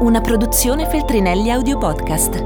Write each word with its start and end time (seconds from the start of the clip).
una 0.00 0.20
produzione 0.20 0.86
Feltrinelli 0.86 1.50
Audio 1.50 1.76
Podcast. 1.76 2.44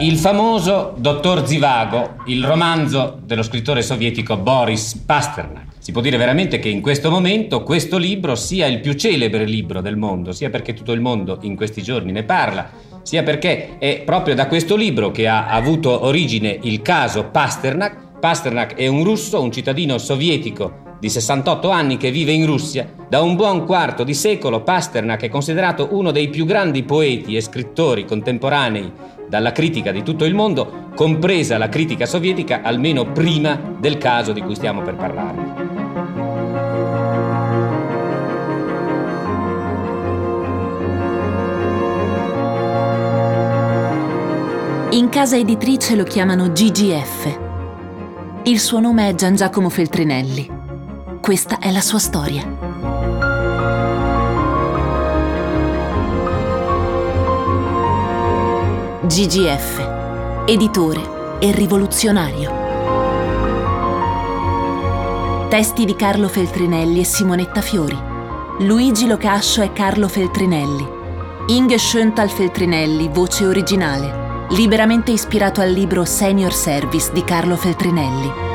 Il 0.00 0.18
famoso 0.18 0.92
Dottor 0.98 1.46
Zivago, 1.46 2.16
il 2.26 2.44
romanzo 2.44 3.18
dello 3.24 3.42
scrittore 3.42 3.80
sovietico 3.80 4.36
Boris 4.36 4.96
Pasternak. 4.96 5.76
Si 5.78 5.92
può 5.92 6.02
dire 6.02 6.18
veramente 6.18 6.58
che 6.58 6.68
in 6.68 6.82
questo 6.82 7.08
momento 7.08 7.62
questo 7.62 7.96
libro 7.96 8.34
sia 8.34 8.66
il 8.66 8.80
più 8.80 8.92
celebre 8.92 9.46
libro 9.46 9.80
del 9.80 9.96
mondo, 9.96 10.32
sia 10.32 10.50
perché 10.50 10.74
tutto 10.74 10.92
il 10.92 11.00
mondo 11.00 11.38
in 11.40 11.56
questi 11.56 11.82
giorni 11.82 12.12
ne 12.12 12.24
parla, 12.24 12.68
sia 13.00 13.22
perché 13.22 13.78
è 13.78 14.02
proprio 14.04 14.34
da 14.34 14.46
questo 14.46 14.76
libro 14.76 15.10
che 15.10 15.26
ha 15.26 15.46
avuto 15.46 16.04
origine 16.04 16.58
il 16.64 16.82
caso 16.82 17.30
Pasternak. 17.30 18.18
Pasternak 18.20 18.74
è 18.74 18.86
un 18.86 19.04
russo, 19.04 19.40
un 19.40 19.50
cittadino 19.50 19.96
sovietico 19.96 20.84
di 20.98 21.10
68 21.10 21.70
anni 21.70 21.96
che 21.96 22.10
vive 22.10 22.32
in 22.32 22.46
Russia, 22.46 22.90
da 23.08 23.20
un 23.22 23.36
buon 23.36 23.66
quarto 23.66 24.04
di 24.04 24.14
secolo 24.14 24.62
Pasternak 24.62 25.22
è 25.22 25.28
considerato 25.28 25.88
uno 25.92 26.10
dei 26.10 26.28
più 26.28 26.44
grandi 26.44 26.82
poeti 26.82 27.36
e 27.36 27.40
scrittori 27.40 28.04
contemporanei 28.04 28.92
dalla 29.28 29.52
critica 29.52 29.92
di 29.92 30.02
tutto 30.02 30.24
il 30.24 30.34
mondo, 30.34 30.90
compresa 30.94 31.58
la 31.58 31.68
critica 31.68 32.06
sovietica, 32.06 32.62
almeno 32.62 33.12
prima 33.12 33.76
del 33.78 33.98
caso 33.98 34.32
di 34.32 34.40
cui 34.40 34.54
stiamo 34.54 34.82
per 34.82 34.96
parlare. 34.96 35.74
In 44.90 45.10
casa 45.10 45.36
editrice 45.36 45.94
lo 45.94 46.04
chiamano 46.04 46.52
GGF. 46.52 47.38
Il 48.44 48.58
suo 48.60 48.80
nome 48.80 49.08
è 49.08 49.14
Gian 49.14 49.34
Giacomo 49.34 49.68
Feltrinelli. 49.68 50.55
Questa 51.26 51.58
è 51.58 51.72
la 51.72 51.80
sua 51.80 51.98
storia. 51.98 52.44
GGF, 59.02 60.44
editore 60.46 61.38
e 61.40 61.50
rivoluzionario. 61.50 62.48
Testi 65.48 65.84
di 65.84 65.96
Carlo 65.96 66.28
Feltrinelli 66.28 67.00
e 67.00 67.04
Simonetta 67.04 67.60
Fiori. 67.60 67.98
Luigi 68.60 69.08
Locascio 69.08 69.62
e 69.62 69.72
Carlo 69.72 70.06
Feltrinelli. 70.06 70.86
Inge 71.46 71.78
Schöntal 71.78 72.30
Feltrinelli, 72.30 73.08
voce 73.08 73.46
originale. 73.46 74.46
Liberamente 74.50 75.10
ispirato 75.10 75.60
al 75.60 75.72
libro 75.72 76.04
Senior 76.04 76.54
Service 76.54 77.12
di 77.12 77.24
Carlo 77.24 77.56
Feltrinelli. 77.56 78.45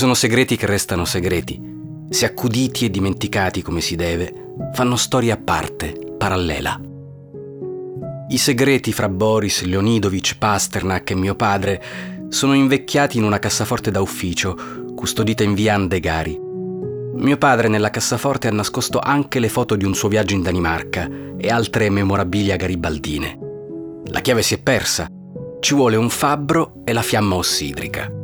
Sono 0.00 0.14
segreti 0.14 0.56
che 0.56 0.64
restano 0.64 1.04
segreti. 1.04 1.60
Se 2.08 2.24
accuditi 2.24 2.86
e 2.86 2.90
dimenticati 2.90 3.60
come 3.60 3.82
si 3.82 3.96
deve, 3.96 4.32
fanno 4.72 4.96
storia 4.96 5.34
a 5.34 5.36
parte, 5.36 5.94
parallela. 6.16 6.80
I 8.30 8.38
segreti 8.38 8.94
fra 8.94 9.10
Boris, 9.10 9.60
Leonidovic, 9.60 10.38
Pasternak 10.38 11.10
e 11.10 11.14
mio 11.14 11.34
padre 11.34 11.82
sono 12.30 12.54
invecchiati 12.54 13.18
in 13.18 13.24
una 13.24 13.38
cassaforte 13.38 13.90
da 13.90 14.00
ufficio, 14.00 14.56
custodita 14.94 15.42
in 15.42 15.52
via 15.52 15.74
Andegari. 15.74 16.40
Mio 17.16 17.36
padre 17.36 17.68
nella 17.68 17.90
cassaforte 17.90 18.48
ha 18.48 18.52
nascosto 18.52 19.00
anche 19.00 19.38
le 19.38 19.50
foto 19.50 19.76
di 19.76 19.84
un 19.84 19.94
suo 19.94 20.08
viaggio 20.08 20.32
in 20.34 20.40
Danimarca 20.40 21.10
e 21.36 21.50
altre 21.50 21.90
memorabilia 21.90 22.56
garibaldine. 22.56 23.38
La 24.06 24.22
chiave 24.22 24.40
si 24.40 24.54
è 24.54 24.58
persa. 24.62 25.08
Ci 25.60 25.74
vuole 25.74 25.96
un 25.96 26.08
fabbro 26.08 26.80
e 26.86 26.94
la 26.94 27.02
fiamma 27.02 27.34
ossidrica. 27.34 28.19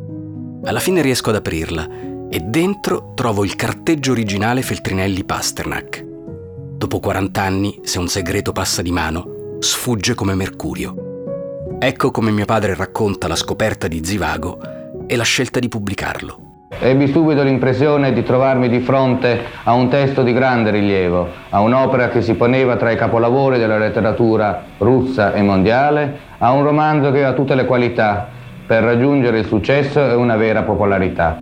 Alla 0.66 0.80
fine 0.80 1.00
riesco 1.00 1.30
ad 1.30 1.36
aprirla 1.36 1.86
e 2.28 2.40
dentro 2.40 3.12
trovo 3.14 3.44
il 3.44 3.54
carteggio 3.54 4.10
originale 4.10 4.62
Feltrinelli 4.62 5.22
Pasternak. 5.22 6.04
Dopo 6.04 6.98
40 6.98 7.40
anni, 7.40 7.78
se 7.84 8.00
un 8.00 8.08
segreto 8.08 8.50
passa 8.50 8.82
di 8.82 8.90
mano, 8.90 9.58
sfugge 9.60 10.14
come 10.14 10.34
mercurio. 10.34 11.76
Ecco 11.78 12.10
come 12.10 12.32
mio 12.32 12.46
padre 12.46 12.74
racconta 12.74 13.28
la 13.28 13.36
scoperta 13.36 13.86
di 13.86 14.04
Zivago 14.04 14.58
e 15.06 15.14
la 15.14 15.22
scelta 15.22 15.60
di 15.60 15.68
pubblicarlo. 15.68 16.40
Ebbi 16.80 17.12
subito 17.12 17.44
l'impressione 17.44 18.12
di 18.12 18.24
trovarmi 18.24 18.68
di 18.68 18.80
fronte 18.80 19.40
a 19.62 19.72
un 19.72 19.88
testo 19.88 20.24
di 20.24 20.32
grande 20.32 20.72
rilievo, 20.72 21.28
a 21.48 21.60
un'opera 21.60 22.08
che 22.08 22.22
si 22.22 22.34
poneva 22.34 22.74
tra 22.74 22.90
i 22.90 22.96
capolavori 22.96 23.58
della 23.58 23.78
letteratura 23.78 24.64
russa 24.78 25.32
e 25.32 25.42
mondiale, 25.42 26.18
a 26.38 26.50
un 26.50 26.64
romanzo 26.64 27.12
che 27.12 27.18
aveva 27.18 27.34
tutte 27.34 27.54
le 27.54 27.66
qualità 27.66 28.34
per 28.66 28.82
raggiungere 28.82 29.38
il 29.38 29.46
successo 29.46 30.00
e 30.00 30.14
una 30.14 30.36
vera 30.36 30.64
popolarità. 30.64 31.38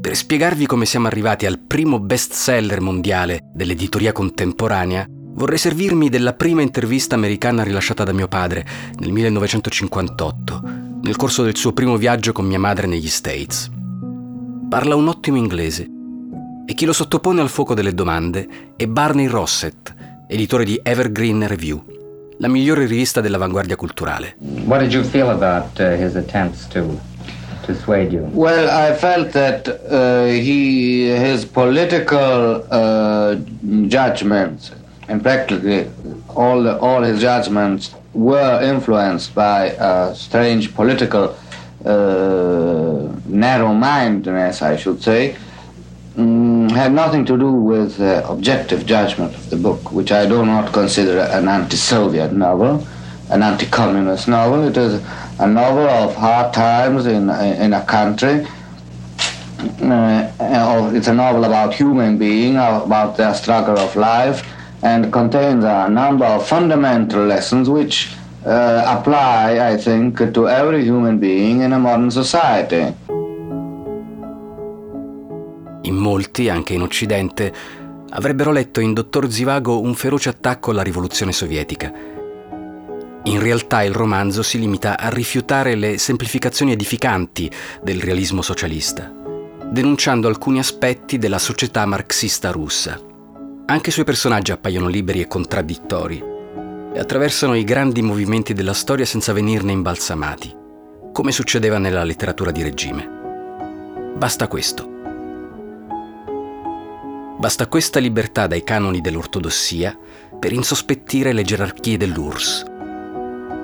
Per 0.00 0.16
spiegarvi 0.16 0.66
come 0.66 0.84
siamo 0.84 1.06
arrivati 1.06 1.46
al 1.46 1.60
primo 1.60 2.00
bestseller 2.00 2.80
mondiale 2.80 3.38
dell'editoria 3.54 4.12
contemporanea, 4.12 5.06
vorrei 5.08 5.58
servirmi 5.58 6.08
della 6.08 6.34
prima 6.34 6.60
intervista 6.60 7.14
americana 7.14 7.62
rilasciata 7.62 8.02
da 8.02 8.12
mio 8.12 8.26
padre 8.26 8.66
nel 8.98 9.12
1958, 9.12 10.62
nel 11.02 11.16
corso 11.16 11.44
del 11.44 11.56
suo 11.56 11.72
primo 11.72 11.96
viaggio 11.96 12.32
con 12.32 12.44
mia 12.44 12.58
madre 12.58 12.88
negli 12.88 13.08
States. 13.08 13.70
Parla 14.68 14.96
un 14.96 15.06
ottimo 15.06 15.36
inglese 15.36 15.88
e 16.66 16.74
chi 16.74 16.84
lo 16.84 16.92
sottopone 16.92 17.40
al 17.40 17.48
fuoco 17.48 17.74
delle 17.74 17.94
domande 17.94 18.74
è 18.76 18.86
Barney 18.86 19.26
Rossett, 19.26 19.94
editore 20.26 20.64
di 20.64 20.80
Evergreen 20.82 21.46
Review, 21.46 21.84
la 22.38 22.48
migliore 22.48 22.86
rivista 22.86 23.20
dell'avanguardia 23.20 23.76
culturale. 23.76 24.34
What 24.66 24.80
did 24.80 24.92
you 24.92 25.04
feel 25.04 25.30
about 25.30 25.78
uh, 25.80 25.96
his 25.96 26.14
attempts 26.16 26.66
to 26.68 26.98
to 27.66 27.74
sway 27.74 28.08
you? 28.08 28.28
Well, 28.32 28.68
I 28.68 28.94
felt 28.94 29.30
that 29.32 29.68
uh, 29.68 30.24
he 30.26 31.08
his 31.08 31.44
political 31.44 32.64
uh, 32.68 33.36
judgments 33.86 34.72
and 35.08 35.22
practically 35.22 35.86
all 36.34 36.62
the, 36.62 36.78
all 36.78 37.02
his 37.02 37.20
judgments 37.20 37.94
were 38.14 38.60
influenced 38.62 39.34
by 39.34 39.74
a 39.78 40.14
strange 40.14 40.74
political 40.74 41.34
uh, 41.84 43.08
narrow-mindedness, 43.26 44.62
I 44.62 44.76
should 44.76 45.02
say. 45.02 45.36
Mm, 46.16 46.51
had 46.74 46.92
nothing 46.92 47.24
to 47.26 47.36
do 47.38 47.50
with 47.50 48.00
uh, 48.00 48.24
objective 48.28 48.86
judgment 48.86 49.34
of 49.34 49.50
the 49.50 49.56
book, 49.56 49.92
which 49.92 50.12
I 50.12 50.26
do 50.26 50.44
not 50.44 50.72
consider 50.72 51.20
an 51.20 51.48
anti-Soviet 51.48 52.32
novel, 52.32 52.86
an 53.30 53.42
anti-communist 53.42 54.28
novel. 54.28 54.66
It 54.68 54.76
is 54.76 55.02
a 55.38 55.46
novel 55.46 55.88
of 55.88 56.14
hard 56.14 56.52
times 56.52 57.06
in 57.06 57.30
in 57.64 57.72
a 57.72 57.84
country. 57.84 58.46
Uh, 59.80 60.92
it's 60.94 61.06
a 61.08 61.14
novel 61.14 61.44
about 61.44 61.72
human 61.74 62.18
being, 62.18 62.56
about 62.56 63.16
their 63.16 63.32
struggle 63.34 63.78
of 63.78 63.94
life, 63.94 64.44
and 64.82 65.12
contains 65.12 65.64
a 65.64 65.88
number 65.88 66.24
of 66.24 66.46
fundamental 66.46 67.24
lessons 67.24 67.68
which 67.68 68.12
uh, 68.44 68.98
apply, 68.98 69.60
I 69.72 69.76
think, 69.76 70.18
to 70.18 70.48
every 70.48 70.82
human 70.82 71.18
being 71.18 71.60
in 71.60 71.72
a 71.72 71.78
modern 71.78 72.10
society. 72.10 72.92
In 75.82 75.96
molti, 75.96 76.48
anche 76.48 76.74
in 76.74 76.82
Occidente, 76.82 77.52
avrebbero 78.10 78.52
letto 78.52 78.80
in 78.80 78.92
Dottor 78.92 79.30
Zivago 79.30 79.80
un 79.80 79.94
feroce 79.94 80.28
attacco 80.28 80.70
alla 80.70 80.82
rivoluzione 80.82 81.32
sovietica. 81.32 81.92
In 83.24 83.40
realtà 83.40 83.82
il 83.82 83.92
romanzo 83.92 84.42
si 84.42 84.58
limita 84.58 84.98
a 84.98 85.08
rifiutare 85.08 85.74
le 85.74 85.98
semplificazioni 85.98 86.72
edificanti 86.72 87.50
del 87.82 88.00
realismo 88.00 88.42
socialista, 88.42 89.12
denunciando 89.70 90.28
alcuni 90.28 90.58
aspetti 90.58 91.18
della 91.18 91.38
società 91.38 91.84
marxista 91.86 92.50
russa. 92.50 93.00
Anche 93.66 93.88
i 93.88 93.92
suoi 93.92 94.04
personaggi 94.04 94.52
appaiono 94.52 94.88
liberi 94.88 95.20
e 95.20 95.28
contraddittori 95.28 96.22
e 96.94 96.98
attraversano 96.98 97.54
i 97.54 97.64
grandi 97.64 98.02
movimenti 98.02 98.52
della 98.52 98.74
storia 98.74 99.06
senza 99.06 99.32
venirne 99.32 99.72
imbalsamati, 99.72 100.54
come 101.12 101.32
succedeva 101.32 101.78
nella 101.78 102.04
letteratura 102.04 102.50
di 102.50 102.62
regime. 102.62 103.08
Basta 104.16 104.46
questo 104.48 104.91
Basta 107.38 107.66
questa 107.66 107.98
libertà 107.98 108.46
dai 108.46 108.62
canoni 108.62 109.00
dell'ortodossia 109.00 109.98
per 110.38 110.52
insospettire 110.52 111.32
le 111.32 111.42
gerarchie 111.42 111.96
dell'URSS. 111.96 112.64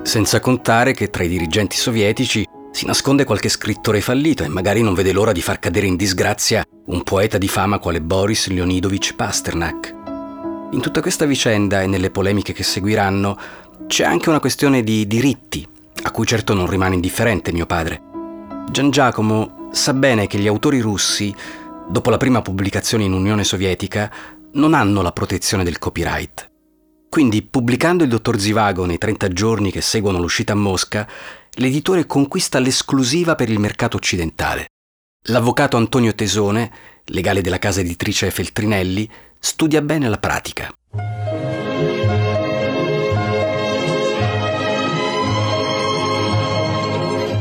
Senza 0.03 0.39
contare 0.39 0.93
che 0.93 1.09
tra 1.09 1.23
i 1.23 1.27
dirigenti 1.27 1.77
sovietici 1.77 2.45
si 2.71 2.85
nasconde 2.85 3.23
qualche 3.23 3.49
scrittore 3.49 4.01
fallito 4.01 4.43
e 4.43 4.47
magari 4.47 4.81
non 4.81 4.93
vede 4.93 5.11
l'ora 5.11 5.31
di 5.31 5.41
far 5.41 5.59
cadere 5.59 5.87
in 5.87 5.95
disgrazia 5.95 6.63
un 6.85 7.03
poeta 7.03 7.37
di 7.37 7.47
fama 7.47 7.79
quale 7.79 8.01
Boris 8.01 8.47
Leonidovich 8.47 9.15
Pasternak. 9.15 9.95
In 10.71 10.81
tutta 10.81 11.01
questa 11.01 11.25
vicenda 11.25 11.81
e 11.81 11.87
nelle 11.87 12.11
polemiche 12.11 12.53
che 12.53 12.63
seguiranno 12.63 13.37
c'è 13.87 14.03
anche 14.03 14.29
una 14.29 14.39
questione 14.39 14.83
di 14.83 15.07
diritti, 15.07 15.67
a 16.03 16.11
cui 16.11 16.25
certo 16.25 16.53
non 16.53 16.67
rimane 16.67 16.95
indifferente 16.95 17.51
mio 17.51 17.65
padre. 17.65 18.01
Gian 18.71 18.91
Giacomo 18.91 19.69
sa 19.71 19.93
bene 19.93 20.27
che 20.27 20.37
gli 20.37 20.47
autori 20.47 20.79
russi 20.79 21.33
dopo 21.89 22.11
la 22.11 22.17
prima 22.17 22.41
pubblicazione 22.41 23.03
in 23.03 23.13
Unione 23.13 23.43
Sovietica, 23.43 24.11
non 24.53 24.73
hanno 24.73 25.01
la 25.01 25.11
protezione 25.11 25.63
del 25.63 25.79
copyright. 25.79 26.49
Quindi, 27.09 27.41
pubblicando 27.41 28.03
il 28.03 28.09
dottor 28.09 28.39
Zivago 28.39 28.85
nei 28.85 28.99
30 28.99 29.27
giorni 29.29 29.71
che 29.71 29.81
seguono 29.81 30.19
l'uscita 30.19 30.53
a 30.53 30.55
Mosca, 30.55 31.07
l'editore 31.53 32.05
conquista 32.05 32.59
l'esclusiva 32.59 33.33
per 33.33 33.49
il 33.49 33.59
mercato 33.59 33.97
occidentale. 33.97 34.67
L'avvocato 35.23 35.75
Antonio 35.75 36.13
Tesone, 36.13 36.71
legale 37.05 37.41
della 37.41 37.57
casa 37.57 37.79
editrice 37.81 38.29
Feltrinelli, 38.29 39.09
studia 39.39 39.81
bene 39.81 40.07
la 40.07 40.19
pratica. 40.19 40.71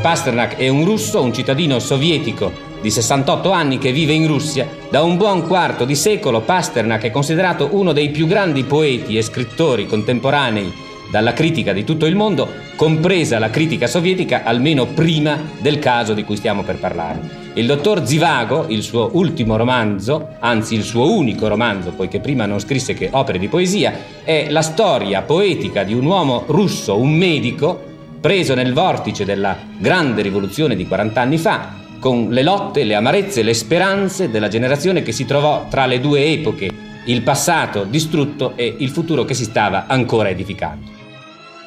Pasternak 0.01 0.57
è 0.57 0.69
un 0.69 0.85
russo, 0.85 1.21
un 1.21 1.35
cittadino 1.35 1.79
sovietico 1.79 2.68
di 2.81 2.91
68 2.91 3.51
anni 3.51 3.79
che 3.79 3.93
vive 3.93 4.13
in 4.13 4.27
Russia. 4.27 4.69
Da 4.91 5.03
un 5.03 5.17
buon 5.17 5.47
quarto 5.47 5.85
di 5.85 5.95
secolo 5.95 6.41
Pasternak 6.41 7.03
è 7.03 7.11
considerato 7.11 7.69
uno 7.73 7.93
dei 7.93 8.11
più 8.11 8.27
grandi 8.27 8.65
poeti 8.65 9.17
e 9.17 9.23
scrittori 9.23 9.87
contemporanei 9.87 10.87
dalla 11.11 11.33
critica 11.33 11.73
di 11.73 11.85
tutto 11.85 12.07
il 12.07 12.15
mondo, 12.15 12.49
compresa 12.77 13.39
la 13.39 13.51
critica 13.51 13.87
sovietica, 13.87 14.43
almeno 14.45 14.87
prima 14.87 15.39
del 15.59 15.79
caso 15.79 16.13
di 16.13 16.23
cui 16.23 16.37
stiamo 16.37 16.63
per 16.63 16.77
parlare. 16.77 17.47
Il 17.55 17.67
dottor 17.67 18.07
Zivago, 18.07 18.67
il 18.69 18.83
suo 18.83 19.11
ultimo 19.15 19.57
romanzo, 19.57 20.37
anzi 20.39 20.75
il 20.75 20.83
suo 20.83 21.13
unico 21.13 21.49
romanzo, 21.49 21.93
poiché 21.93 22.21
prima 22.21 22.47
non 22.47 22.61
scrisse 22.61 22.95
che 22.95 23.09
opere 23.11 23.39
di 23.39 23.49
poesia, 23.49 23.93
è 24.23 24.49
la 24.51 24.63
storia 24.63 25.23
poetica 25.23 25.83
di 25.83 25.95
un 25.95 26.05
uomo 26.05 26.45
russo, 26.47 26.97
un 26.97 27.11
medico, 27.11 27.87
preso 28.21 28.55
nel 28.55 28.73
vortice 28.73 29.25
della 29.25 29.57
grande 29.79 30.23
rivoluzione 30.23 30.77
di 30.77 30.87
40 30.87 31.21
anni 31.21 31.39
fa, 31.39 31.87
con 31.99 32.29
le 32.31 32.43
lotte, 32.43 32.85
le 32.85 32.95
amarezze, 32.95 33.43
le 33.43 33.55
speranze 33.55 34.31
della 34.31 34.49
generazione 34.49 35.03
che 35.03 35.13
si 35.13 35.25
trovò 35.25 35.67
tra 35.69 35.87
le 35.87 36.01
due 36.01 36.25
epoche, 36.25 36.71
il 37.05 37.23
passato 37.23 37.85
distrutto 37.85 38.53
e 38.57 38.77
il 38.79 38.91
futuro 38.91 39.25
che 39.25 39.35
si 39.35 39.45
stava 39.45 39.87
ancora 39.87 40.29
edificando. 40.29 40.97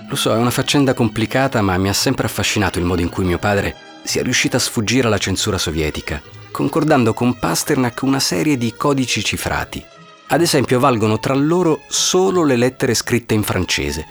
Lo 0.07 0.16
so, 0.16 0.33
è 0.33 0.38
una 0.38 0.51
faccenda 0.51 0.94
complicata, 0.94 1.62
ma 1.62 1.78
mi 1.78 1.89
ha 1.89 1.94
sempre 1.94 2.25
affascinato 2.25 2.80
il 2.80 2.86
modo 2.86 3.01
in 3.01 3.10
cui 3.10 3.25
mio 3.25 3.39
padre 3.39 3.75
sia 4.04 4.24
riuscito 4.24 4.57
a 4.57 4.60
sfuggire 4.60 5.07
alla 5.07 5.18
censura 5.18 5.57
sovietica, 5.57 6.22
concordando 6.51 7.13
con 7.13 7.38
Pasternak 7.38 8.01
una 8.01 8.19
serie 8.19 8.57
di 8.57 8.74
codici 8.75 9.24
cifrati. 9.24 9.83
Ad 10.28 10.42
esempio 10.42 10.80
valgono 10.80 11.19
tra 11.19 11.33
loro 11.33 11.81
solo 11.88 12.44
le 12.44 12.56
lettere 12.56 12.94
scritte 12.94 13.33
in 13.33 13.44
francese. 13.44 14.06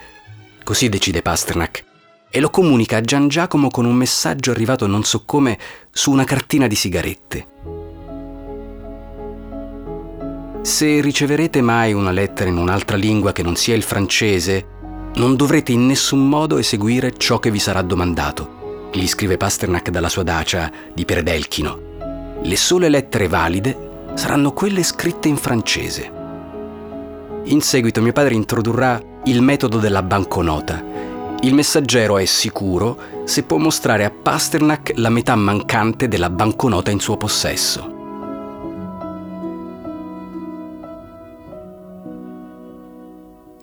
Così 0.63 0.89
decide 0.89 1.21
Pasternak 1.21 1.89
e 2.31 2.39
lo 2.39 2.49
comunica 2.49 2.97
a 2.97 3.01
Gian 3.01 3.27
Giacomo 3.27 3.69
con 3.69 3.85
un 3.85 3.93
messaggio 3.93 4.51
arrivato 4.51 4.87
non 4.87 5.03
so 5.03 5.23
come 5.25 5.59
su 5.91 6.11
una 6.11 6.23
cartina 6.23 6.65
di 6.65 6.75
sigarette. 6.75 7.47
Se 10.61 11.01
riceverete 11.01 11.61
mai 11.61 11.91
una 11.91 12.11
lettera 12.11 12.49
in 12.49 12.57
un'altra 12.57 12.95
lingua 12.95 13.33
che 13.33 13.43
non 13.43 13.55
sia 13.57 13.75
il 13.75 13.83
francese, 13.83 14.65
non 15.15 15.35
dovrete 15.35 15.73
in 15.73 15.85
nessun 15.85 16.29
modo 16.29 16.57
eseguire 16.57 17.17
ciò 17.17 17.39
che 17.39 17.51
vi 17.51 17.59
sarà 17.59 17.81
domandato, 17.81 18.89
gli 18.93 19.07
scrive 19.07 19.35
Pasternak 19.35 19.89
dalla 19.89 20.07
sua 20.07 20.23
dacia 20.23 20.71
di 20.93 21.03
Peredelchino. 21.03 22.39
Le 22.41 22.55
sole 22.55 22.87
lettere 22.87 23.27
valide 23.27 23.89
saranno 24.13 24.53
quelle 24.53 24.83
scritte 24.83 25.27
in 25.27 25.35
francese. 25.35 26.19
In 27.45 27.59
seguito 27.61 28.01
mio 28.01 28.13
padre 28.13 28.35
introdurrà 28.35 29.01
il 29.25 29.41
metodo 29.41 29.79
della 29.79 30.03
banconota 30.03 31.10
il 31.43 31.53
messaggero 31.55 32.17
è 32.17 32.25
sicuro 32.25 33.23
se 33.25 33.43
può 33.43 33.57
mostrare 33.57 34.05
a 34.05 34.11
Pasternak 34.11 34.93
la 34.95 35.09
metà 35.09 35.35
mancante 35.35 36.07
della 36.07 36.29
banconota 36.29 36.91
in 36.91 36.99
suo 36.99 37.17
possesso. 37.17 37.99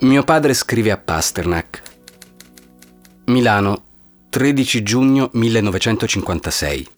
Mio 0.01 0.25
padre 0.25 0.55
scrive 0.55 0.91
a 0.91 0.97
Pasternak. 0.97 1.83
Milano, 3.27 3.83
13 4.29 4.83
giugno 4.83 5.31
1956. 5.33 6.89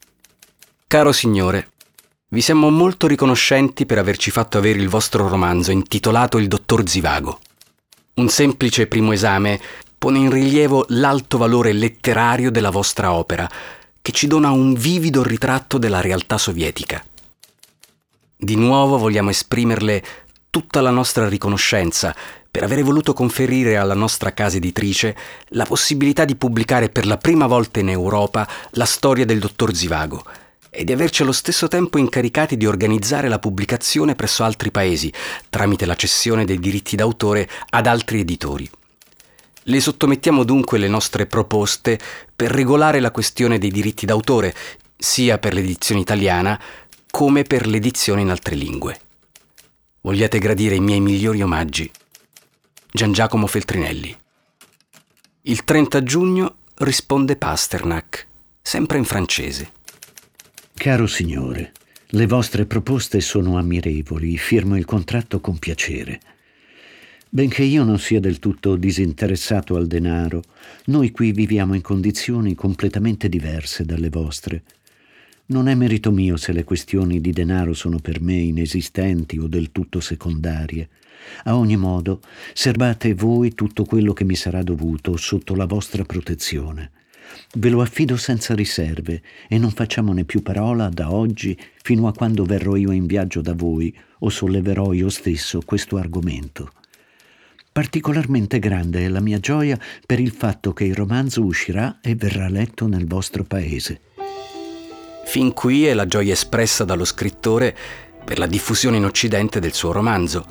Caro 0.87 1.12
signore, 1.12 1.71
vi 2.29 2.41
siamo 2.41 2.71
molto 2.71 3.06
riconoscenti 3.06 3.85
per 3.85 3.99
averci 3.99 4.31
fatto 4.31 4.59
avere 4.59 4.79
il 4.79 4.88
vostro 4.88 5.29
romanzo 5.29 5.73
intitolato 5.73 6.38
Il 6.38 6.49
dottor 6.49 6.88
Zivago. 6.88 7.38
Un 8.15 8.29
semplice 8.29 8.87
primo 8.87 9.12
esame 9.12 9.61
pone 10.00 10.19
in 10.19 10.31
rilievo 10.31 10.87
l'alto 10.88 11.37
valore 11.37 11.75
letterario 11.75 12.50
della 12.50 12.70
vostra 12.70 13.12
opera, 13.12 13.47
che 14.00 14.12
ci 14.12 14.26
dona 14.26 14.50
un 14.50 14.73
vivido 14.73 15.23
ritratto 15.23 15.76
della 15.76 16.00
realtà 16.00 16.38
sovietica. 16.38 17.05
Di 18.35 18.55
nuovo 18.56 18.97
vogliamo 18.97 19.29
esprimerle 19.29 20.02
tutta 20.49 20.81
la 20.81 20.88
nostra 20.88 21.29
riconoscenza 21.29 22.17
per 22.50 22.62
aver 22.62 22.82
voluto 22.82 23.12
conferire 23.12 23.76
alla 23.76 23.93
nostra 23.93 24.32
casa 24.32 24.56
editrice 24.56 25.14
la 25.49 25.67
possibilità 25.67 26.25
di 26.25 26.35
pubblicare 26.35 26.88
per 26.88 27.05
la 27.05 27.19
prima 27.19 27.47
volta 27.47 27.81
in 27.81 27.91
Europa 27.91 28.49
la 28.70 28.87
storia 28.87 29.26
del 29.26 29.38
dottor 29.38 29.75
Zivago 29.75 30.25
e 30.70 30.82
di 30.82 30.93
averci 30.93 31.20
allo 31.20 31.32
stesso 31.32 31.69
tempo 31.69 31.99
incaricati 31.99 32.56
di 32.56 32.64
organizzare 32.64 33.29
la 33.29 33.38
pubblicazione 33.38 34.14
presso 34.14 34.44
altri 34.44 34.70
paesi 34.70 35.12
tramite 35.50 35.85
la 35.85 35.94
cessione 35.94 36.47
dei 36.47 36.58
diritti 36.58 36.97
d'autore 36.97 37.47
ad 37.69 37.87
altri 37.87 38.20
editori. 38.20 38.70
Le 39.70 39.78
sottomettiamo 39.78 40.43
dunque 40.43 40.78
le 40.78 40.88
nostre 40.88 41.26
proposte 41.26 41.96
per 42.34 42.50
regolare 42.50 42.99
la 42.99 43.12
questione 43.12 43.56
dei 43.56 43.70
diritti 43.70 44.05
d'autore, 44.05 44.52
sia 44.96 45.38
per 45.38 45.55
l'edizione 45.55 46.00
italiana 46.00 46.61
come 47.08 47.44
per 47.44 47.69
l'edizione 47.69 48.20
in 48.20 48.31
altre 48.31 48.56
lingue. 48.56 49.00
Vogliate 50.00 50.40
gradire 50.40 50.75
i 50.75 50.81
miei 50.81 50.99
migliori 50.99 51.40
omaggi. 51.40 51.88
Gian 52.90 53.12
Giacomo 53.12 53.46
Feltrinelli. 53.46 54.17
Il 55.43 55.62
30 55.62 56.02
giugno 56.02 56.56
risponde 56.78 57.37
Pasternak, 57.37 58.26
sempre 58.61 58.99
in 58.99 59.05
francese. 59.05 59.70
Caro 60.75 61.06
signore, 61.06 61.70
le 62.08 62.26
vostre 62.26 62.66
proposte 62.66 63.20
sono 63.20 63.56
ammirevoli, 63.56 64.37
firmo 64.37 64.76
il 64.76 64.84
contratto 64.84 65.40
con 65.40 65.61
piacere. 65.61 66.20
Benché 67.32 67.62
io 67.62 67.85
non 67.85 68.00
sia 68.00 68.19
del 68.19 68.41
tutto 68.41 68.75
disinteressato 68.75 69.77
al 69.77 69.87
denaro, 69.87 70.43
noi 70.87 71.12
qui 71.12 71.31
viviamo 71.31 71.75
in 71.75 71.81
condizioni 71.81 72.56
completamente 72.56 73.29
diverse 73.29 73.85
dalle 73.85 74.09
vostre. 74.09 74.65
Non 75.47 75.69
è 75.69 75.77
merito 75.77 76.11
mio 76.11 76.37
se 76.37 76.50
le 76.50 76.65
questioni 76.65 77.21
di 77.21 77.31
denaro 77.31 77.73
sono 77.73 78.00
per 78.00 78.21
me 78.21 78.35
inesistenti 78.35 79.38
o 79.38 79.47
del 79.47 79.71
tutto 79.71 80.00
secondarie. 80.00 80.88
A 81.44 81.56
ogni 81.56 81.77
modo, 81.77 82.21
serbate 82.53 83.15
voi 83.15 83.55
tutto 83.55 83.85
quello 83.85 84.12
che 84.12 84.25
mi 84.25 84.35
sarà 84.35 84.65
dovuto 84.65 85.17
sotto 85.17 85.55
la 85.55 85.67
vostra 85.67 86.03
protezione. 86.03 86.91
Ve 87.59 87.69
lo 87.69 87.81
affido 87.81 88.17
senza 88.17 88.56
riserve 88.56 89.23
e 89.47 89.56
non 89.56 89.71
facciamone 89.71 90.25
più 90.25 90.43
parola 90.43 90.88
da 90.88 91.12
oggi 91.12 91.57
fino 91.81 92.09
a 92.09 92.12
quando 92.12 92.45
verrò 92.45 92.75
io 92.75 92.90
in 92.90 93.07
viaggio 93.07 93.40
da 93.40 93.54
voi 93.54 93.97
o 94.19 94.28
solleverò 94.28 94.93
io 94.93 95.09
stesso 95.09 95.62
questo 95.64 95.97
argomento. 95.97 96.73
Particolarmente 97.73 98.59
grande 98.59 99.05
è 99.05 99.09
la 99.09 99.21
mia 99.21 99.39
gioia 99.39 99.79
per 100.05 100.19
il 100.19 100.33
fatto 100.33 100.73
che 100.73 100.83
il 100.83 100.95
romanzo 100.95 101.45
uscirà 101.45 101.99
e 102.03 102.17
verrà 102.17 102.49
letto 102.49 102.89
nel 102.89 103.07
vostro 103.07 103.45
paese. 103.45 104.00
Fin 105.25 105.53
qui 105.53 105.87
è 105.87 105.95
la 105.95 106.07
gioia 106.07 106.33
espressa 106.33 106.85
dallo 106.85 107.05
scrittore 107.05 107.77
per 108.25 108.39
la 108.39 108.47
diffusione 108.47 108.97
in 108.97 109.05
Occidente 109.05 109.61
del 109.61 109.73
suo 109.73 109.93
romanzo, 109.93 110.45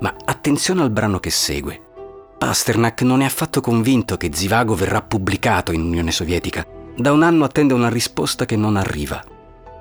ma 0.00 0.16
attenzione 0.24 0.80
al 0.80 0.90
brano 0.90 1.20
che 1.20 1.28
segue. 1.28 1.78
Pasternak 2.38 3.02
non 3.02 3.20
è 3.20 3.26
affatto 3.26 3.60
convinto 3.60 4.16
che 4.16 4.30
Zivago 4.32 4.74
verrà 4.74 5.02
pubblicato 5.02 5.72
in 5.72 5.82
Unione 5.82 6.10
Sovietica. 6.10 6.66
Da 6.96 7.12
un 7.12 7.22
anno 7.22 7.44
attende 7.44 7.74
una 7.74 7.90
risposta 7.90 8.46
che 8.46 8.56
non 8.56 8.76
arriva. 8.76 9.22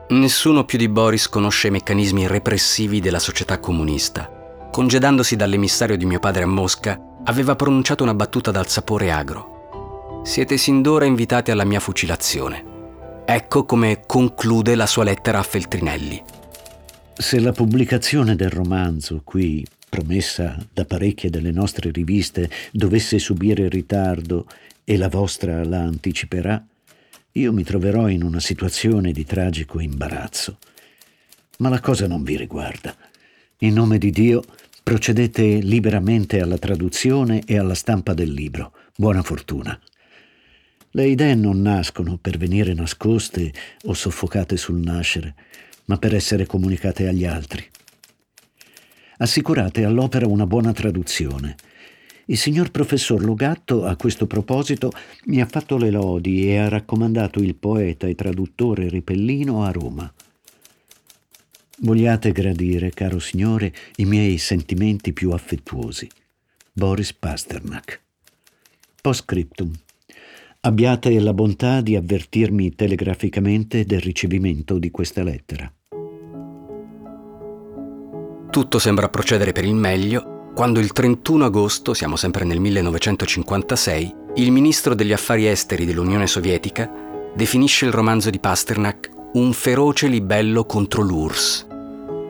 Nessuno 0.09 0.65
più 0.65 0.77
di 0.77 0.89
Boris 0.89 1.29
conosce 1.29 1.67
i 1.67 1.71
meccanismi 1.71 2.27
repressivi 2.27 2.99
della 2.99 3.19
società 3.19 3.59
comunista 3.59 4.39
congedandosi 4.71 5.35
dall'emissario 5.35 5.97
di 5.97 6.05
mio 6.05 6.19
padre 6.19 6.43
a 6.43 6.47
Mosca, 6.47 6.99
aveva 7.25 7.55
pronunciato 7.55 8.03
una 8.03 8.15
battuta 8.15 8.51
dal 8.51 8.67
sapore 8.67 9.11
agro. 9.11 10.21
Siete 10.23 10.57
sin 10.57 10.81
d'ora 10.81 11.05
invitati 11.05 11.51
alla 11.51 11.65
mia 11.65 11.79
fucilazione. 11.79 13.23
Ecco 13.25 13.65
come 13.65 14.03
conclude 14.05 14.75
la 14.75 14.85
sua 14.85 15.03
lettera 15.03 15.39
a 15.39 15.43
Feltrinelli. 15.43 16.23
Se 17.13 17.39
la 17.39 17.51
pubblicazione 17.51 18.35
del 18.35 18.49
romanzo 18.49 19.21
qui, 19.23 19.65
promessa 19.89 20.57
da 20.73 20.85
parecchie 20.85 21.29
delle 21.29 21.51
nostre 21.51 21.91
riviste, 21.91 22.49
dovesse 22.71 23.19
subire 23.19 23.67
ritardo 23.67 24.47
e 24.83 24.97
la 24.97 25.09
vostra 25.09 25.63
la 25.63 25.79
anticiperà, 25.79 26.63
io 27.33 27.53
mi 27.53 27.63
troverò 27.63 28.09
in 28.09 28.23
una 28.23 28.39
situazione 28.39 29.11
di 29.11 29.25
tragico 29.25 29.79
imbarazzo. 29.79 30.57
Ma 31.57 31.69
la 31.69 31.79
cosa 31.79 32.07
non 32.07 32.23
vi 32.23 32.37
riguarda. 32.37 32.95
In 33.59 33.73
nome 33.73 33.97
di 33.97 34.09
Dio, 34.09 34.41
procedete 34.91 35.43
liberamente 35.43 36.41
alla 36.41 36.57
traduzione 36.57 37.43
e 37.45 37.57
alla 37.57 37.75
stampa 37.75 38.13
del 38.13 38.29
libro. 38.29 38.73
Buona 38.93 39.21
fortuna. 39.21 39.79
Le 40.89 41.07
idee 41.07 41.33
non 41.33 41.61
nascono 41.61 42.17
per 42.17 42.37
venire 42.37 42.73
nascoste 42.73 43.53
o 43.85 43.93
soffocate 43.93 44.57
sul 44.57 44.81
nascere, 44.81 45.35
ma 45.85 45.95
per 45.95 46.13
essere 46.13 46.45
comunicate 46.45 47.07
agli 47.07 47.23
altri. 47.23 47.65
Assicurate 49.19 49.85
all'opera 49.85 50.27
una 50.27 50.45
buona 50.45 50.73
traduzione. 50.73 51.55
Il 52.25 52.37
signor 52.37 52.69
professor 52.69 53.23
Logatto 53.23 53.85
a 53.85 53.95
questo 53.95 54.27
proposito 54.27 54.91
mi 55.27 55.39
ha 55.39 55.45
fatto 55.45 55.77
le 55.77 55.89
lodi 55.89 56.49
e 56.49 56.57
ha 56.57 56.67
raccomandato 56.67 57.39
il 57.39 57.55
poeta 57.55 58.07
e 58.07 58.15
traduttore 58.15 58.89
Ripellino 58.89 59.63
a 59.63 59.71
Roma. 59.71 60.13
Vogliate 61.83 62.31
gradire, 62.31 62.91
caro 62.91 63.17
signore, 63.17 63.73
i 63.95 64.05
miei 64.05 64.37
sentimenti 64.37 65.13
più 65.13 65.31
affettuosi. 65.31 66.07
Boris 66.71 67.11
Pasternak. 67.11 68.01
Postscriptum. 69.01 69.71
Abbiate 70.59 71.19
la 71.19 71.33
bontà 71.33 71.81
di 71.81 71.95
avvertirmi 71.95 72.75
telegraficamente 72.75 73.83
del 73.83 73.99
ricevimento 73.99 74.77
di 74.77 74.91
questa 74.91 75.23
lettera. 75.23 75.73
Tutto 78.51 78.77
sembra 78.77 79.09
procedere 79.09 79.51
per 79.51 79.65
il 79.65 79.73
meglio 79.73 80.51
quando 80.53 80.79
il 80.79 80.91
31 80.91 81.45
agosto, 81.45 81.95
siamo 81.95 82.15
sempre 82.15 82.45
nel 82.45 82.59
1956, 82.59 84.15
il 84.35 84.51
ministro 84.51 84.93
degli 84.93 85.13
affari 85.13 85.47
esteri 85.47 85.85
dell'Unione 85.85 86.27
Sovietica 86.27 86.91
definisce 87.35 87.85
il 87.85 87.91
romanzo 87.91 88.29
di 88.29 88.39
Pasternak 88.39 89.09
un 89.33 89.51
feroce 89.53 90.07
libello 90.07 90.65
contro 90.65 91.01
l'URSS 91.01 91.69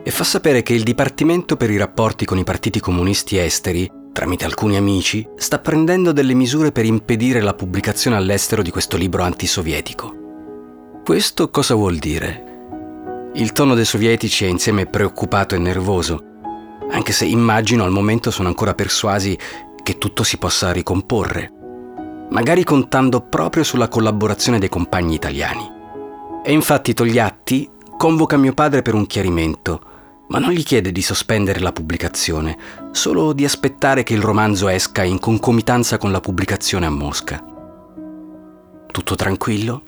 e 0.04 0.10
fa 0.10 0.24
sapere 0.24 0.62
che 0.62 0.74
il 0.74 0.82
Dipartimento 0.82 1.56
per 1.56 1.70
i 1.70 1.76
rapporti 1.76 2.24
con 2.24 2.38
i 2.38 2.44
partiti 2.44 2.80
comunisti 2.80 3.38
esteri, 3.38 3.90
tramite 4.12 4.44
alcuni 4.44 4.76
amici, 4.76 5.26
sta 5.36 5.58
prendendo 5.58 6.12
delle 6.12 6.34
misure 6.34 6.72
per 6.72 6.84
impedire 6.84 7.40
la 7.40 7.54
pubblicazione 7.54 8.16
all'estero 8.16 8.62
di 8.62 8.70
questo 8.70 8.96
libro 8.96 9.22
antisovietico. 9.22 11.00
Questo 11.04 11.50
cosa 11.50 11.74
vuol 11.74 11.96
dire? 11.96 13.30
Il 13.34 13.52
tono 13.52 13.74
dei 13.74 13.84
sovietici 13.84 14.44
è 14.44 14.48
insieme 14.48 14.86
preoccupato 14.86 15.54
e 15.54 15.58
nervoso, 15.58 16.22
anche 16.90 17.12
se 17.12 17.24
immagino 17.24 17.84
al 17.84 17.90
momento 17.90 18.30
sono 18.30 18.48
ancora 18.48 18.74
persuasi 18.74 19.38
che 19.82 19.98
tutto 19.98 20.22
si 20.22 20.36
possa 20.36 20.72
ricomporre, 20.72 21.50
magari 22.30 22.64
contando 22.64 23.20
proprio 23.20 23.64
sulla 23.64 23.88
collaborazione 23.88 24.58
dei 24.58 24.68
compagni 24.68 25.14
italiani. 25.14 25.70
E 26.44 26.52
infatti 26.52 26.92
Togliatti 26.92 27.70
convoca 27.96 28.36
mio 28.36 28.52
padre 28.52 28.82
per 28.82 28.94
un 28.94 29.06
chiarimento 29.06 29.90
ma 30.32 30.38
non 30.38 30.52
gli 30.52 30.62
chiede 30.62 30.92
di 30.92 31.02
sospendere 31.02 31.60
la 31.60 31.72
pubblicazione, 31.72 32.56
solo 32.90 33.34
di 33.34 33.44
aspettare 33.44 34.02
che 34.02 34.14
il 34.14 34.22
romanzo 34.22 34.68
esca 34.68 35.02
in 35.02 35.18
concomitanza 35.18 35.98
con 35.98 36.10
la 36.10 36.20
pubblicazione 36.20 36.86
a 36.86 36.90
Mosca. 36.90 37.44
Tutto 38.90 39.14
tranquillo? 39.14 39.82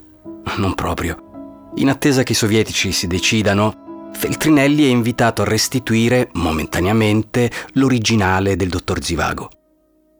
Non 0.58 0.74
proprio. 0.74 1.70
In 1.76 1.88
attesa 1.88 2.24
che 2.24 2.32
i 2.32 2.34
sovietici 2.34 2.92
si 2.92 3.06
decidano, 3.06 4.10
Feltrinelli 4.12 4.84
è 4.84 4.88
invitato 4.88 5.40
a 5.40 5.46
restituire, 5.46 6.28
momentaneamente, 6.34 7.50
l'originale 7.72 8.54
del 8.54 8.68
dottor 8.68 9.02
Zivago. 9.02 9.48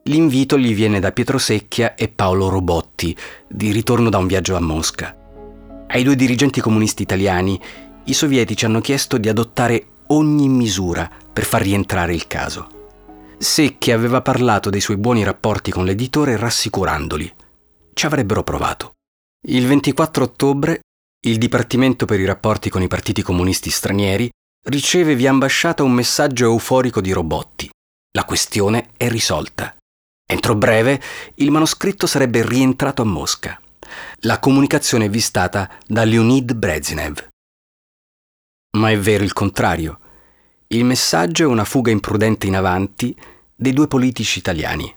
L'invito 0.05 0.57
gli 0.57 0.75
viene 0.75 1.01
da 1.01 1.13
Pietro 1.13 1.37
Secchia 1.37 1.95
e 1.95 2.09
Paolo 2.09 2.49
Robotti, 2.49 3.15
di 3.47 3.73
ritorno 3.73 4.09
da 4.09 4.17
un 4.17 4.27
viaggio 4.27 4.57
a 4.57 4.61
Mosca. 4.61 5.15
Ai 5.87 6.03
due 6.03 6.17
dirigenti 6.17 6.63
comunisti 6.63 7.03
italiani, 7.03 7.61
i 8.05 8.15
sovietici 8.15 8.65
hanno 8.65 8.81
chiesto 8.81 9.19
di 9.19 9.29
adottare 9.29 9.89
ogni 10.15 10.49
misura 10.49 11.11
per 11.33 11.45
far 11.45 11.63
rientrare 11.63 12.15
il 12.15 12.27
caso. 12.27 12.83
Secchi 13.39 13.91
aveva 13.91 14.23
parlato 14.23 14.71
dei 14.71 14.81
suoi 14.81 14.97
buoni 14.97 15.25
rapporti 15.25 15.71
con 15.71 15.85
l'editore 15.85 16.37
rassicurandoli. 16.37 17.35
Ci 17.93 18.07
avrebbero 18.07 18.43
provato. 18.43 18.93
Il 19.47 19.67
24 19.67 20.25
ottobre 20.25 20.81
il 21.27 21.39
Dipartimento 21.39 22.05
per 22.05 22.21
i 22.21 22.27
rapporti 22.27 22.69
con 22.69 22.83
i 22.83 22.87
partiti 22.87 23.23
comunisti 23.23 23.71
stranieri 23.71 24.31
riceve 24.69 25.15
via 25.15 25.31
ambasciata 25.31 25.83
un 25.83 25.93
messaggio 25.93 26.45
euforico 26.45 27.01
di 27.01 27.13
Robotti. 27.13 27.69
La 28.13 28.25
questione 28.25 28.91
è 28.97 29.09
risolta. 29.09 29.75
Entro 30.27 30.55
breve 30.55 31.01
il 31.37 31.51
manoscritto 31.51 32.07
sarebbe 32.07 32.47
rientrato 32.47 33.03
a 33.03 33.07
Mosca. 33.07 33.59
La 34.21 34.39
comunicazione 34.39 35.07
è 35.07 35.11
vistata 35.11 35.71
da 35.87 36.05
Leonid 36.05 36.53
Brezhnev. 36.55 37.27
Ma 38.77 38.91
è 38.91 38.99
vero 38.99 39.25
il 39.25 39.33
contrario. 39.33 40.01
Il 40.69 40.85
messaggio 40.85 41.45
è 41.45 41.47
una 41.47 41.65
fuga 41.65 41.91
imprudente 41.91 42.47
in 42.47 42.57
avanti 42.57 43.15
dei 43.55 43.73
due 43.73 43.87
politici 43.87 44.39
italiani. 44.39 44.93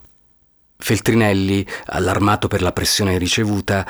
Feltrinelli, 0.78 1.66
allarmato 1.88 2.48
per 2.48 2.62
la 2.62 2.72
pressione 2.72 3.18
ricevuta, 3.18 3.86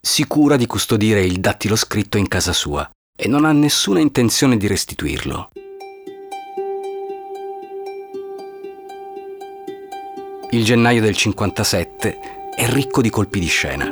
si 0.00 0.26
cura 0.26 0.56
di 0.56 0.66
custodire 0.66 1.24
il 1.24 1.38
dattilo 1.38 1.76
scritto 1.76 2.18
in 2.18 2.26
casa 2.26 2.52
sua 2.52 2.88
e 3.16 3.28
non 3.28 3.44
ha 3.44 3.52
nessuna 3.52 4.00
intenzione 4.00 4.56
di 4.56 4.66
restituirlo. 4.66 5.50
Il 10.50 10.64
gennaio 10.64 11.00
del 11.00 11.14
57 11.14 12.18
è 12.56 12.68
ricco 12.70 13.00
di 13.00 13.10
colpi 13.10 13.38
di 13.38 13.46
scena. 13.46 13.86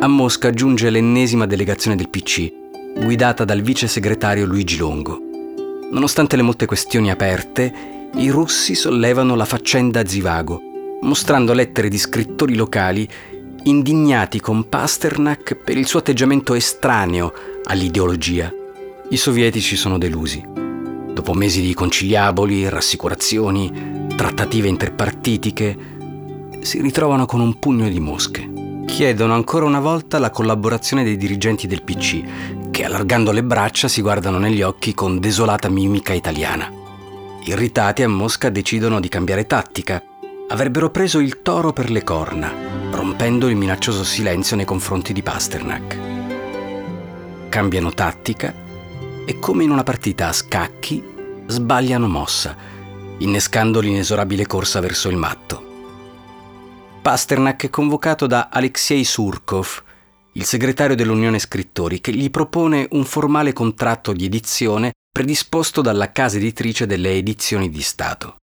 A 0.00 0.06
Mosca 0.08 0.50
giunge 0.50 0.90
l'ennesima 0.90 1.46
delegazione 1.46 1.96
del 1.96 2.08
PC 2.08 2.52
guidata 2.96 3.44
dal 3.44 3.60
vice 3.60 3.86
segretario 3.86 4.46
Luigi 4.46 4.76
Longo. 4.76 5.33
Nonostante 5.94 6.34
le 6.34 6.42
molte 6.42 6.66
questioni 6.66 7.08
aperte, 7.08 8.10
i 8.16 8.28
russi 8.28 8.74
sollevano 8.74 9.36
la 9.36 9.44
faccenda 9.44 10.04
Zivago, 10.04 10.60
mostrando 11.02 11.52
lettere 11.52 11.88
di 11.88 11.98
scrittori 11.98 12.56
locali 12.56 13.08
indignati 13.62 14.40
con 14.40 14.68
Pasternak 14.68 15.54
per 15.54 15.78
il 15.78 15.86
suo 15.86 16.00
atteggiamento 16.00 16.54
estraneo 16.54 17.32
all'ideologia. 17.66 18.52
I 19.08 19.16
sovietici 19.16 19.76
sono 19.76 19.96
delusi. 19.96 20.44
Dopo 20.44 21.32
mesi 21.32 21.60
di 21.60 21.72
conciliaboli, 21.74 22.68
rassicurazioni, 22.68 24.06
trattative 24.16 24.66
interpartitiche, 24.66 25.78
si 26.60 26.80
ritrovano 26.80 27.24
con 27.24 27.38
un 27.38 27.60
pugno 27.60 27.88
di 27.88 28.00
mosche. 28.00 28.82
Chiedono 28.84 29.32
ancora 29.32 29.64
una 29.64 29.80
volta 29.80 30.18
la 30.18 30.30
collaborazione 30.30 31.04
dei 31.04 31.16
dirigenti 31.16 31.68
del 31.68 31.84
PC, 31.84 32.22
che 32.74 32.84
allargando 32.84 33.30
le 33.30 33.44
braccia 33.44 33.86
si 33.86 34.02
guardano 34.02 34.38
negli 34.38 34.60
occhi 34.60 34.94
con 34.94 35.20
desolata 35.20 35.68
mimica 35.68 36.12
italiana. 36.12 36.68
Irritati 37.44 38.02
a 38.02 38.08
Mosca 38.08 38.50
decidono 38.50 38.98
di 38.98 39.06
cambiare 39.06 39.46
tattica. 39.46 40.02
Avrebbero 40.48 40.90
preso 40.90 41.20
il 41.20 41.40
toro 41.40 41.72
per 41.72 41.88
le 41.88 42.02
corna, 42.02 42.52
rompendo 42.90 43.46
il 43.46 43.54
minaccioso 43.54 44.02
silenzio 44.02 44.56
nei 44.56 44.64
confronti 44.64 45.12
di 45.12 45.22
Pasternak. 45.22 45.98
Cambiano 47.48 47.92
tattica 47.92 48.52
e 49.24 49.38
come 49.38 49.62
in 49.62 49.70
una 49.70 49.84
partita 49.84 50.26
a 50.26 50.32
scacchi 50.32 51.00
sbagliano 51.46 52.08
mossa, 52.08 52.56
innescando 53.18 53.78
l'inesorabile 53.78 54.48
corsa 54.48 54.80
verso 54.80 55.08
il 55.08 55.16
matto. 55.16 55.64
Pasternak 57.02 57.66
è 57.66 57.70
convocato 57.70 58.26
da 58.26 58.48
Alexei 58.50 59.04
Surkov, 59.04 59.82
il 60.34 60.44
segretario 60.44 60.96
dell'Unione 60.96 61.38
Scrittori, 61.38 62.00
che 62.00 62.12
gli 62.12 62.30
propone 62.30 62.88
un 62.90 63.04
formale 63.04 63.52
contratto 63.52 64.12
di 64.12 64.24
edizione 64.24 64.92
predisposto 65.10 65.80
dalla 65.80 66.10
casa 66.10 66.36
editrice 66.36 66.86
delle 66.86 67.12
edizioni 67.12 67.70
di 67.70 67.82
Stato. 67.82 68.36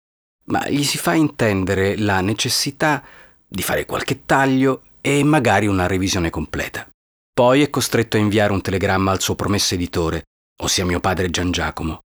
Ma 0.44 0.68
gli 0.68 0.84
si 0.84 0.98
fa 0.98 1.14
intendere 1.14 1.96
la 1.96 2.20
necessità 2.20 3.02
di 3.46 3.62
fare 3.62 3.86
qualche 3.86 4.24
taglio 4.24 4.82
e 5.00 5.22
magari 5.24 5.66
una 5.66 5.86
revisione 5.86 6.30
completa. 6.30 6.88
Poi 7.32 7.62
è 7.62 7.70
costretto 7.70 8.16
a 8.16 8.20
inviare 8.20 8.52
un 8.52 8.60
telegramma 8.60 9.10
al 9.10 9.20
suo 9.20 9.34
promesso 9.34 9.74
editore, 9.74 10.24
ossia 10.62 10.84
mio 10.84 11.00
padre 11.00 11.30
Gian 11.30 11.50
Giacomo. 11.50 12.00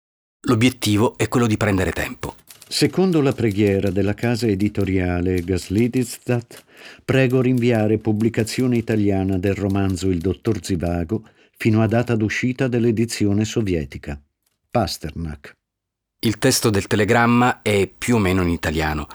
L'obiettivo 0.47 1.17
è 1.17 1.27
quello 1.27 1.47
di 1.47 1.57
prendere 1.57 1.91
tempo. 1.91 2.35
Secondo 2.67 3.22
la 3.22 3.31
preghiera 3.31 3.91
della 3.91 4.15
casa 4.15 4.48
editoriale 4.48 5.41
Gaslidistat, 5.41 6.63
prego 7.05 7.39
rinviare 7.39 8.00
pubblicazione 8.00 8.75
italiana 8.75 9.38
del 9.38 9.53
romanzo 9.53 10.10
Il 10.10 10.17
dottor 10.17 10.63
Zivago 10.63 11.29
fino 11.55 11.84
a 11.84 11.88
data 11.88 12.15
d'uscita 12.15 12.67
dell'edizione 12.67 13.45
sovietica. 13.45 14.19
Pasternak. 14.72 15.53
Il 16.22 16.39
testo 16.39 16.72
del 16.72 16.88
telegramma 16.88 17.62
è 17.62 17.88
più 17.88 18.15
o 18.15 18.19
meno 18.19 18.41
in 18.41 18.50
italiano, 18.50 19.07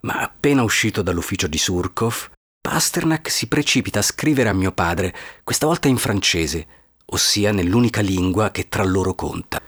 ma 0.00 0.22
appena 0.22 0.62
uscito 0.62 1.02
dall'ufficio 1.02 1.46
di 1.46 1.58
Surkov, 1.58 2.30
Pasternak 2.60 3.30
si 3.30 3.46
precipita 3.46 3.98
a 3.98 4.02
scrivere 4.02 4.48
a 4.48 4.54
mio 4.54 4.72
padre, 4.72 5.14
questa 5.44 5.66
volta 5.66 5.86
in 5.86 5.98
francese, 5.98 6.66
ossia 7.04 7.52
nell'unica 7.52 8.00
lingua 8.00 8.50
che 8.50 8.68
tra 8.68 8.82
loro 8.84 9.14
conta. 9.14 9.60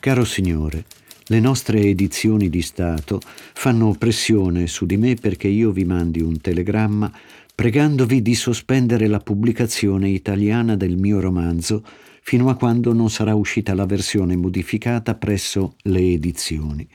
Caro 0.00 0.24
signore, 0.24 0.86
le 1.30 1.38
nostre 1.38 1.80
edizioni 1.80 2.48
di 2.48 2.60
Stato 2.60 3.20
fanno 3.22 3.94
pressione 3.96 4.66
su 4.66 4.84
di 4.84 4.96
me 4.96 5.14
perché 5.14 5.46
io 5.46 5.70
vi 5.70 5.84
mandi 5.84 6.20
un 6.20 6.40
telegramma 6.40 7.10
pregandovi 7.54 8.20
di 8.20 8.34
sospendere 8.34 9.06
la 9.06 9.20
pubblicazione 9.20 10.08
italiana 10.08 10.74
del 10.74 10.96
mio 10.96 11.20
romanzo 11.20 11.84
fino 12.22 12.48
a 12.48 12.56
quando 12.56 12.92
non 12.92 13.10
sarà 13.10 13.36
uscita 13.36 13.74
la 13.74 13.86
versione 13.86 14.36
modificata 14.36 15.14
presso 15.14 15.76
le 15.82 16.00
edizioni. 16.00 16.86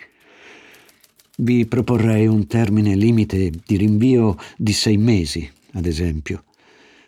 Vi 1.37 1.65
proporrei 1.65 2.27
un 2.27 2.45
termine 2.45 2.95
limite 2.95 3.51
di 3.65 3.77
rinvio 3.77 4.35
di 4.57 4.73
sei 4.73 4.97
mesi, 4.97 5.49
ad 5.73 5.85
esempio. 5.85 6.43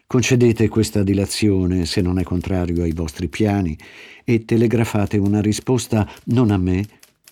Concedete 0.05 0.69
questa 0.69 1.03
dilazione 1.03 1.86
se 1.86 2.00
non 2.00 2.19
è 2.19 2.24
contrario 2.24 2.84
ai 2.84 2.93
vostri 2.93 3.27
piani 3.27 3.77
e 4.24 4.46
telegrafate 4.46 5.17
una 5.17 5.41
risposta 5.41 6.10
non 6.25 6.51
a 6.51 6.57
me, 6.57 6.86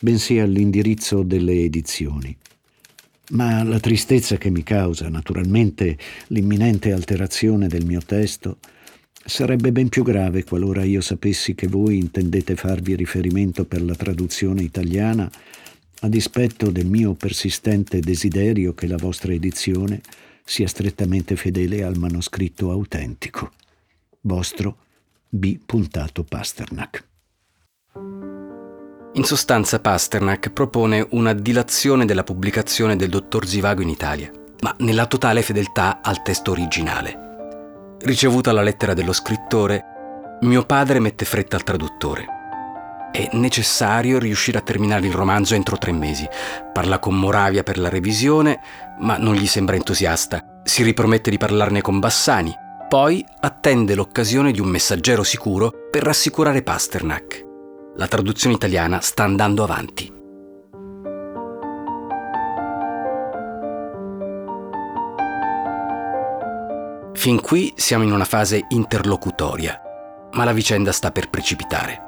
bensì 0.06 0.38
all'indirizzo 0.38 1.24
delle 1.24 1.64
edizioni. 1.64 2.38
Ma 3.32 3.64
la 3.64 3.80
tristezza 3.80 4.38
che 4.38 4.52
mi 4.52 4.62
causa, 4.62 5.10
naturalmente, 5.10 5.98
l'imminente 6.28 6.92
alterazione 6.92 7.68
del 7.68 7.86
mio 7.86 8.02
testo, 8.06 8.60
sarebbe 9.26 9.72
ben 9.72 9.90
più 9.90 10.04
grave 10.04 10.44
qualora 10.44 10.84
io 10.84 11.02
sapessi 11.02 11.56
che 11.56 11.68
voi 11.68 11.98
intendete 11.98 12.56
farvi 12.56 12.96
riferimento 12.96 13.66
per 13.66 13.82
la 13.82 13.96
traduzione 13.96 14.62
italiana 14.62 15.28
a 16.02 16.08
dispetto 16.08 16.70
del 16.70 16.86
mio 16.86 17.16
persistente 17.16 18.00
desiderio 18.00 18.76
che 18.76 18.86
la 18.86 18.98
vostra 18.98 19.34
edizione 19.34 20.02
sia 20.44 20.68
strettamente 20.68 21.36
fedele 21.36 21.82
al 21.82 21.98
manoscritto 21.98 22.70
autentico. 22.70 23.54
Vostro 24.22 24.78
B. 25.30 25.58
Pasternak. 26.30 27.15
In 29.16 29.24
sostanza 29.24 29.80
Pasternak 29.80 30.50
propone 30.50 31.08
una 31.12 31.32
dilazione 31.32 32.04
della 32.04 32.26
pubblicazione 32.26 32.98
del 32.98 33.08
dottor 33.08 33.48
Zivago 33.48 33.82
in 33.82 33.88
Italia, 33.88 34.30
ma 34.60 34.76
nella 34.80 35.06
totale 35.06 35.42
fedeltà 35.42 36.02
al 36.04 36.22
testo 36.22 36.52
originale. 36.52 37.96
Ricevuta 38.02 38.52
la 38.52 38.62
lettera 38.62 38.94
dello 38.94 39.14
scrittore, 39.14 40.38
mio 40.42 40.66
padre 40.66 41.00
mette 41.00 41.24
fretta 41.24 41.56
al 41.56 41.64
traduttore. 41.64 42.26
È 43.14 43.30
necessario 43.32 44.20
riuscire 44.20 44.58
a 44.58 44.62
terminare 44.62 45.08
il 45.08 45.14
romanzo 45.14 45.56
entro 45.56 45.78
tre 45.78 45.94
mesi. 45.94 46.28
Parla 46.74 47.00
con 47.00 47.18
Moravia 47.18 47.64
per 47.64 47.78
la 47.78 47.88
revisione, 47.88 48.60
ma 49.00 49.16
non 49.16 49.36
gli 49.36 49.48
sembra 49.48 49.78
entusiasta. 49.78 50.60
Si 50.66 50.84
ripromette 50.84 51.30
di 51.30 51.38
parlarne 51.38 51.80
con 51.80 52.00
Bassani. 52.00 52.54
Poi 52.90 53.26
attende 53.40 53.96
l'occasione 53.96 54.52
di 54.52 54.60
un 54.60 54.68
messaggero 54.68 55.24
sicuro 55.24 55.72
per 55.90 56.04
rassicurare 56.04 56.64
Pasternak 56.64 57.45
la 57.98 58.08
traduzione 58.08 58.56
italiana 58.56 59.00
sta 59.00 59.24
andando 59.24 59.64
avanti. 59.64 60.14
Fin 67.14 67.42
qui 67.42 67.74
siamo 67.76 68.04
in 68.04 68.12
una 68.12 68.26
fase 68.26 68.66
interlocutoria, 68.70 69.82
ma 70.34 70.44
la 70.44 70.54
vicenda 70.54 70.92
sta 70.92 71.12
per 71.12 71.30
precipitare. 71.30 72.04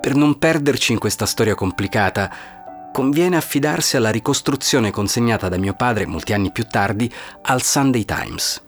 Per 0.00 0.14
non 0.14 0.38
perderci 0.38 0.92
in 0.92 0.98
questa 0.98 1.26
storia 1.26 1.54
complicata, 1.54 2.30
conviene 2.92 3.36
affidarsi 3.36 3.96
alla 3.96 4.10
ricostruzione 4.10 4.90
consegnata 4.90 5.48
da 5.48 5.58
mio 5.58 5.74
padre 5.74 6.06
molti 6.06 6.32
anni 6.32 6.52
più 6.52 6.64
tardi 6.64 7.12
al 7.42 7.62
Sunday 7.62 8.04
Times. 8.04 8.62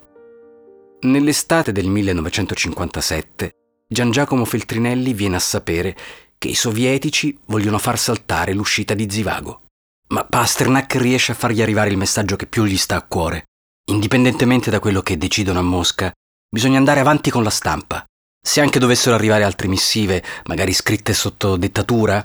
Nell'estate 1.03 1.73
del 1.73 1.87
1957, 1.87 3.62
Gian 3.93 4.11
Giacomo 4.11 4.45
Feltrinelli 4.45 5.13
viene 5.13 5.37
a 5.37 5.41
sapere 5.41 5.97
che 6.39 6.49
i 6.49 6.55
sovietici 6.55 7.39
vogliono 7.47 7.79
far 7.79 7.99
saltare 7.99 8.53
l'uscita 8.53 8.95
di 8.95 9.09
Zivago. 9.09 9.63
Ma 10.09 10.25
Pasternak 10.25 10.97
riesce 10.97 11.33
a 11.33 11.37
fargli 11.37 11.63
arrivare 11.63 11.91
il 11.91 11.97
messaggio 11.97 12.35
che 12.35 12.47
più 12.47 12.65
gli 12.65 12.77
sta 12.77 12.97
a 12.97 13.03
cuore. 13.03 13.45
Indipendentemente 13.91 14.71
da 14.71 14.81
quello 14.81 15.03
che 15.03 15.17
decidono 15.17 15.61
a 15.61 15.63
Mosca, 15.63 16.13
bisogna 16.49 16.79
andare 16.79 17.01
avanti 17.01 17.31
con 17.31 17.43
la 17.43 17.51
stampa. 17.51 18.05
Se 18.45 18.61
anche 18.61 18.79
dovessero 18.79 19.15
arrivare 19.15 19.45
altre 19.45 19.69
missive, 19.69 20.23
magari 20.47 20.73
scritte 20.73 21.15
sotto 21.15 21.57
dettatura, 21.57 22.25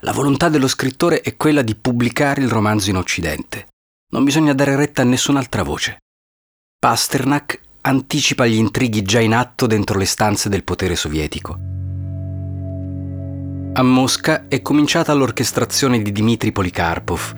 la 0.00 0.12
volontà 0.12 0.48
dello 0.48 0.66
scrittore 0.66 1.20
è 1.20 1.36
quella 1.36 1.60
di 1.60 1.74
pubblicare 1.74 2.40
il 2.40 2.48
romanzo 2.48 2.88
in 2.88 2.96
Occidente. 2.96 3.66
Non 4.12 4.24
bisogna 4.24 4.54
dare 4.54 4.74
retta 4.74 5.02
a 5.02 5.04
nessun'altra 5.04 5.62
voce. 5.62 5.98
Pasternak 6.78 7.60
anticipa 7.82 8.46
gli 8.46 8.56
intrighi 8.56 9.02
già 9.02 9.20
in 9.20 9.34
atto 9.34 9.66
dentro 9.66 9.98
le 9.98 10.04
stanze 10.04 10.48
del 10.48 10.64
potere 10.64 10.96
sovietico. 10.96 11.58
A 13.72 13.82
Mosca 13.82 14.48
è 14.48 14.60
cominciata 14.62 15.14
l'orchestrazione 15.14 16.02
di 16.02 16.12
Dmitry 16.12 16.52
Polikarpov, 16.52 17.34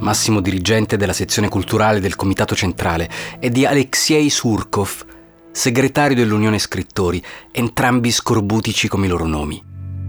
massimo 0.00 0.40
dirigente 0.40 0.96
della 0.96 1.12
sezione 1.12 1.48
culturale 1.48 2.00
del 2.00 2.16
Comitato 2.16 2.54
Centrale, 2.54 3.08
e 3.38 3.50
di 3.50 3.64
Alexei 3.64 4.30
Surkov, 4.30 5.04
segretario 5.50 6.16
dell'Unione 6.16 6.58
Scrittori, 6.58 7.22
entrambi 7.50 8.10
scorbutici 8.10 8.88
come 8.88 9.06
i 9.06 9.08
loro 9.08 9.26
nomi. 9.26 9.60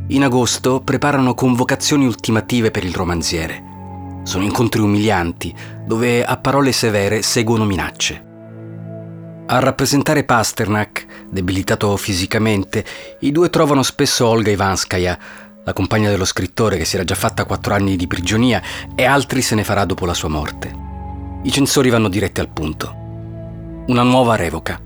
In 0.07 0.23
agosto 0.23 0.81
preparano 0.81 1.33
convocazioni 1.33 2.05
ultimative 2.05 2.69
per 2.69 2.83
il 2.83 2.93
romanziere. 2.93 3.63
Sono 4.23 4.43
incontri 4.43 4.81
umilianti, 4.81 5.55
dove 5.85 6.23
a 6.23 6.37
parole 6.37 6.71
severe 6.73 7.21
seguono 7.21 7.65
minacce. 7.65 8.30
A 9.47 9.59
rappresentare 9.59 10.23
Pasternak, 10.23 11.25
debilitato 11.29 11.97
fisicamente, 11.97 12.85
i 13.19 13.31
due 13.31 13.49
trovano 13.49 13.83
spesso 13.83 14.25
Olga 14.27 14.49
Ivanskaya, 14.49 15.17
la 15.63 15.73
compagna 15.73 16.09
dello 16.09 16.25
scrittore 16.25 16.77
che 16.77 16.85
si 16.85 16.95
era 16.95 17.03
già 17.03 17.15
fatta 17.15 17.45
quattro 17.45 17.73
anni 17.73 17.95
di 17.95 18.07
prigionia 18.07 18.61
e 18.95 19.03
altri 19.03 19.41
se 19.41 19.55
ne 19.55 19.63
farà 19.63 19.85
dopo 19.85 20.05
la 20.05 20.13
sua 20.13 20.29
morte. 20.29 20.73
I 21.43 21.51
censori 21.51 21.89
vanno 21.89 22.07
diretti 22.07 22.39
al 22.39 22.49
punto. 22.49 22.95
Una 23.87 24.03
nuova 24.03 24.35
revoca. 24.35 24.79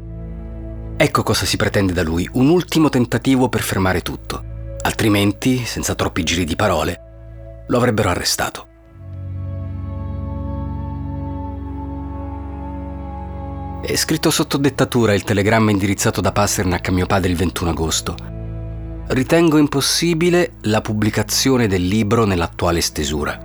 Ecco 0.97 1.23
cosa 1.23 1.45
si 1.45 1.57
pretende 1.57 1.93
da 1.93 2.01
lui, 2.01 2.27
un 2.33 2.49
ultimo 2.49 2.89
tentativo 2.89 3.49
per 3.49 3.61
fermare 3.61 4.01
tutto. 4.01 4.43
Altrimenti, 4.81 5.63
senza 5.65 5.95
troppi 5.95 6.23
giri 6.23 6.45
di 6.45 6.55
parole, 6.55 7.63
lo 7.67 7.77
avrebbero 7.77 8.09
arrestato. 8.09 8.67
È 13.85 13.95
scritto 13.97 14.31
sotto 14.31 14.57
dettatura 14.57 15.13
il 15.13 15.23
telegramma 15.23 15.69
indirizzato 15.69 16.19
da 16.19 16.31
Pasternak 16.31 16.87
a 16.87 16.91
mio 16.91 17.05
padre 17.05 17.29
il 17.29 17.37
21 17.37 17.69
agosto. 17.69 18.15
Ritengo 19.09 19.59
impossibile 19.59 20.53
la 20.61 20.81
pubblicazione 20.81 21.67
del 21.67 21.85
libro 21.85 22.25
nell'attuale 22.25 22.81
stesura. 22.81 23.39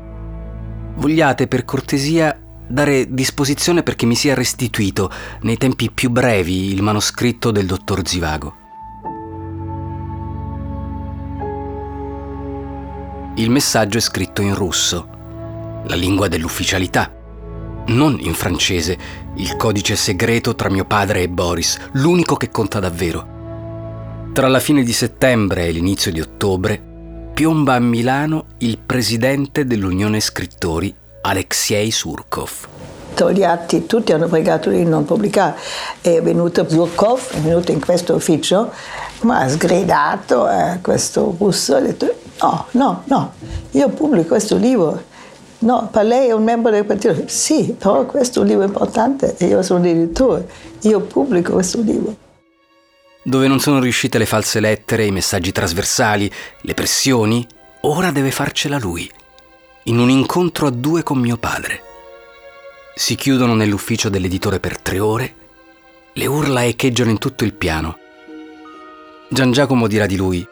Vogliate 0.94 1.46
per 1.46 1.66
cortesia 1.66 2.40
dare 2.66 3.12
disposizione 3.12 3.82
perché 3.82 4.06
mi 4.06 4.14
sia 4.14 4.32
restituito 4.32 5.10
nei 5.42 5.58
tempi 5.58 5.90
più 5.90 6.08
brevi 6.08 6.72
il 6.72 6.80
manoscritto 6.80 7.50
del 7.50 7.66
dottor 7.66 8.08
Zivago. 8.08 8.54
Il 13.36 13.50
messaggio 13.50 13.98
è 13.98 14.00
scritto 14.00 14.40
in 14.40 14.54
russo, 14.54 15.06
la 15.84 15.96
lingua 15.96 16.28
dell'ufficialità, 16.28 17.12
non 17.86 18.18
in 18.20 18.34
francese, 18.34 18.98
il 19.36 19.56
codice 19.56 19.96
segreto 19.96 20.54
tra 20.54 20.70
mio 20.70 20.84
padre 20.84 21.22
e 21.22 21.28
Boris, 21.28 21.78
l'unico 21.92 22.36
che 22.36 22.50
conta 22.50 22.78
davvero. 22.78 23.38
Tra 24.32 24.48
la 24.48 24.60
fine 24.60 24.82
di 24.82 24.92
settembre 24.92 25.66
e 25.66 25.72
l'inizio 25.72 26.12
di 26.12 26.20
ottobre 26.20 26.80
piomba 27.34 27.74
a 27.74 27.80
Milano 27.80 28.44
il 28.58 28.78
presidente 28.78 29.64
dell'Unione 29.64 30.20
Scrittori, 30.20 30.94
Alexei 31.22 31.90
Surkov. 31.90 32.68
Gli 33.32 33.42
atti 33.42 33.84
tutti 33.84 34.12
hanno 34.12 34.28
pregato 34.28 34.70
di 34.70 34.84
non 34.84 35.04
pubblicare. 35.04 35.56
È 36.00 36.22
venuto 36.22 36.66
Surkov, 36.68 37.32
è 37.32 37.38
venuto 37.40 37.72
in 37.72 37.80
questo 37.80 38.14
ufficio, 38.14 38.70
ma 39.22 39.40
ha 39.40 39.48
sgridato 39.48 40.48
eh, 40.48 40.78
questo 40.80 41.34
russo 41.38 41.74
e 41.74 41.78
ha 41.78 41.82
detto 41.82 42.14
no, 42.40 42.66
no, 42.70 43.02
no, 43.06 43.32
io 43.72 43.88
pubblico 43.88 44.28
questo 44.28 44.56
libro. 44.56 45.08
No, 45.60 45.88
per 45.92 46.04
lei 46.04 46.28
è 46.28 46.32
un 46.32 46.44
membro 46.44 46.70
del 46.70 46.84
partito. 46.84 47.24
Sì, 47.26 47.74
però 47.78 48.04
questo 48.06 48.40
è 48.40 48.42
un 48.42 48.48
libro 48.48 48.64
importante 48.64 49.34
e 49.38 49.46
io 49.46 49.62
sono 49.62 49.86
editore. 49.86 50.48
Io 50.82 51.00
pubblico 51.00 51.52
questo 51.52 51.80
libro 51.80 52.28
dove 53.22 53.48
non 53.48 53.60
sono 53.60 53.80
riuscite 53.80 54.18
le 54.18 54.26
false 54.26 54.60
lettere, 54.60 55.04
i 55.04 55.10
messaggi 55.10 55.52
trasversali, 55.52 56.30
le 56.62 56.74
pressioni, 56.74 57.46
ora 57.82 58.10
deve 58.10 58.30
farcela 58.30 58.78
lui, 58.78 59.10
in 59.84 59.98
un 59.98 60.10
incontro 60.10 60.66
a 60.66 60.70
due 60.70 61.02
con 61.02 61.18
mio 61.18 61.36
padre. 61.36 61.82
Si 62.94 63.14
chiudono 63.14 63.54
nell'ufficio 63.54 64.08
dell'editore 64.08 64.58
per 64.58 64.78
tre 64.80 64.98
ore, 64.98 65.34
le 66.14 66.26
urla 66.26 66.64
echeggiano 66.64 67.10
in 67.10 67.18
tutto 67.18 67.44
il 67.44 67.54
piano. 67.54 67.98
Gian 69.28 69.52
Giacomo 69.52 69.86
dirà 69.86 70.06
di 70.06 70.16
lui, 70.16 70.46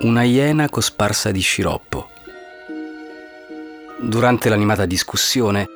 una 0.00 0.22
iena 0.22 0.68
cosparsa 0.68 1.30
di 1.30 1.40
sciroppo. 1.40 2.10
Durante 4.00 4.48
l'animata 4.48 4.86
discussione, 4.86 5.68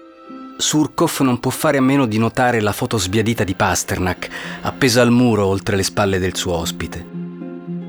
Surkov 0.56 1.20
non 1.20 1.38
può 1.38 1.52
fare 1.52 1.78
a 1.78 1.80
meno 1.80 2.04
di 2.04 2.18
notare 2.18 2.60
la 2.60 2.72
foto 2.72 2.98
sbiadita 2.98 3.44
di 3.44 3.54
Pasternak, 3.54 4.28
appesa 4.62 5.02
al 5.02 5.12
muro 5.12 5.46
oltre 5.46 5.76
le 5.76 5.84
spalle 5.84 6.18
del 6.18 6.34
suo 6.34 6.54
ospite. 6.54 7.06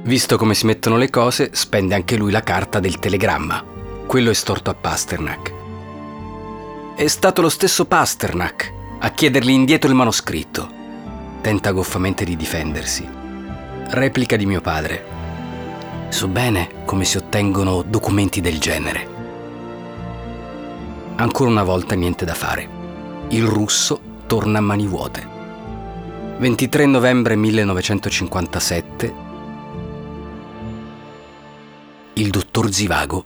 Visto 0.04 0.38
come 0.38 0.54
si 0.54 0.68
mettono 0.68 0.98
le 0.98 1.10
cose, 1.10 1.50
spende 1.54 1.96
anche 1.96 2.16
lui 2.16 2.32
la 2.32 2.44
carta 2.44 2.80
del 2.80 3.00
telegramma. 3.00 3.64
Quello 4.06 4.30
è 4.30 4.34
storto 4.34 4.70
a 4.70 4.76
Pasternak. 4.76 5.54
È 6.96 7.08
stato 7.08 7.42
lo 7.42 7.50
stesso 7.50 7.86
Pasternak 7.86 8.72
a 9.00 9.10
chiedergli 9.10 9.50
indietro 9.50 9.90
il 9.90 9.96
manoscritto. 9.96 10.70
Tenta 11.42 11.72
goffamente 11.72 12.24
di 12.24 12.36
difendersi. 12.36 13.08
Replica 13.90 14.36
di 14.36 14.46
mio 14.46 14.62
padre. 14.62 15.06
So 16.10 16.28
bene 16.28 16.84
come 16.86 17.04
si 17.04 17.18
ottengono 17.18 17.82
documenti 17.82 18.42
del 18.42 18.60
genere. 18.60 19.19
Ancora 21.20 21.50
una 21.50 21.64
volta 21.64 21.96
niente 21.96 22.24
da 22.24 22.34
fare. 22.34 23.28
Il 23.32 23.44
russo 23.44 24.00
torna 24.26 24.60
a 24.60 24.62
mani 24.62 24.88
vuote. 24.88 25.28
23 26.38 26.86
novembre 26.86 27.36
1957. 27.36 29.14
Il 32.14 32.30
dottor 32.30 32.72
Zivago 32.72 33.26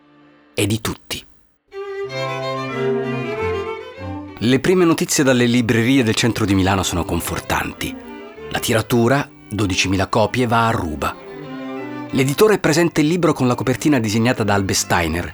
è 0.55 0.65
di 0.65 0.81
tutti. 0.81 1.23
Le 4.39 4.59
prime 4.59 4.85
notizie 4.85 5.23
dalle 5.23 5.45
librerie 5.45 6.03
del 6.03 6.15
centro 6.15 6.45
di 6.45 6.55
Milano 6.55 6.81
sono 6.81 7.05
confortanti. 7.05 7.95
La 8.49 8.57
tiratura, 8.57 9.29
12.000 9.51 10.09
copie, 10.09 10.47
va 10.47 10.65
a 10.65 10.71
ruba. 10.71 11.15
L'editore 12.09 12.57
presenta 12.57 13.01
il 13.01 13.07
libro 13.07 13.33
con 13.33 13.45
la 13.45 13.53
copertina 13.53 13.99
disegnata 13.99 14.43
da 14.43 14.55
Albe 14.55 14.73
Steiner, 14.73 15.33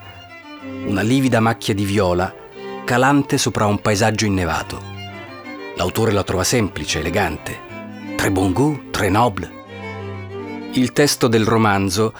una 0.87 1.01
livida 1.01 1.39
macchia 1.39 1.73
di 1.73 1.85
viola 1.85 2.38
calante 2.89 3.37
sopra 3.37 3.67
un 3.67 3.81
paesaggio 3.81 4.25
innevato. 4.25 4.81
L'autore 5.75 6.11
la 6.11 6.23
trova 6.23 6.43
semplice, 6.43 6.97
elegante. 6.97 7.55
Très 8.15 8.31
bon 8.31 8.51
goût, 8.51 8.89
très 8.89 9.11
noble. 9.11 9.47
Il 10.71 10.91
testo 10.91 11.27
del 11.27 11.45
romanzo 11.45 12.13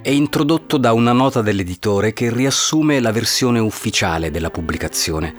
è 0.00 0.08
introdotto 0.08 0.78
da 0.78 0.94
una 0.94 1.12
nota 1.12 1.42
dell'editore 1.42 2.14
che 2.14 2.32
riassume 2.32 3.00
la 3.00 3.12
versione 3.12 3.58
ufficiale 3.58 4.30
della 4.30 4.48
pubblicazione. 4.48 5.34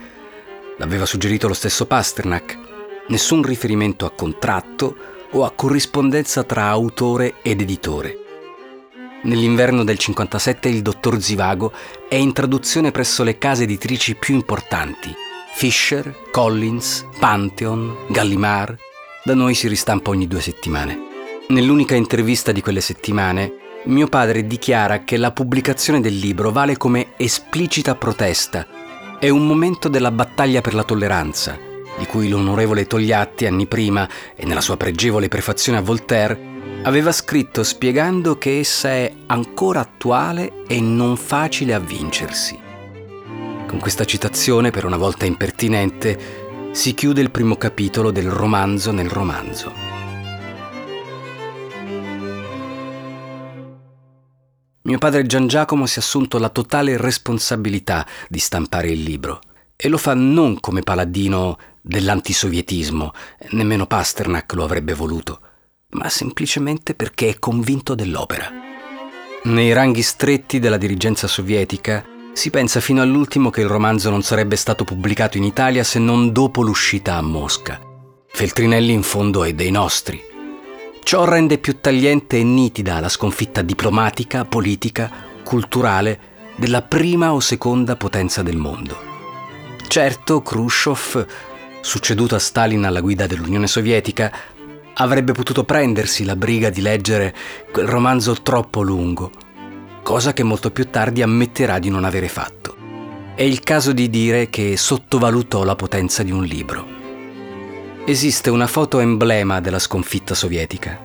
L'aveva 0.77 1.07
suggerito 1.07 1.47
lo 1.47 1.55
stesso 1.55 1.87
Pasternak. 1.87 2.55
Nessun 3.07 3.41
riferimento 3.41 4.05
a 4.05 4.11
contratto 4.11 4.95
o 5.31 5.45
a 5.45 5.49
corrispondenza 5.49 6.43
tra 6.43 6.67
autore 6.67 7.37
ed 7.41 7.59
editore. 7.59 8.24
Nell'inverno 9.25 9.83
del 9.83 9.97
57 9.97 10.69
il 10.69 10.83
dottor 10.83 11.19
Zivago 11.19 11.71
è 12.07 12.13
in 12.13 12.31
traduzione 12.31 12.91
presso 12.91 13.23
le 13.23 13.39
case 13.39 13.63
editrici 13.63 14.13
più 14.13 14.35
importanti, 14.35 15.11
Fisher, 15.55 16.15
Collins, 16.31 17.07
Pantheon, 17.17 18.05
Gallimard. 18.09 18.77
Da 19.23 19.33
noi 19.33 19.55
si 19.55 19.67
ristampa 19.67 20.11
ogni 20.11 20.27
due 20.27 20.41
settimane. 20.41 20.99
Nell'unica 21.47 21.95
intervista 21.95 22.51
di 22.51 22.61
quelle 22.61 22.81
settimane, 22.81 23.81
mio 23.85 24.07
padre 24.07 24.45
dichiara 24.45 25.03
che 25.03 25.17
la 25.17 25.31
pubblicazione 25.31 26.01
del 26.01 26.17
libro 26.17 26.51
vale 26.51 26.77
come 26.77 27.13
esplicita 27.17 27.95
protesta. 27.95 28.67
È 29.19 29.29
un 29.29 29.47
momento 29.47 29.89
della 29.89 30.11
battaglia 30.11 30.61
per 30.61 30.75
la 30.75 30.83
tolleranza, 30.83 31.57
di 31.97 32.05
cui 32.05 32.29
l'onorevole 32.29 32.88
Togliatti 32.88 33.45
anni 33.45 33.67
prima 33.67 34.08
e 34.36 34.45
nella 34.45 34.62
sua 34.62 34.77
pregevole 34.77 35.27
prefazione 35.27 35.77
a 35.77 35.81
Voltaire 35.81 36.53
aveva 36.84 37.12
scritto 37.12 37.63
spiegando 37.63 38.38
che 38.38 38.60
essa 38.60 38.89
è 38.89 39.12
ancora 39.27 39.79
attuale 39.79 40.63
e 40.67 40.79
non 40.79 41.17
facile 41.17 41.73
a 41.73 41.79
vincersi. 41.79 42.60
Con 43.67 43.79
questa 43.79 44.05
citazione, 44.05 44.69
per 44.69 44.86
una 44.86 44.97
volta 44.97 45.25
impertinente, 45.25 46.69
si 46.71 46.93
chiude 46.93 47.21
il 47.21 47.31
primo 47.31 47.55
capitolo 47.55 48.12
del 48.12 48.29
romanzo 48.29 48.91
nel 48.91 49.10
romanzo. 49.10 49.71
Mio 54.84 54.99
padre 54.99 55.25
Gian 55.25 55.47
Giacomo 55.47 55.88
si 55.88 55.97
è 55.97 56.01
assunto 56.01 56.38
la 56.38 56.49
totale 56.49 56.95
responsabilità 56.97 58.05
di 58.29 58.38
stampare 58.38 58.89
il 58.89 59.01
libro 59.01 59.39
e 59.75 59.89
lo 59.89 59.97
fa 59.97 60.13
non 60.13 60.60
come 60.60 60.84
paladino 60.84 61.58
dell'antisovietismo, 61.85 63.13
nemmeno 63.51 63.85
Pasternak 63.85 64.53
lo 64.53 64.63
avrebbe 64.63 64.93
voluto 64.93 65.39
ma 65.95 66.09
semplicemente 66.09 66.93
perché 66.93 67.29
è 67.29 67.39
convinto 67.39 67.95
dell'opera. 67.95 68.51
Nei 69.43 69.73
ranghi 69.73 70.01
stretti 70.01 70.59
della 70.59 70.77
dirigenza 70.77 71.27
sovietica 71.27 72.03
si 72.33 72.49
pensa 72.49 72.79
fino 72.79 73.01
all'ultimo 73.01 73.49
che 73.49 73.61
il 73.61 73.67
romanzo 73.67 74.09
non 74.09 74.21
sarebbe 74.21 74.55
stato 74.55 74.83
pubblicato 74.83 75.37
in 75.37 75.43
Italia 75.43 75.83
se 75.83 75.99
non 75.99 76.31
dopo 76.31 76.61
l'uscita 76.61 77.15
a 77.15 77.21
Mosca. 77.21 77.79
Feltrinelli 78.27 78.91
in 78.91 79.03
fondo 79.03 79.43
è 79.43 79.53
dei 79.53 79.71
nostri. 79.71 80.21
Ciò 81.01 81.23
rende 81.23 81.59
più 81.59 81.79
tagliente 81.79 82.37
e 82.37 82.43
nitida 82.43 82.99
la 82.99 83.09
sconfitta 83.09 83.61
diplomatica, 83.61 84.43
politica, 84.43 85.09
culturale 85.43 86.33
della 86.57 86.81
prima 86.81 87.31
o 87.33 87.39
seconda 87.39 87.95
potenza 87.95 88.41
del 88.41 88.57
mondo. 88.57 89.13
Certo, 89.87 90.41
Khrushchev, 90.41 91.25
succeduto 91.85 92.33
a 92.33 92.39
Stalin 92.39 92.83
alla 92.83 92.99
guida 92.99 93.27
dell'Unione 93.27 93.67
Sovietica, 93.67 94.31
avrebbe 94.95 95.33
potuto 95.33 95.63
prendersi 95.63 96.25
la 96.25 96.35
briga 96.35 96.71
di 96.71 96.81
leggere 96.81 97.33
quel 97.71 97.85
romanzo 97.85 98.41
troppo 98.41 98.81
lungo, 98.81 99.29
cosa 100.01 100.33
che 100.33 100.41
molto 100.41 100.71
più 100.71 100.89
tardi 100.89 101.21
ammetterà 101.21 101.77
di 101.77 101.89
non 101.89 102.03
avere 102.03 102.27
fatto. 102.27 102.75
È 103.35 103.43
il 103.43 103.59
caso 103.59 103.93
di 103.93 104.09
dire 104.09 104.49
che 104.49 104.77
sottovalutò 104.77 105.63
la 105.63 105.75
potenza 105.75 106.23
di 106.23 106.31
un 106.31 106.43
libro. 106.43 106.87
Esiste 108.03 108.49
una 108.49 108.67
foto 108.67 108.99
emblema 108.99 109.61
della 109.61 109.79
sconfitta 109.79 110.33
sovietica. 110.33 110.99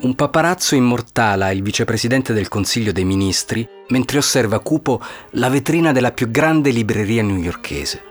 Un 0.00 0.14
paparazzo 0.14 0.74
immortala 0.74 1.50
il 1.50 1.62
vicepresidente 1.62 2.32
del 2.32 2.48
Consiglio 2.48 2.92
dei 2.92 3.04
Ministri 3.04 3.68
mentre 3.88 4.16
osserva 4.16 4.60
cupo 4.60 5.00
la 5.32 5.50
vetrina 5.50 5.92
della 5.92 6.12
più 6.12 6.30
grande 6.30 6.70
libreria 6.70 7.22
newyorkese 7.22 8.10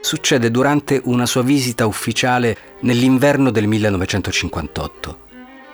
succede 0.00 0.50
durante 0.50 1.00
una 1.04 1.26
sua 1.26 1.42
visita 1.42 1.86
ufficiale 1.86 2.56
nell'inverno 2.80 3.50
del 3.50 3.66
1958. 3.66 5.26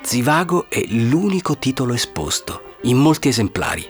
Zivago 0.03 0.67
è 0.69 0.83
l'unico 0.89 1.57
titolo 1.57 1.95
esposto, 1.95 2.77
in 2.83 2.99
molti 2.99 3.29
esemplari. 3.29 3.87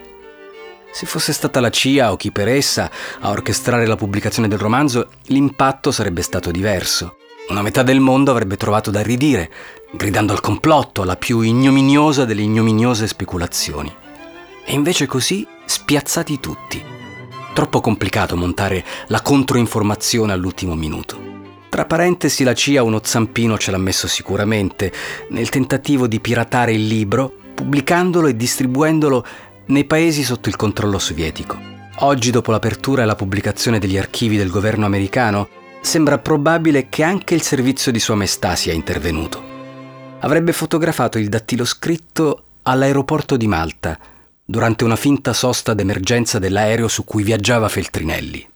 Se 0.92 1.06
fosse 1.06 1.32
stata 1.32 1.60
la 1.60 1.70
CIA 1.70 2.12
o 2.12 2.16
chi 2.16 2.30
per 2.30 2.46
essa 2.46 2.90
a 3.20 3.30
orchestrare 3.30 3.86
la 3.86 3.96
pubblicazione 3.96 4.46
del 4.46 4.58
romanzo, 4.58 5.08
l'impatto 5.26 5.90
sarebbe 5.90 6.22
stato 6.22 6.50
diverso. 6.50 7.16
Una 7.48 7.62
metà 7.62 7.82
del 7.82 8.00
mondo 8.00 8.30
avrebbe 8.30 8.56
trovato 8.56 8.90
da 8.90 9.02
ridire, 9.02 9.50
gridando 9.92 10.32
al 10.32 10.40
complotto, 10.40 11.02
alla 11.02 11.16
più 11.16 11.40
ignominiosa 11.40 12.24
delle 12.24 12.42
ignominiose 12.42 13.08
speculazioni. 13.08 13.92
E 14.64 14.72
invece 14.72 15.06
così 15.06 15.46
spiazzati 15.64 16.40
tutti 16.40 17.03
Troppo 17.54 17.80
complicato 17.80 18.36
montare 18.36 18.84
la 19.06 19.22
controinformazione 19.22 20.32
all'ultimo 20.32 20.74
minuto. 20.74 21.16
Tra 21.68 21.84
parentesi 21.84 22.42
la 22.42 22.52
CIA 22.52 22.82
uno 22.82 23.00
zampino 23.00 23.56
ce 23.56 23.70
l'ha 23.70 23.78
messo 23.78 24.08
sicuramente 24.08 24.92
nel 25.28 25.50
tentativo 25.50 26.08
di 26.08 26.18
piratare 26.18 26.72
il 26.72 26.84
libro, 26.84 27.32
pubblicandolo 27.54 28.26
e 28.26 28.34
distribuendolo 28.34 29.24
nei 29.66 29.84
paesi 29.84 30.24
sotto 30.24 30.48
il 30.48 30.56
controllo 30.56 30.98
sovietico. 30.98 31.56
Oggi, 31.98 32.32
dopo 32.32 32.50
l'apertura 32.50 33.04
e 33.04 33.06
la 33.06 33.14
pubblicazione 33.14 33.78
degli 33.78 33.96
archivi 33.96 34.36
del 34.36 34.50
governo 34.50 34.84
americano, 34.84 35.48
sembra 35.80 36.18
probabile 36.18 36.88
che 36.88 37.04
anche 37.04 37.34
il 37.34 37.42
servizio 37.42 37.92
di 37.92 38.00
Sua 38.00 38.16
Maestà 38.16 38.56
sia 38.56 38.72
intervenuto. 38.72 39.40
Avrebbe 40.20 40.52
fotografato 40.52 41.18
il 41.18 41.28
dattilo 41.28 41.64
scritto 41.64 42.46
all'aeroporto 42.62 43.36
di 43.36 43.46
Malta, 43.46 43.96
durante 44.44 44.84
una 44.84 44.96
finta 44.96 45.32
sosta 45.32 45.74
d'emergenza 45.74 46.38
dell'aereo 46.38 46.88
su 46.88 47.04
cui 47.04 47.22
viaggiava 47.22 47.68
Feltrinelli. 47.68 48.46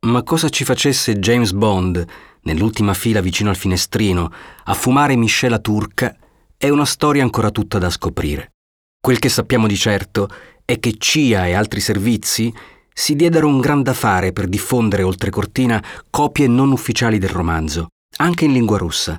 Ma 0.00 0.22
cosa 0.22 0.48
ci 0.48 0.64
facesse 0.64 1.18
James 1.18 1.52
Bond, 1.52 2.06
nell'ultima 2.42 2.94
fila 2.94 3.20
vicino 3.20 3.50
al 3.50 3.56
finestrino, 3.56 4.32
a 4.64 4.74
fumare 4.74 5.16
miscela 5.16 5.58
turca 5.58 6.16
è 6.56 6.68
una 6.68 6.84
storia 6.84 7.22
ancora 7.22 7.50
tutta 7.50 7.78
da 7.78 7.90
scoprire. 7.90 8.52
Quel 9.00 9.18
che 9.18 9.28
sappiamo 9.28 9.66
di 9.66 9.76
certo 9.76 10.28
è 10.64 10.78
che 10.78 10.94
CIA 10.98 11.46
e 11.46 11.54
altri 11.54 11.80
servizi 11.80 12.52
si 12.92 13.16
diedero 13.16 13.46
un 13.46 13.60
gran 13.60 13.82
da 13.82 13.94
fare 13.94 14.32
per 14.32 14.48
diffondere 14.48 15.02
oltre 15.02 15.30
cortina 15.30 15.82
copie 16.10 16.46
non 16.46 16.72
ufficiali 16.72 17.18
del 17.18 17.30
romanzo, 17.30 17.88
anche 18.18 18.44
in 18.44 18.52
lingua 18.52 18.78
russa, 18.78 19.18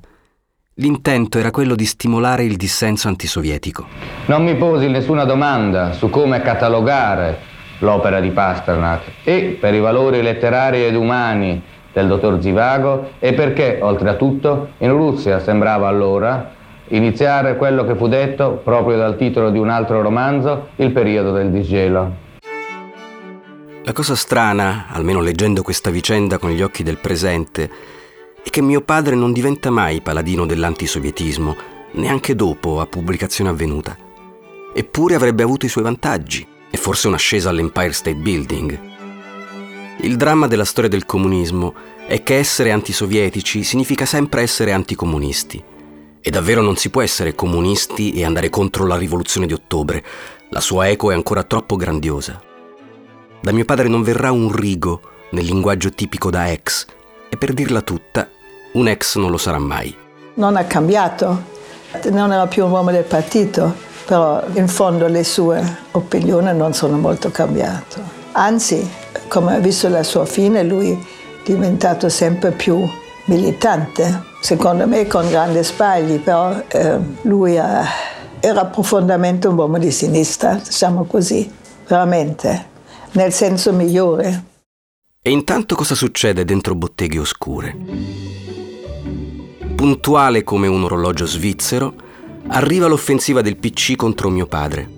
L'intento 0.80 1.40
era 1.40 1.52
quello 1.52 1.76
di 1.76 1.84
stimolare 1.84 2.46
il 2.46 2.56
dissenso 2.56 3.10
antisovietico. 3.10 3.86
Non 4.28 4.46
mi 4.46 4.56
posi 4.56 4.88
nessuna 4.88 5.26
domanda 5.26 5.92
su 5.92 6.10
come 6.10 6.42
catalogare 6.42 7.38
l'opera 7.80 8.22
di 8.22 8.30
Pasternak 8.30 9.02
e 9.26 9.58
per 9.60 9.74
i 9.74 9.82
valori 9.82 10.22
letterari 10.22 10.86
ed 10.86 10.96
umani 10.96 11.62
del 11.92 12.08
dottor 12.08 12.42
Zivago 12.42 13.10
e 13.20 13.34
perché, 13.34 13.80
oltre 13.82 14.08
a 14.08 14.14
tutto, 14.14 14.70
in 14.78 14.92
Russia 14.92 15.40
sembrava 15.40 15.90
allora 15.90 16.52
iniziare 16.88 17.58
quello 17.58 17.86
che 17.86 17.96
fu 17.96 18.08
detto 18.08 18.62
proprio 18.64 18.96
dal 18.96 19.18
titolo 19.18 19.50
di 19.50 19.60
un 19.60 19.70
altro 19.70 20.02
romanzo, 20.02 20.70
Il 20.78 20.92
periodo 20.92 21.34
del 21.34 21.52
disgelo. 21.52 22.28
La 23.84 23.92
cosa 23.92 24.16
strana, 24.16 24.86
almeno 24.88 25.20
leggendo 25.20 25.62
questa 25.62 25.90
vicenda 25.90 26.38
con 26.38 26.52
gli 26.52 26.62
occhi 26.62 26.84
del 26.84 27.00
presente, 27.00 27.98
è 28.50 28.52
che 28.52 28.62
mio 28.64 28.82
padre 28.82 29.14
non 29.14 29.32
diventa 29.32 29.70
mai 29.70 30.02
paladino 30.02 30.48
dell'antisovietismo, 30.48 31.56
neanche 31.92 32.36
dopo 32.36 32.82
a 32.82 32.88
pubblicazione 32.88 33.52
avvenuta. 33.52 33.96
Eppure 34.74 35.14
avrebbe 35.14 35.44
avuto 35.44 35.68
i 35.68 35.70
suoi 35.70 35.84
vantaggi 35.84 36.46
e 36.72 36.78
forse 36.78 37.08
un'ascesa 37.08 37.50
all'Empire 37.50 37.94
State 37.94 38.16
Building. 38.16 38.80
Il 40.02 40.16
dramma 40.16 40.48
della 40.48 40.66
storia 40.66 40.90
del 40.90 41.06
comunismo 41.06 41.76
è 42.08 42.24
che 42.24 42.38
essere 42.38 42.72
antisovietici 42.72 43.64
significa 43.64 44.06
sempre 44.06 44.42
essere 44.42 44.72
anticomunisti. 44.72 45.64
E 46.20 46.30
davvero 46.32 46.64
non 46.64 46.76
si 46.76 46.90
può 46.90 47.04
essere 47.04 47.36
comunisti 47.36 48.14
e 48.14 48.26
andare 48.26 48.50
contro 48.50 48.88
la 48.88 48.98
rivoluzione 48.98 49.46
di 49.46 49.54
ottobre. 49.54 50.04
La 50.50 50.60
sua 50.60 50.90
eco 50.90 51.12
è 51.12 51.14
ancora 51.14 51.44
troppo 51.44 51.76
grandiosa. 51.76 52.42
Da 53.42 53.52
mio 53.52 53.66
padre 53.66 53.88
non 53.88 54.02
verrà 54.02 54.32
un 54.32 54.52
rigo 54.52 55.02
nel 55.32 55.46
linguaggio 55.46 55.92
tipico 55.92 56.32
da 56.32 56.52
ex, 56.52 56.88
e 57.30 57.38
per 57.38 57.54
dirla 57.54 57.82
tutta, 57.82 58.28
un 58.74 58.88
ex 58.88 59.18
non 59.18 59.32
lo 59.32 59.38
sarà 59.38 59.60
mai. 59.60 59.96
Non 60.36 60.56
ha 60.56 60.64
cambiato, 60.66 61.44
non 62.12 62.32
era 62.32 62.48
più 62.48 62.66
un 62.66 62.72
uomo 62.72 62.92
del 62.92 63.04
partito, 63.04 63.74
però 64.06 64.44
in 64.54 64.68
fondo 64.68 65.08
le 65.08 65.24
sue 65.24 65.62
opinioni 65.92 66.56
non 66.56 66.74
sono 66.74 66.98
molto 66.98 67.32
cambiate. 67.32 68.18
Anzi, 68.34 68.90
come 69.28 69.56
ha 69.56 69.60
visto 69.60 69.90
la 69.90 70.04
sua 70.04 70.26
fine, 70.26 70.64
lui 70.64 70.98
diventato 71.44 72.10
sempre 72.10 72.52
più 72.52 72.88
militante, 73.26 74.24
secondo 74.42 74.88
me 74.88 75.08
con 75.08 75.28
grandi 75.30 75.64
spagli, 75.64 76.20
però 76.20 76.54
eh, 76.68 76.98
lui 77.24 77.56
era 77.56 78.66
profondamente 78.66 79.48
un 79.48 79.58
uomo 79.58 79.78
di 79.78 79.92
sinistra, 79.92 80.54
diciamo 80.54 81.04
così, 81.04 81.52
veramente, 81.88 82.66
nel 83.12 83.34
senso 83.34 83.74
migliore. 83.74 84.49
E 85.30 85.32
intanto 85.32 85.76
cosa 85.76 85.94
succede 85.94 86.44
dentro 86.44 86.74
botteghe 86.74 87.20
oscure? 87.20 87.78
Puntuale 89.76 90.44
come 90.44 90.66
un 90.66 90.84
orologio 90.84 91.28
svizzero, 91.28 91.94
arriva 92.48 92.88
l'offensiva 92.88 93.44
del 93.44 93.58
PC 93.58 93.96
contro 93.96 94.32
mio 94.32 94.48
padre. 94.48 94.90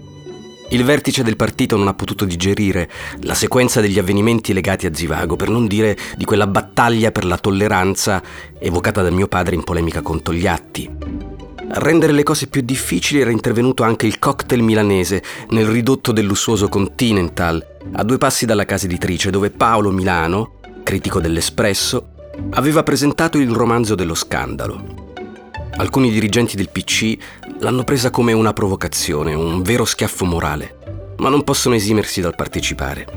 Il 0.69 0.85
vertice 0.85 1.23
del 1.23 1.35
partito 1.35 1.75
non 1.75 1.89
ha 1.89 1.93
potuto 1.93 2.23
digerire 2.23 2.89
la 3.23 3.33
sequenza 3.33 3.81
degli 3.81 3.99
avvenimenti 3.99 4.53
legati 4.53 4.85
a 4.85 4.93
Zivago, 4.93 5.35
per 5.35 5.49
non 5.49 5.67
dire 5.67 5.97
di 6.15 6.23
quella 6.23 6.47
battaglia 6.47 7.11
per 7.11 7.25
la 7.25 7.37
tolleranza 7.37 8.23
evocata 8.57 9.01
da 9.01 9.11
mio 9.11 9.27
padre 9.27 9.55
in 9.55 9.65
polemica 9.65 10.01
con 10.01 10.21
Togliatti. 10.21 11.10
A 11.73 11.79
rendere 11.79 12.11
le 12.11 12.23
cose 12.23 12.47
più 12.47 12.61
difficili 12.61 13.21
era 13.21 13.31
intervenuto 13.31 13.83
anche 13.83 14.05
il 14.05 14.19
cocktail 14.19 14.61
milanese 14.61 15.23
nel 15.51 15.67
ridotto 15.67 16.11
del 16.11 16.25
lussuoso 16.25 16.67
Continental, 16.67 17.65
a 17.93 18.03
due 18.03 18.17
passi 18.17 18.45
dalla 18.45 18.65
casa 18.65 18.87
editrice, 18.87 19.29
dove 19.29 19.51
Paolo 19.51 19.89
Milano, 19.89 20.59
critico 20.83 21.21
dell'Espresso, 21.21 22.09
aveva 22.51 22.83
presentato 22.83 23.37
il 23.37 23.51
romanzo 23.51 23.95
dello 23.95 24.15
scandalo. 24.15 25.13
Alcuni 25.77 26.11
dirigenti 26.11 26.57
del 26.57 26.67
PC 26.69 27.15
l'hanno 27.59 27.85
presa 27.85 28.09
come 28.09 28.33
una 28.33 28.51
provocazione, 28.51 29.33
un 29.33 29.61
vero 29.61 29.85
schiaffo 29.85 30.25
morale, 30.25 31.13
ma 31.19 31.29
non 31.29 31.45
possono 31.45 31.75
esimersi 31.75 32.19
dal 32.19 32.35
partecipare. 32.35 33.07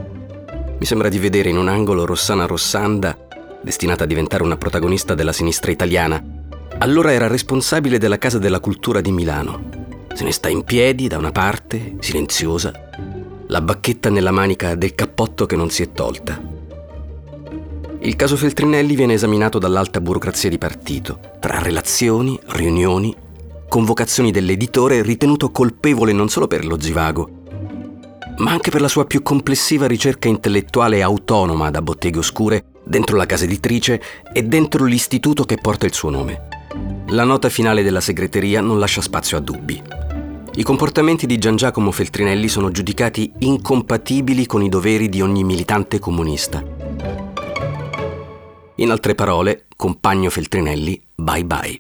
Mi 0.79 0.87
sembra 0.87 1.09
di 1.09 1.19
vedere 1.19 1.49
in 1.49 1.59
un 1.59 1.67
angolo 1.67 2.05
Rossana 2.05 2.47
Rossanda, 2.47 3.19
destinata 3.61 4.05
a 4.05 4.07
diventare 4.07 4.45
una 4.45 4.57
protagonista 4.57 5.15
della 5.15 5.33
sinistra 5.33 5.73
italiana. 5.73 6.23
Allora 6.79 7.13
era 7.13 7.29
responsabile 7.29 7.99
della 7.99 8.19
Casa 8.19 8.39
della 8.39 8.61
Cultura 8.61 9.01
di 9.01 9.13
Milano. 9.13 9.71
Se 10.13 10.25
ne 10.25 10.33
sta 10.33 10.49
in 10.49 10.65
piedi 10.65 11.09
da 11.09 11.17
una 11.17 11.31
parte, 11.31 11.97
silenziosa, 12.01 12.73
la 13.47 13.61
bacchetta 13.61 14.11
nella 14.11 14.33
manica 14.33 14.75
del 14.75 14.95
cappotto 14.95 15.47
che 15.47 15.57
non 15.57 15.71
si 15.71 15.83
è 15.83 15.93
tolta. 15.93 16.41
Il 18.01 18.17
caso 18.17 18.37
Feltrinelli 18.37 18.97
viene 18.97 19.15
esaminato 19.15 19.59
dall'alta 19.59 20.01
burocrazia 20.01 20.51
di 20.51 20.59
partito, 20.59 21.19
tra 21.41 21.59
relazioni, 21.59 22.39
riunioni, 22.49 23.15
convocazioni 23.69 24.31
dell'editore 24.31 25.03
ritenuto 25.03 25.51
colpevole 25.51 26.13
non 26.13 26.29
solo 26.29 26.47
per 26.47 26.67
lo 26.67 26.79
zivago, 26.79 27.31
ma 28.39 28.51
anche 28.51 28.71
per 28.71 28.83
la 28.83 28.89
sua 28.89 29.07
più 29.07 29.23
complessiva 29.23 29.87
ricerca 29.87 30.29
intellettuale 30.29 31.03
autonoma 31.03 31.71
da 31.71 31.81
botteghe 31.81 32.19
oscure 32.19 32.65
dentro 32.85 33.17
la 33.17 33.27
casa 33.27 33.45
editrice 33.45 34.03
e 34.33 34.43
dentro 34.43 34.85
l'istituto 34.85 35.45
che 35.45 35.57
porta 35.57 35.87
il 35.87 35.95
suo 35.95 36.11
nome. 36.11 36.54
La 37.15 37.25
nota 37.25 37.49
finale 37.49 37.83
della 37.83 38.01
segreteria 38.01 38.61
non 38.61 38.79
lascia 38.79 39.01
spazio 39.01 39.37
a 39.37 39.41
dubbi. 39.41 39.83
I 40.57 40.63
comportamenti 40.63 41.27
di 41.27 41.39
Gian 41.39 41.57
Giacomo 41.57 41.91
Feltrinelli 41.91 42.49
sono 42.49 42.71
giudicati 42.71 43.33
incompatibili 43.39 44.47
con 44.47 44.63
i 44.63 44.69
doveri 44.69 45.09
di 45.09 45.21
ogni 45.23 45.45
militante 45.45 45.99
comunista 45.99 46.63
in 48.77 48.91
altre 48.91 49.15
parole, 49.15 49.67
compagno 49.77 50.31
Feltrinelli, 50.31 51.01
bye 51.15 51.45
bye. 51.45 51.79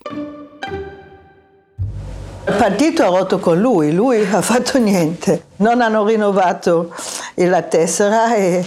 Il 2.46 2.54
partito 2.56 3.02
ha 3.02 3.06
rotto 3.06 3.38
con 3.38 3.58
lui, 3.58 3.92
lui 3.92 4.20
ha 4.20 4.42
fatto 4.42 4.78
niente. 4.78 5.46
Non 5.56 5.80
hanno 5.80 6.06
rinnovato 6.06 6.94
la 7.34 7.62
tessera 7.62 8.34
e 8.36 8.64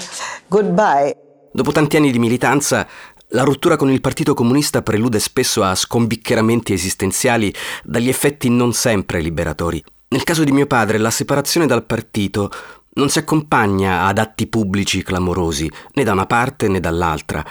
goodbye. 0.47 1.15
Dopo 1.53 1.71
tanti 1.71 1.95
anni 1.95 2.11
di 2.11 2.19
militanza, 2.19 2.85
la 3.31 3.43
rottura 3.43 3.75
con 3.75 3.91
il 3.91 3.99
Partito 3.99 4.33
Comunista 4.33 4.81
prelude 4.81 5.19
spesso 5.19 5.61
a 5.61 5.75
scombiccheramenti 5.75 6.71
esistenziali 6.71 7.53
dagli 7.83 8.07
effetti 8.07 8.49
non 8.49 8.71
sempre 8.73 9.19
liberatori. 9.19 9.83
Nel 10.09 10.23
caso 10.23 10.45
di 10.45 10.53
mio 10.53 10.67
padre, 10.67 10.97
la 10.97 11.09
separazione 11.09 11.65
dal 11.65 11.85
partito 11.85 12.49
non 12.93 13.09
si 13.09 13.19
accompagna 13.19 14.05
ad 14.05 14.17
atti 14.17 14.47
pubblici 14.47 15.03
clamorosi, 15.03 15.69
né 15.93 16.03
da 16.03 16.13
una 16.13 16.25
parte 16.25 16.69
né 16.69 16.79
dall'altra, 16.79 17.45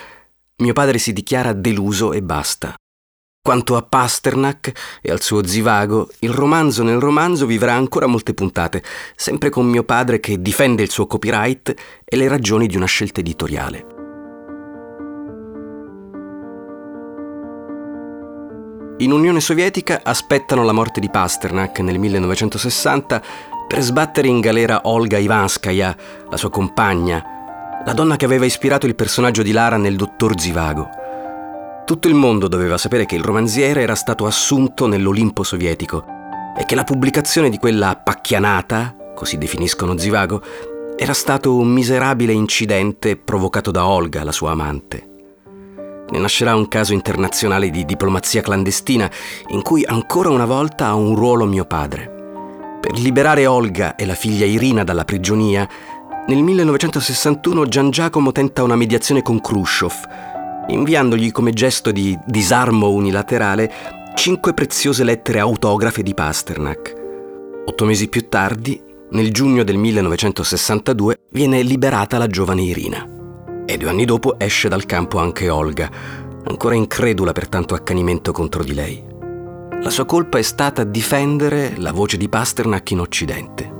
mio 0.58 0.72
padre 0.72 0.96
si 0.96 1.12
dichiara 1.12 1.52
deluso 1.52 2.14
e 2.14 2.22
basta. 2.22 2.74
Quanto 3.42 3.76
a 3.76 3.82
Pasternak 3.82 4.72
e 5.02 5.10
al 5.12 5.20
suo 5.20 5.46
zivago, 5.46 6.08
il 6.20 6.30
romanzo 6.30 6.82
nel 6.82 6.98
romanzo 6.98 7.44
vivrà 7.46 7.74
ancora 7.74 8.06
molte 8.06 8.32
puntate, 8.32 8.82
sempre 9.14 9.50
con 9.50 9.66
mio 9.66 9.84
padre 9.84 10.18
che 10.18 10.40
difende 10.40 10.82
il 10.82 10.90
suo 10.90 11.06
copyright 11.06 11.74
e 12.04 12.16
le 12.16 12.26
ragioni 12.26 12.66
di 12.66 12.76
una 12.76 12.86
scelta 12.86 13.20
editoriale. 13.20 13.95
In 18.98 19.12
Unione 19.12 19.42
Sovietica 19.42 20.00
aspettano 20.02 20.64
la 20.64 20.72
morte 20.72 21.00
di 21.00 21.10
Pasternak 21.10 21.80
nel 21.80 21.98
1960 21.98 23.22
per 23.68 23.82
sbattere 23.82 24.26
in 24.26 24.40
galera 24.40 24.80
Olga 24.84 25.18
Ivanskaya, 25.18 25.94
la 26.30 26.36
sua 26.38 26.48
compagna, 26.48 27.22
la 27.84 27.92
donna 27.92 28.16
che 28.16 28.24
aveva 28.24 28.46
ispirato 28.46 28.86
il 28.86 28.94
personaggio 28.94 29.42
di 29.42 29.52
Lara 29.52 29.76
nel 29.76 29.96
Dottor 29.96 30.40
Zivago. 30.40 30.88
Tutto 31.84 32.08
il 32.08 32.14
mondo 32.14 32.48
doveva 32.48 32.78
sapere 32.78 33.04
che 33.04 33.16
il 33.16 33.22
romanziere 33.22 33.82
era 33.82 33.94
stato 33.94 34.24
assunto 34.24 34.86
nell'Olimpo 34.86 35.42
sovietico 35.42 36.02
e 36.56 36.64
che 36.64 36.74
la 36.74 36.84
pubblicazione 36.84 37.50
di 37.50 37.58
quella 37.58 38.00
pacchianata, 38.02 39.12
così 39.14 39.36
definiscono 39.36 39.98
Zivago, 39.98 40.42
era 40.96 41.12
stato 41.12 41.54
un 41.54 41.68
miserabile 41.68 42.32
incidente 42.32 43.18
provocato 43.18 43.70
da 43.70 43.86
Olga, 43.86 44.24
la 44.24 44.32
sua 44.32 44.52
amante. 44.52 45.15
Ne 46.08 46.18
nascerà 46.18 46.54
un 46.54 46.68
caso 46.68 46.92
internazionale 46.92 47.70
di 47.70 47.84
diplomazia 47.84 48.42
clandestina 48.42 49.10
in 49.48 49.62
cui 49.62 49.84
ancora 49.84 50.30
una 50.30 50.44
volta 50.46 50.86
ha 50.86 50.94
un 50.94 51.14
ruolo 51.14 51.46
mio 51.46 51.64
padre. 51.64 52.14
Per 52.80 52.98
liberare 52.98 53.46
Olga 53.46 53.96
e 53.96 54.06
la 54.06 54.14
figlia 54.14 54.46
Irina 54.46 54.84
dalla 54.84 55.04
prigionia, 55.04 55.68
nel 56.28 56.42
1961 56.42 57.66
Gian 57.66 57.90
Giacomo 57.90 58.30
tenta 58.32 58.62
una 58.62 58.76
mediazione 58.76 59.22
con 59.22 59.40
Khrushchev, 59.40 59.94
inviandogli 60.68 61.32
come 61.32 61.52
gesto 61.52 61.90
di 61.90 62.16
disarmo 62.26 62.90
unilaterale 62.90 63.72
cinque 64.14 64.54
preziose 64.54 65.04
lettere 65.04 65.40
autografe 65.40 66.02
di 66.02 66.14
Pasternak. 66.14 66.94
Otto 67.66 67.84
mesi 67.84 68.08
più 68.08 68.28
tardi, 68.28 68.80
nel 69.10 69.32
giugno 69.32 69.62
del 69.62 69.76
1962, 69.76 71.18
viene 71.30 71.62
liberata 71.62 72.18
la 72.18 72.26
giovane 72.26 72.62
Irina. 72.62 73.15
E 73.66 73.76
due 73.76 73.88
anni 73.88 74.04
dopo 74.04 74.38
esce 74.38 74.68
dal 74.68 74.86
campo 74.86 75.18
anche 75.18 75.50
Olga, 75.50 75.90
ancora 76.44 76.76
incredula 76.76 77.32
per 77.32 77.48
tanto 77.48 77.74
accanimento 77.74 78.30
contro 78.32 78.62
di 78.62 78.74
lei. 78.74 79.04
La 79.82 79.90
sua 79.90 80.04
colpa 80.04 80.38
è 80.38 80.42
stata 80.42 80.84
difendere 80.84 81.74
la 81.76 81.92
voce 81.92 82.16
di 82.16 82.28
Pasternak 82.28 82.90
in 82.92 83.00
Occidente. 83.00 83.74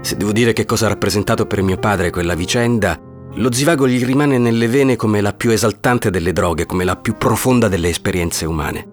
Se 0.00 0.16
devo 0.16 0.32
dire 0.32 0.52
che 0.52 0.64
cosa 0.64 0.86
ha 0.86 0.90
rappresentato 0.90 1.46
per 1.46 1.62
mio 1.62 1.76
padre 1.76 2.10
quella 2.10 2.34
vicenda, 2.34 2.98
lo 3.34 3.52
zivago 3.52 3.86
gli 3.86 4.04
rimane 4.04 4.38
nelle 4.38 4.68
vene 4.68 4.96
come 4.96 5.20
la 5.20 5.32
più 5.32 5.50
esaltante 5.50 6.10
delle 6.10 6.32
droghe, 6.32 6.66
come 6.66 6.84
la 6.84 6.96
più 6.96 7.16
profonda 7.16 7.68
delle 7.68 7.88
esperienze 7.88 8.46
umane. 8.46 8.88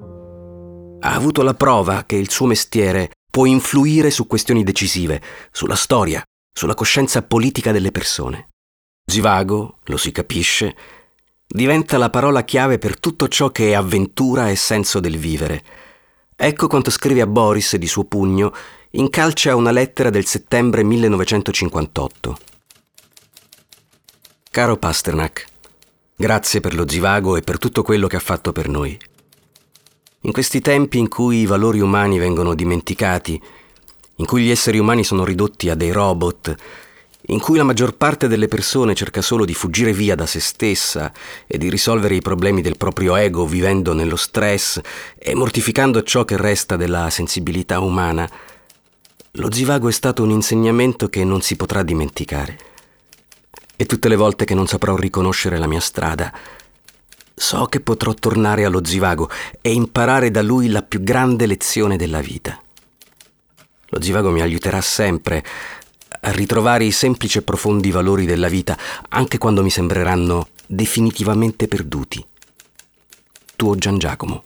Ha 0.99 1.13
avuto 1.13 1.43
la 1.43 1.53
prova 1.53 2.03
che 2.05 2.15
il 2.15 2.29
suo 2.29 2.47
mestiere 2.47 3.11
può 3.29 3.45
influire 3.45 4.09
su 4.09 4.27
questioni 4.27 4.63
decisive, 4.63 5.21
sulla 5.51 5.75
storia, 5.75 6.23
sulla 6.51 6.73
coscienza 6.73 7.21
politica 7.21 7.71
delle 7.71 7.91
persone. 7.91 8.49
Zivago, 9.07 9.77
lo 9.83 9.97
si 9.97 10.11
capisce, 10.11 10.75
diventa 11.47 11.99
la 11.99 12.09
parola 12.09 12.43
chiave 12.43 12.79
per 12.79 12.99
tutto 12.99 13.27
ciò 13.27 13.51
che 13.51 13.69
è 13.69 13.73
avventura 13.73 14.49
e 14.49 14.55
senso 14.55 14.99
del 14.99 15.17
vivere. 15.17 15.63
Ecco 16.35 16.67
quanto 16.67 16.89
scrive 16.89 17.21
a 17.21 17.27
Boris 17.27 17.75
di 17.75 17.85
suo 17.85 18.05
pugno 18.05 18.51
incalcia 18.91 19.55
una 19.55 19.69
lettera 19.69 20.09
del 20.09 20.25
settembre 20.25 20.83
1958. 20.83 22.37
Caro 24.49 24.77
Pasternak, 24.77 25.45
grazie 26.15 26.59
per 26.59 26.73
lo 26.73 26.89
zivago 26.89 27.35
e 27.35 27.41
per 27.41 27.59
tutto 27.59 27.83
quello 27.83 28.07
che 28.07 28.15
ha 28.15 28.19
fatto 28.19 28.51
per 28.51 28.67
noi. 28.69 28.97
In 30.21 30.31
questi 30.31 30.61
tempi 30.61 30.97
in 30.97 31.09
cui 31.09 31.41
i 31.41 31.45
valori 31.45 31.79
umani 31.79 32.17
vengono 32.17 32.55
dimenticati, 32.55 33.39
in 34.15 34.25
cui 34.25 34.43
gli 34.43 34.49
esseri 34.49 34.79
umani 34.79 35.03
sono 35.03 35.23
ridotti 35.23 35.69
a 35.69 35.75
dei 35.75 35.91
robot, 35.91 36.55
in 37.27 37.39
cui 37.39 37.57
la 37.57 37.63
maggior 37.63 37.95
parte 37.95 38.27
delle 38.27 38.47
persone 38.47 38.93
cerca 38.93 39.21
solo 39.21 39.45
di 39.45 39.53
fuggire 39.53 39.93
via 39.93 40.15
da 40.15 40.25
se 40.25 40.39
stessa 40.39 41.11
e 41.47 41.57
di 41.57 41.69
risolvere 41.69 42.15
i 42.15 42.21
problemi 42.21 42.61
del 42.61 42.77
proprio 42.77 43.15
ego 43.15 43.45
vivendo 43.45 43.93
nello 43.93 44.15
stress 44.15 44.79
e 45.17 45.33
mortificando 45.33 46.03
ciò 46.03 46.23
che 46.25 46.37
resta 46.37 46.75
della 46.75 47.09
sensibilità 47.09 47.79
umana, 47.79 48.29
lo 49.31 49.51
zivago 49.51 49.89
è 49.89 49.91
stato 49.91 50.23
un 50.23 50.29
insegnamento 50.29 51.09
che 51.09 51.23
non 51.23 51.41
si 51.41 51.55
potrà 51.55 51.83
dimenticare. 51.83 52.57
E 53.75 53.85
tutte 53.85 54.07
le 54.07 54.15
volte 54.15 54.45
che 54.45 54.53
non 54.53 54.67
saprò 54.67 54.95
riconoscere 54.95 55.57
la 55.57 55.67
mia 55.67 55.81
strada, 55.81 56.31
so 57.33 57.65
che 57.65 57.81
potrò 57.81 58.13
tornare 58.13 58.63
allo 58.63 58.85
zivago 58.85 59.29
e 59.59 59.73
imparare 59.73 60.31
da 60.31 60.41
lui 60.41 60.69
la 60.69 60.81
più 60.81 61.01
grande 61.01 61.45
lezione 61.47 61.97
della 61.97 62.21
vita. 62.21 62.57
Lo 63.89 64.01
zivago 64.01 64.31
mi 64.31 64.41
aiuterà 64.41 64.79
sempre 64.79 65.43
ritrovare 66.21 66.85
i 66.85 66.91
semplici 66.91 67.37
e 67.37 67.41
profondi 67.41 67.91
valori 67.91 68.25
della 68.25 68.47
vita, 68.47 68.77
anche 69.09 69.37
quando 69.37 69.63
mi 69.63 69.69
sembreranno 69.69 70.47
definitivamente 70.67 71.67
perduti. 71.67 72.23
Tuo 73.55 73.75
Gian 73.75 73.97
Giacomo. 73.97 74.43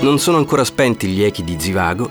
Non 0.00 0.20
sono 0.20 0.36
ancora 0.36 0.62
spenti 0.62 1.08
gli 1.08 1.24
echi 1.24 1.42
di 1.42 1.56
Zivago, 1.58 2.08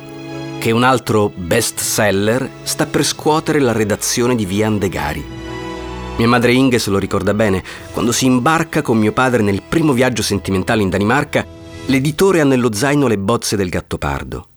che 0.59 0.71
un 0.71 0.83
altro 0.83 1.31
best 1.33 1.79
seller 1.79 2.49
sta 2.63 2.85
per 2.85 3.05
scuotere 3.05 3.59
la 3.59 3.71
redazione 3.71 4.35
di 4.35 4.45
Via 4.45 4.67
Andegari. 4.67 5.44
Mia 6.17 6.29
madre 6.29 6.53
Inge 6.53 6.79
se 6.79 6.89
lo 6.91 6.97
ricorda 6.97 7.33
bene, 7.33 7.61
quando 7.91 8.13
si 8.13 8.25
imbarca 8.25 8.81
con 8.81 8.97
mio 8.97 9.11
padre 9.11 9.41
nel 9.41 9.61
primo 9.61 9.91
viaggio 9.91 10.21
sentimentale 10.21 10.81
in 10.81 10.89
Danimarca, 10.89 11.45
l'editore 11.87 12.39
ha 12.39 12.45
nello 12.45 12.73
zaino 12.73 13.07
le 13.07 13.17
bozze 13.17 13.57
del 13.57 13.67
Gattopardo. 13.67 14.47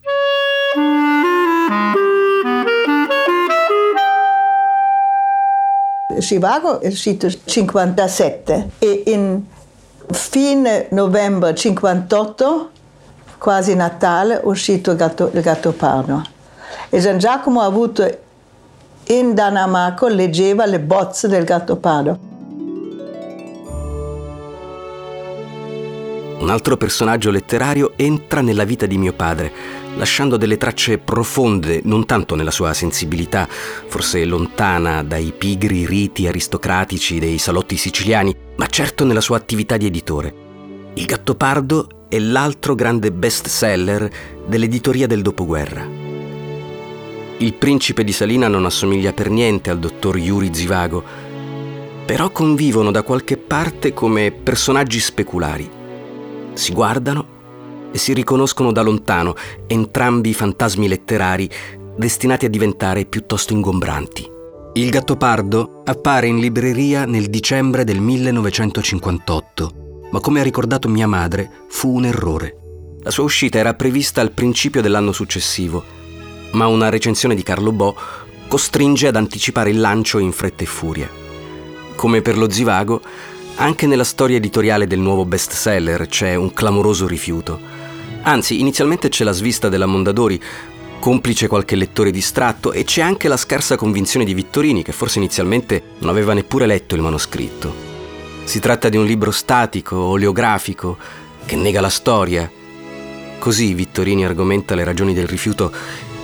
Zivago 6.20 6.80
è 6.80 6.86
uscito 6.86 7.28
57 7.28 8.70
e 8.78 9.02
in 9.06 9.42
fine 10.12 10.86
novembre 10.90 11.56
58 11.56 12.70
quasi 13.36 13.74
Natale, 13.74 14.40
uscito 14.44 14.92
il 14.92 14.96
gatto, 14.96 15.30
il 15.32 15.40
gatto 15.40 15.72
pardo. 15.72 16.22
E 16.88 17.00
Gian 17.00 17.18
Giacomo 17.18 17.62
ha 17.62 17.64
avuto 17.64 18.26
in 19.08 19.34
Danimarca, 19.34 20.08
leggeva 20.08 20.66
le 20.66 20.80
bozze 20.80 21.28
del 21.28 21.44
gatto 21.44 21.76
pardo. 21.76 22.26
Un 26.38 26.50
altro 26.50 26.76
personaggio 26.76 27.30
letterario 27.30 27.92
entra 27.96 28.40
nella 28.40 28.64
vita 28.64 28.86
di 28.86 28.96
mio 28.96 29.12
padre, 29.12 29.52
lasciando 29.96 30.36
delle 30.36 30.56
tracce 30.56 30.98
profonde, 30.98 31.80
non 31.82 32.06
tanto 32.06 32.36
nella 32.36 32.52
sua 32.52 32.72
sensibilità, 32.74 33.48
forse 33.48 34.24
lontana 34.24 35.02
dai 35.02 35.32
pigri 35.36 35.84
riti 35.84 36.28
aristocratici 36.28 37.18
dei 37.18 37.38
salotti 37.38 37.76
siciliani, 37.76 38.34
ma 38.56 38.66
certo 38.66 39.04
nella 39.04 39.20
sua 39.20 39.36
attività 39.36 39.76
di 39.76 39.86
editore. 39.86 40.34
Il 40.94 41.06
Gattopardo 41.06 42.06
è 42.08 42.18
l'altro 42.18 42.74
grande 42.74 43.10
best 43.10 43.48
seller 43.48 44.08
dell'editoria 44.46 45.08
del 45.08 45.22
dopoguerra. 45.22 46.07
Il 47.38 47.54
principe 47.54 48.04
di 48.04 48.12
Salina 48.12 48.48
non 48.48 48.64
assomiglia 48.64 49.12
per 49.12 49.30
niente 49.30 49.70
al 49.70 49.78
dottor 49.78 50.16
Yuri 50.16 50.50
Zivago, 50.52 51.02
però 52.04 52.30
convivono 52.30 52.90
da 52.90 53.02
qualche 53.02 53.36
parte 53.36 53.92
come 53.92 54.30
personaggi 54.30 54.98
speculari. 54.98 55.70
Si 56.54 56.72
guardano 56.72 57.36
e 57.92 57.98
si 57.98 58.12
riconoscono 58.12 58.72
da 58.72 58.82
lontano, 58.82 59.34
entrambi 59.66 60.34
fantasmi 60.34 60.88
letterari 60.88 61.48
destinati 61.96 62.46
a 62.46 62.48
diventare 62.48 63.04
piuttosto 63.04 63.52
ingombranti. 63.52 64.30
Il 64.74 64.90
Gattopardo 64.90 65.82
appare 65.84 66.26
in 66.26 66.38
libreria 66.38 67.04
nel 67.04 67.28
dicembre 67.28 67.84
del 67.84 68.00
1958 68.00 69.86
ma 70.10 70.20
come 70.20 70.40
ha 70.40 70.42
ricordato 70.42 70.88
mia 70.88 71.06
madre, 71.06 71.50
fu 71.68 71.94
un 71.94 72.06
errore. 72.06 72.56
La 73.00 73.10
sua 73.10 73.24
uscita 73.24 73.58
era 73.58 73.74
prevista 73.74 74.20
al 74.20 74.32
principio 74.32 74.80
dell'anno 74.80 75.12
successivo, 75.12 75.84
ma 76.52 76.66
una 76.66 76.88
recensione 76.88 77.34
di 77.34 77.42
Carlo 77.42 77.72
Bo 77.72 77.96
costringe 78.48 79.08
ad 79.08 79.16
anticipare 79.16 79.70
il 79.70 79.80
lancio 79.80 80.18
in 80.18 80.32
fretta 80.32 80.62
e 80.62 80.66
furia. 80.66 81.08
Come 81.94 82.22
per 82.22 82.38
lo 82.38 82.50
Zivago, 82.50 83.00
anche 83.56 83.86
nella 83.86 84.04
storia 84.04 84.36
editoriale 84.36 84.86
del 84.86 85.00
nuovo 85.00 85.24
bestseller 85.24 86.06
c'è 86.06 86.34
un 86.34 86.52
clamoroso 86.52 87.06
rifiuto. 87.06 87.58
Anzi, 88.22 88.60
inizialmente 88.60 89.08
c'è 89.08 89.24
la 89.24 89.32
svista 89.32 89.68
della 89.68 89.86
Mondadori, 89.86 90.40
complice 91.00 91.46
qualche 91.46 91.76
lettore 91.76 92.10
distratto, 92.10 92.72
e 92.72 92.84
c'è 92.84 93.02
anche 93.02 93.28
la 93.28 93.36
scarsa 93.36 93.76
convinzione 93.76 94.24
di 94.24 94.34
Vittorini, 94.34 94.82
che 94.82 94.92
forse 94.92 95.18
inizialmente 95.18 95.82
non 95.98 96.10
aveva 96.10 96.34
neppure 96.34 96.66
letto 96.66 96.94
il 96.94 97.02
manoscritto. 97.02 97.74
Si 98.44 98.60
tratta 98.60 98.88
di 98.88 98.96
un 98.96 99.04
libro 99.04 99.30
statico, 99.30 99.96
oleografico, 99.96 100.96
che 101.44 101.56
nega 101.56 101.80
la 101.80 101.88
storia. 101.88 102.50
Così 103.38 103.74
Vittorini 103.74 104.24
argomenta 104.24 104.74
le 104.74 104.84
ragioni 104.84 105.14
del 105.14 105.26
rifiuto 105.26 105.72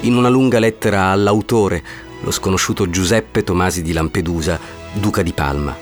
in 0.05 0.17
una 0.17 0.29
lunga 0.29 0.59
lettera 0.59 1.07
all'autore, 1.07 1.83
lo 2.23 2.31
sconosciuto 2.31 2.89
Giuseppe 2.89 3.43
Tomasi 3.43 3.83
di 3.83 3.93
Lampedusa, 3.93 4.59
duca 4.93 5.23
di 5.23 5.33
Palma. 5.33 5.77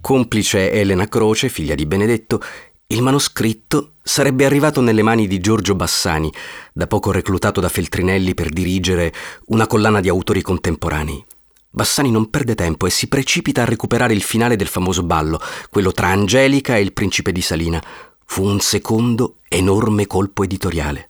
Complice 0.00 0.70
Elena 0.70 1.08
Croce, 1.08 1.48
figlia 1.48 1.74
di 1.74 1.86
Benedetto, 1.86 2.40
il 2.88 3.02
manoscritto 3.02 3.94
sarebbe 4.02 4.44
arrivato 4.44 4.80
nelle 4.80 5.02
mani 5.02 5.26
di 5.26 5.40
Giorgio 5.40 5.74
Bassani, 5.74 6.32
da 6.72 6.86
poco 6.86 7.10
reclutato 7.10 7.60
da 7.60 7.68
Feltrinelli 7.68 8.34
per 8.34 8.50
dirigere 8.50 9.12
una 9.46 9.66
collana 9.66 10.00
di 10.00 10.08
autori 10.08 10.42
contemporanei. 10.42 11.24
Bassani 11.70 12.12
non 12.12 12.30
perde 12.30 12.54
tempo 12.54 12.86
e 12.86 12.90
si 12.90 13.08
precipita 13.08 13.62
a 13.62 13.64
recuperare 13.64 14.14
il 14.14 14.22
finale 14.22 14.54
del 14.54 14.68
famoso 14.68 15.02
ballo, 15.02 15.40
quello 15.70 15.90
tra 15.90 16.06
Angelica 16.06 16.76
e 16.76 16.82
il 16.82 16.92
principe 16.92 17.32
di 17.32 17.40
Salina. 17.40 17.82
Fu 18.26 18.44
un 18.44 18.58
secondo 18.58 19.36
enorme 19.48 20.06
colpo 20.06 20.42
editoriale. 20.42 21.08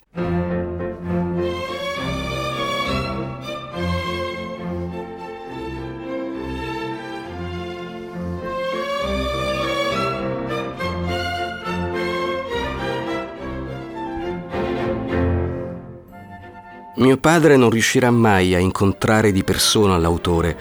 Mio 16.96 17.16
padre 17.18 17.56
non 17.56 17.70
riuscirà 17.70 18.10
mai 18.10 18.54
a 18.54 18.58
incontrare 18.58 19.32
di 19.32 19.42
persona 19.44 19.98
l'autore. 19.98 20.56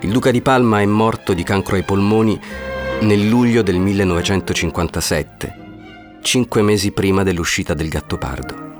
Il 0.00 0.10
duca 0.10 0.30
di 0.30 0.40
Palma 0.40 0.80
è 0.80 0.86
morto 0.86 1.32
di 1.32 1.42
cancro 1.42 1.76
ai 1.76 1.82
polmoni 1.82 2.40
nel 3.02 3.28
luglio 3.28 3.62
del 3.62 3.78
1957, 3.78 6.20
cinque 6.22 6.62
mesi 6.62 6.92
prima 6.92 7.24
dell'uscita 7.24 7.74
del 7.74 7.88
Gattopardo. 7.88 8.70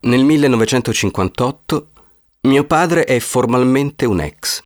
Nel 0.00 0.24
1958 0.24 1.90
mio 2.42 2.64
padre 2.64 3.04
è 3.04 3.18
formalmente 3.18 4.06
un 4.06 4.20
ex. 4.20 4.62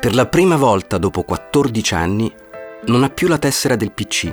Per 0.00 0.14
la 0.14 0.26
prima 0.26 0.56
volta 0.56 0.98
dopo 0.98 1.22
14 1.22 1.94
anni 1.94 2.32
non 2.86 3.02
ha 3.02 3.08
più 3.08 3.26
la 3.26 3.38
tessera 3.38 3.74
del 3.74 3.90
PC. 3.90 4.32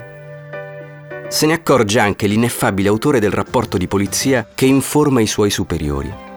Se 1.27 1.45
ne 1.47 1.53
accorge 1.53 1.99
anche 1.99 2.27
l'ineffabile 2.27 2.89
autore 2.89 3.19
del 3.19 3.31
rapporto 3.31 3.77
di 3.77 3.87
polizia 3.87 4.47
che 4.53 4.65
informa 4.65 5.21
i 5.21 5.27
suoi 5.27 5.49
superiori. 5.49 6.27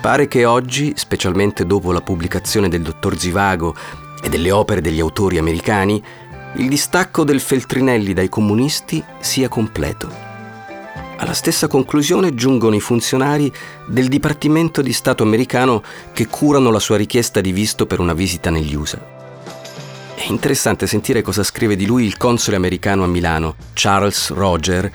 Pare 0.00 0.28
che 0.28 0.46
oggi, 0.46 0.94
specialmente 0.96 1.66
dopo 1.66 1.92
la 1.92 2.00
pubblicazione 2.00 2.70
del 2.70 2.80
dottor 2.80 3.18
Zivago 3.18 3.74
e 4.22 4.30
delle 4.30 4.50
opere 4.50 4.80
degli 4.80 4.98
autori 4.98 5.36
americani, 5.36 6.02
il 6.54 6.68
distacco 6.70 7.22
del 7.22 7.38
Feltrinelli 7.38 8.14
dai 8.14 8.30
comunisti 8.30 9.04
sia 9.18 9.48
completo. 9.48 10.10
Alla 11.18 11.34
stessa 11.34 11.68
conclusione 11.68 12.34
giungono 12.34 12.74
i 12.74 12.80
funzionari 12.80 13.52
del 13.86 14.08
Dipartimento 14.08 14.80
di 14.80 14.94
Stato 14.94 15.22
americano 15.22 15.82
che 16.14 16.28
curano 16.28 16.70
la 16.70 16.78
sua 16.78 16.96
richiesta 16.96 17.42
di 17.42 17.52
visto 17.52 17.84
per 17.84 18.00
una 18.00 18.14
visita 18.14 18.48
negli 18.48 18.74
USA. 18.74 18.98
È 20.14 20.24
interessante 20.28 20.86
sentire 20.86 21.20
cosa 21.20 21.42
scrive 21.42 21.76
di 21.76 21.84
lui 21.84 22.06
il 22.06 22.16
console 22.16 22.56
americano 22.56 23.04
a 23.04 23.06
Milano, 23.06 23.54
Charles 23.74 24.30
Roger, 24.30 24.90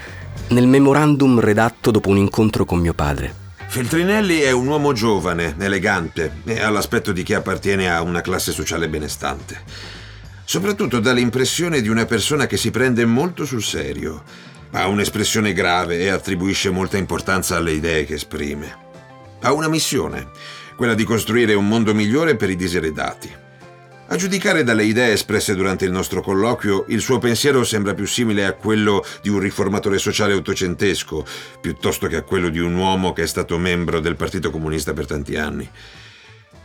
nel 0.47 0.65
memorandum 0.65 1.39
redatto 1.39 1.91
dopo 1.91 2.09
un 2.09 2.17
incontro 2.17 2.65
con 2.65 2.79
mio 2.79 2.95
padre. 2.95 3.44
Feltrinelli 3.75 4.39
è 4.39 4.51
un 4.51 4.67
uomo 4.67 4.93
giovane, 4.93 5.53
elegante 5.59 6.38
e 6.45 6.61
ha 6.61 6.69
l'aspetto 6.69 7.11
di 7.11 7.23
chi 7.23 7.34
appartiene 7.34 7.93
a 7.93 8.01
una 8.03 8.21
classe 8.21 8.53
sociale 8.53 8.88
benestante. 8.88 9.61
Soprattutto 10.45 11.01
dà 11.01 11.11
l'impressione 11.11 11.82
di 11.82 11.89
una 11.89 12.05
persona 12.05 12.47
che 12.47 12.55
si 12.55 12.71
prende 12.71 13.03
molto 13.03 13.43
sul 13.43 13.61
serio. 13.61 14.23
Ha 14.71 14.88
un'espressione 14.88 15.51
grave 15.51 15.99
e 15.99 16.07
attribuisce 16.07 16.69
molta 16.69 16.95
importanza 16.95 17.57
alle 17.57 17.73
idee 17.73 18.05
che 18.05 18.13
esprime. 18.13 18.78
Ha 19.41 19.51
una 19.51 19.67
missione, 19.67 20.30
quella 20.78 20.93
di 20.93 21.03
costruire 21.03 21.53
un 21.53 21.67
mondo 21.67 21.93
migliore 21.93 22.38
per 22.38 22.49
i 22.49 22.55
diseredati. 22.55 23.44
A 24.08 24.18
giudicare 24.18 24.64
dalle 24.64 24.84
idee 24.84 25.14
espresse 25.14 25.56
durante 25.56 25.84
il 25.84 25.91
nostro 25.91 26.22
colloquio, 26.22 26.86
il 26.89 27.01
suo 27.01 27.18
pensiero 27.18 27.64
sembra 27.64 27.95
più 27.95 28.06
simile 28.06 28.45
a 28.45 28.53
quello 28.53 29.03
di 29.22 29.30
un 29.30 29.39
riformatore 29.39 29.97
sociale 29.97 30.34
ottocentesco, 30.34 31.26
piuttosto 31.60 32.06
che 32.06 32.18
a 32.18 32.22
quello 32.22 32.49
di 32.49 32.60
un 32.60 32.76
uomo 32.76 33.14
che 33.14 33.24
è 33.24 33.28
stato 33.28 33.58
membro 33.58 33.99
del 33.99 34.16
Partito 34.16 34.51
Comunista 34.51 34.93
per 34.93 35.08
tanti 35.08 35.36
anni. 35.38 35.68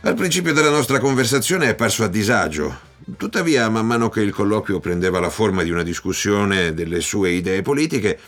Al 0.01 0.13
principio 0.13 0.53
della 0.53 0.69
nostra 0.69 0.99
conversazione 0.99 1.69
è 1.69 1.75
parso 1.75 2.03
a 2.03 2.07
disagio, 2.07 2.79
tuttavia 3.17 3.67
man 3.69 3.87
mano 3.87 4.09
che 4.09 4.21
il 4.21 4.33
colloquio 4.33 4.79
prendeva 4.79 5.19
la 5.19 5.31
forma 5.31 5.63
di 5.63 5.71
una 5.71 5.83
discussione 5.83 6.75
delle 6.75 7.01
sue 7.01 7.31
idee 7.31 7.63
politiche, 7.63 8.19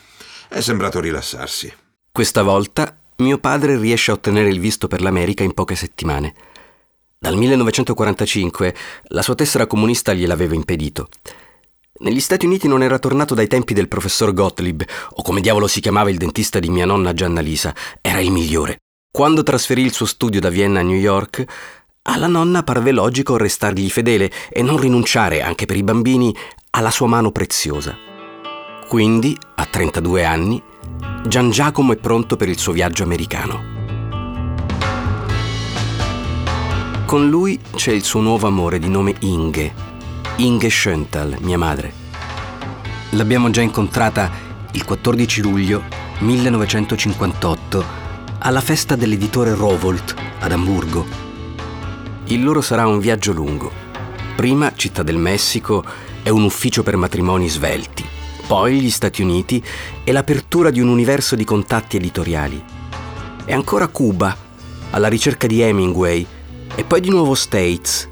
è 0.49 0.59
sembrato 0.59 0.99
rilassarsi. 0.99 1.71
Questa 2.11 2.41
volta 2.41 2.97
mio 3.17 3.37
padre 3.37 3.77
riesce 3.77 4.09
a 4.09 4.15
ottenere 4.15 4.49
il 4.49 4.59
visto 4.59 4.87
per 4.87 5.01
l'America 5.01 5.43
in 5.43 5.53
poche 5.53 5.75
settimane. 5.75 6.33
Dal 7.23 7.37
1945 7.37 8.75
la 9.03 9.21
sua 9.21 9.33
tessera 9.33 9.65
comunista 9.65 10.11
gliel'aveva 10.11 10.55
impedito. 10.55 11.07
Negli 11.99 12.19
Stati 12.19 12.45
Uniti 12.45 12.67
non 12.67 12.83
era 12.83 12.99
tornato 12.99 13.33
dai 13.33 13.47
tempi 13.47 13.73
del 13.73 13.87
professor 13.87 14.33
Gottlieb, 14.33 14.83
o 15.11 15.21
come 15.21 15.39
diavolo 15.39 15.67
si 15.67 15.79
chiamava 15.79 16.09
il 16.09 16.17
dentista 16.17 16.59
di 16.59 16.67
mia 16.67 16.85
nonna 16.85 17.13
Gianna 17.13 17.39
Lisa, 17.39 17.73
era 18.01 18.19
il 18.19 18.29
migliore. 18.29 18.79
Quando 19.09 19.41
trasferì 19.41 19.83
il 19.83 19.93
suo 19.93 20.05
studio 20.05 20.41
da 20.41 20.49
Vienna 20.49 20.81
a 20.81 20.83
New 20.83 20.97
York, 20.97 21.45
alla 22.09 22.27
nonna 22.27 22.61
parve 22.61 22.91
logico 22.91 23.37
restargli 23.37 23.89
fedele 23.89 24.29
e 24.49 24.61
non 24.61 24.77
rinunciare, 24.77 25.41
anche 25.41 25.65
per 25.65 25.77
i 25.77 25.83
bambini, 25.83 26.35
alla 26.71 26.91
sua 26.91 27.07
mano 27.07 27.31
preziosa. 27.31 27.95
Quindi, 28.85 29.33
a 29.55 29.65
32 29.65 30.25
anni, 30.25 30.61
Gian 31.25 31.51
Giacomo 31.51 31.93
è 31.93 31.95
pronto 31.95 32.35
per 32.35 32.49
il 32.49 32.59
suo 32.59 32.73
viaggio 32.73 33.03
americano. 33.03 33.82
Con 37.13 37.29
lui 37.29 37.59
c'è 37.75 37.91
il 37.91 38.01
suo 38.03 38.21
nuovo 38.21 38.47
amore 38.47 38.79
di 38.79 38.89
nome 38.89 39.13
Inge, 39.19 39.71
Inge 40.37 40.67
Schöntal, 40.71 41.37
mia 41.41 41.59
madre. 41.59 41.93
L'abbiamo 43.11 43.51
già 43.51 43.61
incontrata 43.61 44.31
il 44.71 44.83
14 44.83 45.41
luglio 45.43 45.83
1958 46.17 47.85
alla 48.39 48.61
festa 48.61 48.95
dell'editore 48.95 49.53
Rowolt 49.53 50.15
ad 50.39 50.53
Amburgo. 50.53 51.05
Il 52.29 52.43
loro 52.43 52.61
sarà 52.61 52.87
un 52.87 52.97
viaggio 52.97 53.31
lungo. 53.31 53.71
Prima 54.35 54.73
Città 54.73 55.03
del 55.03 55.17
Messico 55.17 55.85
e 56.23 56.31
un 56.31 56.41
ufficio 56.41 56.81
per 56.81 56.97
matrimoni 56.97 57.47
svelti, 57.47 58.03
poi 58.47 58.81
gli 58.81 58.89
Stati 58.89 59.21
Uniti 59.21 59.63
e 60.03 60.11
l'apertura 60.11 60.71
di 60.71 60.79
un 60.79 60.87
universo 60.87 61.35
di 61.35 61.43
contatti 61.43 61.97
editoriali. 61.97 62.63
E 63.45 63.53
ancora 63.53 63.87
Cuba, 63.87 64.35
alla 64.89 65.09
ricerca 65.09 65.45
di 65.45 65.61
Hemingway, 65.61 66.32
e 66.75 66.83
poi 66.83 67.01
di 67.01 67.09
nuovo 67.09 67.35
States, 67.35 68.07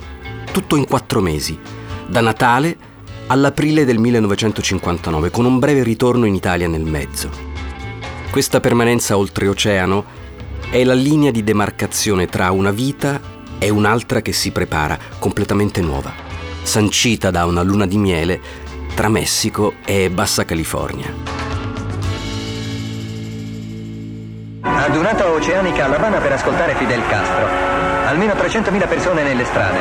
tutto 0.51 0.75
in 0.75 0.85
quattro 0.85 1.21
mesi 1.21 1.57
da 2.05 2.21
Natale 2.21 2.77
all'aprile 3.27 3.85
del 3.85 3.97
1959, 3.97 5.31
con 5.31 5.45
un 5.45 5.59
breve 5.59 5.83
ritorno 5.83 6.25
in 6.25 6.35
Italia 6.35 6.67
nel 6.67 6.83
mezzo. 6.83 7.29
Questa 8.29 8.59
permanenza 8.59 9.17
oltreoceano 9.17 10.19
è 10.69 10.83
la 10.83 10.93
linea 10.93 11.31
di 11.31 11.43
demarcazione 11.43 12.27
tra 12.27 12.51
una 12.51 12.71
vita 12.71 13.19
e 13.57 13.69
un'altra 13.69 14.21
che 14.21 14.33
si 14.33 14.51
prepara, 14.51 14.97
completamente 15.19 15.81
nuova, 15.81 16.11
sancita 16.61 17.31
da 17.31 17.45
una 17.45 17.61
luna 17.61 17.85
di 17.85 17.97
miele 17.97 18.39
tra 18.95 19.07
Messico 19.07 19.75
e 19.85 20.09
Bassa 20.09 20.45
California. 20.45 21.31
Oceanica 25.41 25.85
a 25.85 25.87
La 25.87 25.95
Habana 25.95 26.19
per 26.19 26.33
ascoltare 26.33 26.75
Fidel 26.75 27.01
Castro. 27.07 27.80
Almeno 28.11 28.33
300.000 28.33 28.89
persone 28.89 29.23
nelle 29.23 29.45
strade. 29.45 29.77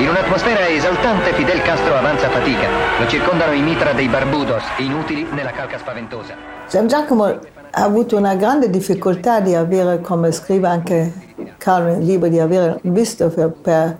In 0.00 0.08
un'atmosfera 0.10 0.68
esaltante 0.68 1.32
Fidel 1.32 1.62
Castro 1.62 1.94
avanza 1.94 2.28
fatica. 2.28 2.68
Lo 2.98 3.08
circondano 3.08 3.52
i 3.52 3.62
mitra 3.62 3.94
dei 3.94 4.06
Barbudos, 4.06 4.62
inutili 4.80 5.26
nella 5.32 5.50
calca 5.50 5.78
spaventosa. 5.78 6.34
Gian 6.68 6.86
Giacomo 6.86 7.24
ha 7.24 7.38
avuto 7.70 8.18
una 8.18 8.34
grande 8.34 8.68
difficoltà 8.68 9.40
di 9.40 9.54
avere, 9.54 10.02
come 10.02 10.30
scrive 10.30 10.68
anche 10.68 11.12
Carlo 11.56 11.92
nel 11.92 12.04
libro, 12.04 12.28
di 12.28 12.38
avere 12.38 12.78
un 12.82 12.92
visto 12.92 13.30
per, 13.30 13.48
per 13.48 13.96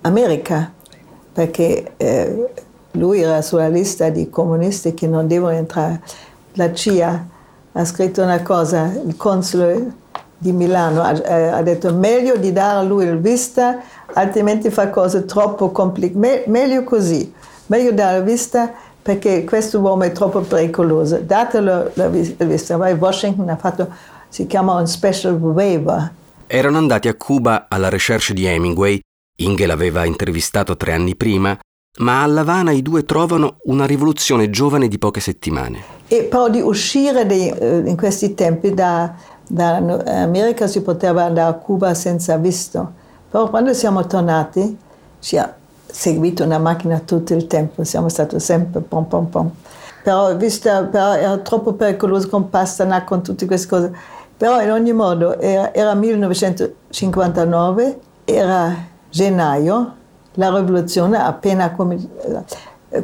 America, 0.00 0.72
perché 1.34 1.92
eh, 1.98 2.50
lui 2.92 3.20
era 3.20 3.42
sulla 3.42 3.68
lista 3.68 4.08
di 4.08 4.30
comunisti 4.30 4.94
che 4.94 5.06
non 5.06 5.26
devono 5.26 5.52
entrare. 5.52 6.00
La 6.54 6.72
CIA 6.72 7.26
ha 7.72 7.84
scritto 7.84 8.22
una 8.22 8.40
cosa, 8.40 8.90
il 9.04 9.18
console 9.18 10.00
di 10.42 10.50
Milano 10.50 11.02
ha, 11.02 11.12
eh, 11.12 11.46
ha, 11.48 11.62
detto 11.62 11.94
meglio 11.94 12.36
di 12.36 12.52
dare 12.52 12.80
a 12.80 12.82
lui 12.82 13.06
il 13.06 13.18
vista, 13.18 13.80
altrimenti 14.12 14.70
fa 14.70 14.90
cose 14.90 15.24
troppo 15.24 15.70
complicate. 15.70 16.18
Me, 16.18 16.42
meglio 16.48 16.82
così, 16.82 17.32
meglio 17.66 17.92
dare 17.92 18.18
il 18.18 18.24
vista 18.24 18.72
perché 19.00 19.44
questo 19.44 19.78
uomo 19.78 20.02
è 20.02 20.10
troppo 20.10 20.40
pericoloso. 20.40 21.18
Datelo 21.18 21.92
la, 21.94 22.08
la 22.36 22.46
vista. 22.46 22.76
Poi 22.76 22.92
Washington 22.92 23.48
ha 23.48 23.56
fatto, 23.56 23.88
si 24.28 24.48
chiama 24.48 24.74
un 24.74 24.86
special 24.88 25.34
waiver. 25.34 26.12
Erano 26.48 26.78
andati 26.78 27.06
a 27.06 27.14
Cuba 27.14 27.66
alla 27.68 27.88
recherche 27.88 28.34
di 28.34 28.44
Hemingway, 28.44 29.00
Inge 29.36 29.66
l'aveva 29.66 30.04
intervistato 30.04 30.76
tre 30.76 30.92
anni 30.92 31.16
prima, 31.16 31.56
ma 31.98 32.22
a 32.22 32.26
Lavana 32.26 32.72
i 32.72 32.82
due 32.82 33.04
trovano 33.04 33.56
una 33.64 33.86
rivoluzione 33.86 34.50
giovane 34.50 34.88
di 34.88 34.98
poche 34.98 35.20
settimane. 35.20 36.00
E 36.08 36.24
però 36.24 36.48
di 36.48 36.60
uscire 36.60 37.26
di, 37.26 37.50
uh, 37.50 37.86
in 37.86 37.96
questi 37.96 38.34
tempi 38.34 38.72
da 38.74 39.14
dall'America 39.52 40.66
si 40.66 40.80
poteva 40.80 41.24
andare 41.24 41.50
a 41.50 41.54
Cuba 41.54 41.92
senza 41.92 42.36
visto. 42.36 42.92
Però 43.30 43.50
quando 43.50 43.74
siamo 43.74 44.06
tornati 44.06 44.78
ci 45.20 45.36
ha 45.36 45.54
seguito 45.84 46.42
una 46.42 46.56
macchina 46.58 47.00
tutto 47.00 47.34
il 47.34 47.46
tempo, 47.46 47.84
siamo 47.84 48.08
stati 48.08 48.40
sempre 48.40 48.80
pom 48.80 49.04
pom 49.04 49.26
pom. 49.26 49.50
Però, 50.02 50.34
vista, 50.36 50.84
però 50.84 51.12
era 51.14 51.36
troppo 51.38 51.74
pericoloso 51.74 52.28
con 52.28 52.48
Pasternak, 52.48 53.04
con 53.04 53.22
tutte 53.22 53.44
queste 53.46 53.68
cose. 53.68 53.92
Però 54.36 54.62
in 54.62 54.70
ogni 54.70 54.94
modo 54.94 55.38
era, 55.38 55.74
era 55.74 55.94
1959, 55.94 58.00
era 58.24 58.74
gennaio, 59.10 59.94
la 60.34 60.54
rivoluzione 60.54 61.18
appena 61.18 61.76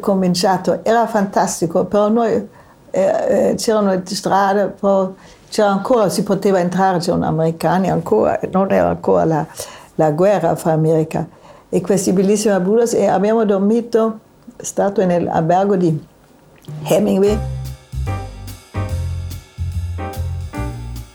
cominciato, 0.01 0.81
era 0.83 1.07
fantastico, 1.07 1.85
però 1.85 2.09
noi 2.09 2.49
eh, 2.91 3.51
eh 3.51 3.55
c'erano 3.57 4.01
strade, 4.05 4.75
però 4.81 5.13
c'era 5.49 5.69
ancora, 5.69 6.09
si 6.09 6.23
poteva 6.23 6.61
entrare, 6.61 6.99
c'erano 6.99 7.27
americani 7.27 7.91
ancora, 7.91 8.39
non 8.51 8.71
era 8.71 8.89
ancora 8.89 9.25
la, 9.25 9.47
la 9.97 10.11
guerra 10.11 10.55
fra 10.57 10.73
America. 10.73 11.27
E 11.69 11.81
questi 11.81 12.13
bellissimi 12.13 12.55
abusos 12.55 12.95
e 12.95 13.07
abbiamo 13.07 13.45
dormito, 13.45 14.21
stato 14.57 15.05
nell'albergo 15.05 15.77
di 15.77 16.07
Hemingway. 16.85 17.39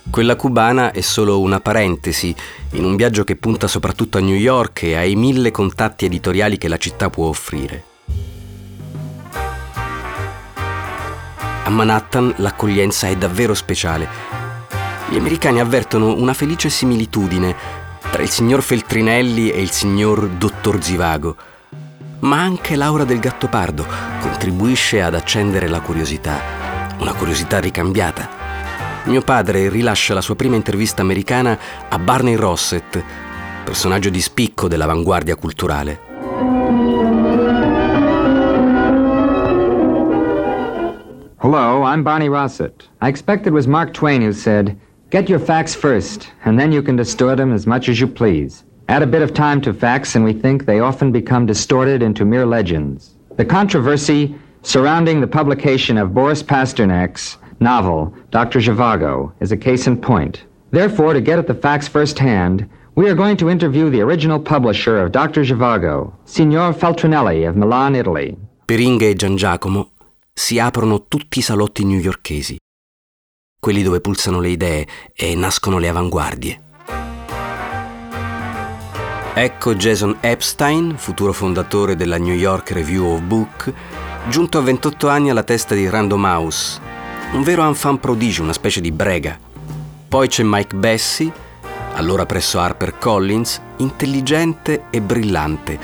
Quella 0.10 0.36
cubana 0.36 0.92
è 0.92 1.02
solo 1.02 1.40
una 1.40 1.60
parentesi 1.60 2.36
in 2.74 2.86
un 2.86 2.96
viaggio 2.96 3.24
che 3.24 3.36
punta 3.36 3.66
soprattutto 3.68 4.20
a 4.20 4.22
New 4.22 4.36
York 4.36 4.84
e 4.84 4.96
ai 4.96 5.16
mille 5.16 5.50
contatti 5.50 6.06
editoriali 6.06 6.60
che 6.60 6.68
la 6.68 6.78
città 6.78 7.10
può 7.10 7.28
offrire. 7.28 7.93
A 11.66 11.70
Manhattan 11.70 12.34
l'accoglienza 12.38 13.08
è 13.08 13.16
davvero 13.16 13.54
speciale. 13.54 14.08
Gli 15.08 15.16
americani 15.16 15.62
avvertono 15.62 16.14
una 16.14 16.34
felice 16.34 16.70
similitudine 16.70 17.56
tra 18.12 18.22
il 18.22 18.30
signor 18.30 18.62
Feltrinelli 18.62 19.50
e 19.50 19.62
il 19.62 19.72
signor 19.72 20.28
Dottor 20.28 20.84
Zivago. 20.84 21.38
Ma 22.20 22.42
anche 22.42 22.76
l'aura 22.76 23.06
del 23.06 23.20
gattopardo 23.20 23.86
contribuisce 24.20 25.02
ad 25.02 25.16
accendere 25.16 25.70
la 25.70 25.80
curiosità, 25.80 26.42
una 27.00 27.14
curiosità 27.14 27.60
ricambiata. 27.60 28.28
Mio 29.06 29.22
padre 29.22 29.70
rilascia 29.70 30.14
la 30.14 30.22
sua 30.22 30.36
prima 30.36 30.58
intervista 30.58 31.02
americana 31.02 31.58
a 31.88 31.98
Barney 31.98 32.36
Rossett, 32.36 33.02
personaggio 33.64 34.10
di 34.10 34.20
spicco 34.20 34.68
dell'avanguardia 34.68 35.38
culturale. 35.38 36.13
Hello, 41.44 41.84
I'm 41.84 42.06
Barney 42.06 42.30
Rossett. 42.30 42.88
I 43.02 43.10
expect 43.10 43.46
it 43.48 43.52
was 43.52 43.68
Mark 43.68 43.94
Twain 43.94 44.22
who 44.22 44.32
said, 44.32 44.80
Get 45.10 45.28
your 45.28 45.40
facts 45.40 45.76
first, 45.76 46.32
and 46.46 46.58
then 46.58 46.72
you 46.72 46.82
can 46.82 46.96
distort 46.96 47.36
them 47.36 47.52
as 47.52 47.68
much 47.68 47.90
as 47.90 48.00
you 48.00 48.08
please. 48.08 48.64
Add 48.88 49.04
a 49.04 49.08
bit 49.08 49.22
of 49.22 49.34
time 49.34 49.60
to 49.64 49.74
facts, 49.74 50.16
and 50.16 50.24
we 50.24 50.32
think 50.32 50.64
they 50.64 50.80
often 50.80 51.12
become 51.12 51.46
distorted 51.46 52.02
into 52.02 52.24
mere 52.24 52.46
legends. 52.46 53.18
The 53.36 53.44
controversy 53.44 54.34
surrounding 54.62 55.20
the 55.20 55.28
publication 55.28 55.98
of 55.98 56.14
Boris 56.14 56.42
Pasternak's 56.42 57.38
novel, 57.60 58.16
Dr. 58.32 58.60
Zhivago, 58.60 59.34
is 59.42 59.52
a 59.52 59.58
case 59.58 59.86
in 59.86 60.00
point. 60.00 60.46
Therefore, 60.72 61.12
to 61.12 61.20
get 61.20 61.40
at 61.40 61.48
the 61.48 61.56
facts 61.56 61.90
firsthand, 61.90 62.70
we 62.96 63.10
are 63.10 63.16
going 63.16 63.36
to 63.36 63.50
interview 63.50 63.90
the 63.90 64.00
original 64.00 64.40
publisher 64.40 64.98
of 64.98 65.12
Dr. 65.12 65.42
Zhivago, 65.42 66.14
Signor 66.24 66.72
Feltrinelli 66.72 67.46
of 67.46 67.58
Milan, 67.58 67.98
Italy. 67.98 68.38
Per 68.66 68.80
Inge 68.80 69.10
e 69.10 69.14
Gian 69.14 69.38
Giacomo 69.38 69.90
si 70.34 70.58
aprono 70.58 71.06
tutti 71.08 71.40
i 71.40 71.42
salotti 71.44 71.86
newyorkesi, 71.86 72.58
quelli 73.60 73.84
dove 73.84 74.02
pulsano 74.02 74.40
le 74.40 74.50
idee 74.50 74.88
e 75.14 75.36
nascono 75.36 75.78
le 75.78 75.88
avanguardie. 75.88 76.62
Ecco 79.36 79.76
Jason 79.76 80.18
Epstein, 80.20 80.98
futuro 80.98 81.34
fondatore 81.34 81.96
della 81.96 82.18
New 82.18 82.34
York 82.34 82.72
Review 82.72 83.14
of 83.14 83.22
Book, 83.22 83.72
giunto 84.28 84.58
a 84.58 84.62
28 84.62 85.08
anni 85.08 85.30
alla 85.30 85.44
testa 85.44 85.76
di 85.76 85.88
Random 85.88 86.24
House, 86.24 86.82
un 87.34 87.44
vero 87.44 87.66
enfant 87.66 88.00
prodigio, 88.00 88.44
una 88.44 88.54
specie 88.54 88.82
di 88.82 88.92
brega. 88.92 89.40
Poi 90.08 90.28
c'è 90.28 90.44
Mike 90.44 90.76
Bessie, 90.76 91.32
allora 91.94 92.26
presso 92.26 92.60
Harper 92.60 92.98
Collins, 92.98 93.62
intelligente 93.78 94.86
e 94.90 95.02
brillante, 95.02 95.80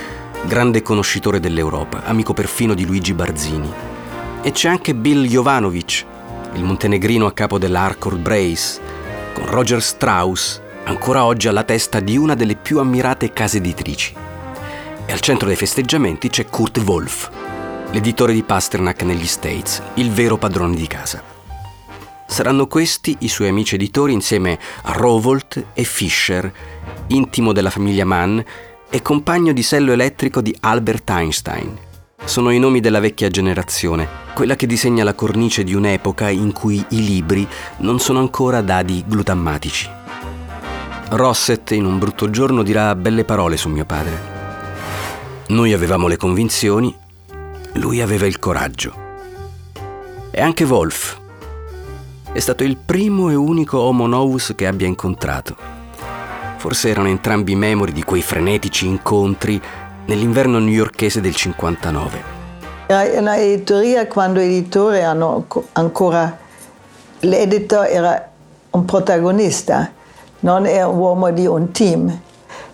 grande 0.46 0.82
conoscitore 0.82 1.40
dell'Europa, 1.40 2.04
amico 2.04 2.34
perfino 2.34 2.74
di 2.74 2.86
Luigi 2.86 3.14
Barzini. 3.14 3.89
E 4.42 4.52
c'è 4.52 4.70
anche 4.70 4.96
Bill 4.96 5.26
Jovanovic, 5.26 6.06
il 6.54 6.64
montenegrino 6.64 7.26
a 7.26 7.34
capo 7.34 7.58
dell'Arcor 7.58 8.18
Brace, 8.18 8.80
con 9.34 9.46
Roger 9.46 9.82
Strauss 9.82 10.62
ancora 10.86 11.26
oggi 11.26 11.48
alla 11.48 11.64
testa 11.64 12.00
di 12.00 12.18
una 12.18 12.36
delle 12.36 12.56
più 12.56 12.80
ammirate 12.80 13.34
case 13.34 13.58
editrici. 13.58 14.16
E 15.06 15.12
al 15.12 15.20
centro 15.20 15.48
dei 15.48 15.58
festeggiamenti 15.58 16.30
c'è 16.30 16.46
Kurt 16.46 16.78
Wolf, 16.80 17.30
l'editore 17.92 18.34
di 18.34 18.44
Pasternak 18.44 19.04
negli 19.04 19.28
States, 19.28 19.82
il 19.96 20.10
vero 20.10 20.38
padrone 20.38 20.76
di 20.76 20.88
casa. 20.88 21.22
Saranno 22.26 22.68
questi 22.68 23.18
i 23.20 23.28
suoi 23.28 23.50
amici 23.50 23.76
editori 23.76 24.14
insieme 24.14 24.58
a 24.84 24.94
Rowolt 24.94 25.66
e 25.74 25.84
Fischer, 25.84 26.52
intimo 27.08 27.52
della 27.52 27.72
famiglia 27.72 28.06
Mann 28.06 28.40
e 28.90 29.02
compagno 29.02 29.52
di 29.52 29.64
sello 29.64 29.92
elettrico 29.92 30.42
di 30.42 30.56
Albert 30.62 31.10
Einstein. 31.10 31.88
Sono 32.26 32.52
i 32.52 32.60
nomi 32.60 32.80
della 32.80 33.00
vecchia 33.00 33.30
generazione, 33.30 34.08
quella 34.34 34.56
che 34.56 34.68
disegna 34.68 35.04
la 35.04 35.16
cornice 35.16 35.64
di 35.64 35.74
un'epoca 35.74 36.30
in 36.30 36.52
cui 36.52 36.84
i 36.90 37.04
libri 37.04 37.48
non 37.78 38.00
sono 38.00 38.20
ancora 38.20 38.62
dadi 38.62 39.04
glutammatici. 39.08 39.90
Rosset 41.10 41.72
in 41.72 41.86
un 41.86 41.98
brutto 41.98 42.30
giorno 42.30 42.62
dirà 42.62 42.94
belle 42.96 43.26
parole 43.26 43.58
su 43.58 43.68
mio 43.70 43.86
padre. 43.86 44.38
Noi 45.48 45.74
avevamo 45.74 46.08
le 46.08 46.18
convinzioni, 46.18 46.96
lui 47.74 48.02
aveva 48.02 48.28
il 48.28 48.38
coraggio. 48.38 48.94
E 50.30 50.40
anche 50.40 50.66
Wolf. 50.66 51.18
È 52.32 52.40
stato 52.40 52.64
il 52.64 52.78
primo 52.78 53.32
e 53.32 53.36
unico 53.36 53.80
homo 53.80 54.06
novus 54.06 54.54
che 54.56 54.68
abbia 54.68 54.86
incontrato. 54.86 55.56
Forse 56.58 56.90
erano 56.90 57.08
entrambi 57.08 57.56
memori 57.56 57.92
di 57.92 58.04
quei 58.04 58.22
frenetici 58.22 58.86
incontri 58.86 59.60
nell'inverno 60.10 60.58
newyorkese 60.58 61.22
del 61.22 61.36
59. 61.36 62.38
Era 62.88 63.20
una 63.20 63.38
editoria 63.38 64.08
quando 64.08 64.40
editori 64.40 65.04
hanno 65.04 65.46
ancora 65.74 66.36
l'editor 67.20 67.86
era 67.86 68.30
un 68.72 68.86
protagonista, 68.86 69.92
non 70.40 70.66
era 70.66 70.88
un 70.88 70.98
uomo 70.98 71.30
di 71.30 71.46
un 71.46 71.72
team. 71.72 72.22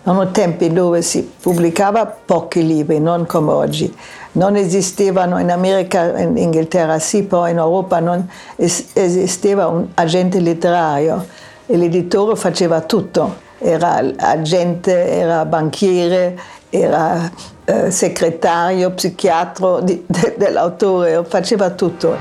Erano 0.02 0.30
tempi 0.30 0.72
dove 0.72 1.02
si 1.02 1.30
pubblicava 1.40 2.06
pochi 2.06 2.64
libri, 2.66 3.00
non 3.00 3.26
come 3.26 3.52
oggi. 3.52 3.94
Non 4.32 4.56
esistevano 4.56 5.38
in 5.38 5.50
America, 5.50 6.18
in 6.18 6.38
Inghilterra 6.38 6.98
sì, 6.98 7.24
poi 7.24 7.50
in 7.50 7.58
Europa 7.58 8.00
non 8.00 8.26
esisteva 8.56 9.66
un 9.66 9.88
agente 9.94 10.40
letterario 10.40 11.26
l'editore 11.66 12.36
faceva 12.36 12.80
tutto. 12.82 13.44
Era 13.58 14.00
agente, 14.18 15.08
era 15.08 15.44
banchiere, 15.44 16.38
era 16.70 17.30
eh, 17.64 17.90
segretario, 17.90 18.92
psichiatro 18.92 19.80
di, 19.80 20.02
de, 20.06 20.34
dell'autore, 20.36 21.24
faceva 21.24 21.70
tutto. 21.70 22.16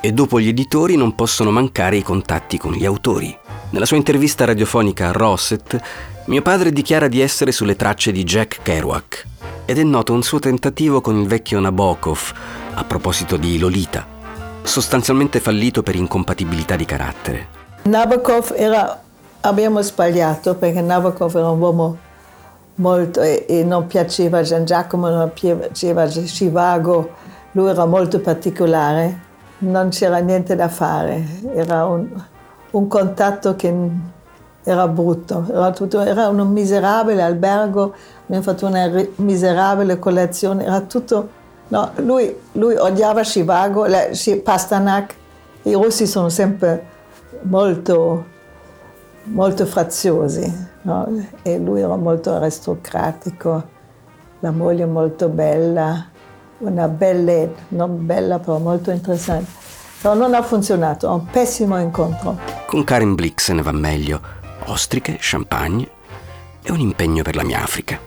E 0.00 0.12
dopo 0.12 0.40
gli 0.40 0.48
editori 0.48 0.96
non 0.96 1.14
possono 1.14 1.50
mancare 1.50 1.96
i 1.96 2.02
contatti 2.02 2.58
con 2.58 2.72
gli 2.72 2.84
autori. 2.84 3.36
Nella 3.70 3.86
sua 3.86 3.96
intervista 3.96 4.44
radiofonica 4.44 5.08
a 5.08 5.12
Rossett, 5.12 5.76
mio 6.26 6.42
padre 6.42 6.72
dichiara 6.72 7.08
di 7.08 7.20
essere 7.20 7.52
sulle 7.52 7.76
tracce 7.76 8.12
di 8.12 8.24
Jack 8.24 8.62
Kerouac 8.62 9.26
ed 9.64 9.78
è 9.78 9.82
noto 9.82 10.12
un 10.12 10.22
suo 10.22 10.38
tentativo 10.38 11.00
con 11.00 11.18
il 11.18 11.26
vecchio 11.26 11.60
Nabokov 11.60 12.32
a 12.74 12.84
proposito 12.84 13.36
di 13.36 13.58
Lolita, 13.58 14.06
sostanzialmente 14.62 15.40
fallito 15.40 15.82
per 15.82 15.94
incompatibilità 15.94 16.76
di 16.76 16.84
carattere. 16.84 17.46
Nabokov 17.82 18.52
era, 18.56 19.00
abbiamo 19.40 19.80
sbagliato 19.82 20.56
perché 20.56 20.80
Nabokov 20.80 21.34
era 21.36 21.48
un 21.48 21.60
uomo 21.60 21.98
molto 22.76 23.20
e, 23.20 23.44
e 23.48 23.64
non 23.64 23.86
piaceva 23.86 24.42
Gian 24.42 24.64
Giacomo, 24.64 25.08
non 25.08 25.32
piaceva 25.32 26.02
a 26.02 26.06
Chivago, 26.06 27.10
lui 27.52 27.68
era 27.68 27.84
molto 27.84 28.20
particolare, 28.20 29.20
non 29.58 29.90
c'era 29.90 30.18
niente 30.18 30.56
da 30.56 30.68
fare, 30.68 31.24
era 31.54 31.84
un, 31.84 32.08
un 32.70 32.88
contatto 32.88 33.56
che 33.56 33.90
era 34.64 34.88
brutto, 34.88 35.46
era, 35.50 35.70
tutto, 35.72 36.00
era 36.00 36.28
un 36.28 36.48
miserabile 36.48 37.22
albergo, 37.22 37.94
abbiamo 38.24 38.42
fatto 38.42 38.66
una 38.66 38.90
miserabile 39.16 39.98
colazione, 39.98 40.64
era 40.64 40.80
tutto... 40.80 41.40
No, 41.68 41.90
lui, 41.96 42.36
lui 42.52 42.76
odiava 42.76 43.22
Chivago, 43.22 43.86
Pastanak, 44.42 45.14
i 45.62 45.72
russi 45.72 46.06
sono 46.06 46.28
sempre 46.28 46.84
molto, 47.44 48.26
molto 49.24 49.64
fraziosi 49.64 50.71
no? 50.82 51.08
e 51.42 51.58
lui 51.58 51.80
era 51.80 51.96
molto 51.96 52.32
aristocratico, 52.34 53.62
la 54.40 54.50
moglie 54.50 54.86
molto 54.86 55.28
bella, 55.28 56.06
una 56.58 56.88
bella, 56.88 57.48
non 57.68 58.04
bella 58.06 58.38
però 58.38 58.58
molto 58.58 58.90
interessante. 58.90 59.60
Però 60.00 60.14
non 60.14 60.34
ha 60.34 60.42
funzionato, 60.42 61.08
un 61.10 61.26
pessimo 61.26 61.78
incontro. 61.78 62.36
Con 62.66 62.82
Karen 62.82 63.14
Blix 63.14 63.44
se 63.44 63.52
ne 63.52 63.62
va 63.62 63.72
meglio. 63.72 64.20
Ostriche, 64.66 65.16
champagne 65.20 65.88
e 66.62 66.72
un 66.72 66.80
impegno 66.80 67.22
per 67.22 67.36
la 67.36 67.44
mia 67.44 67.62
Africa. 67.62 67.98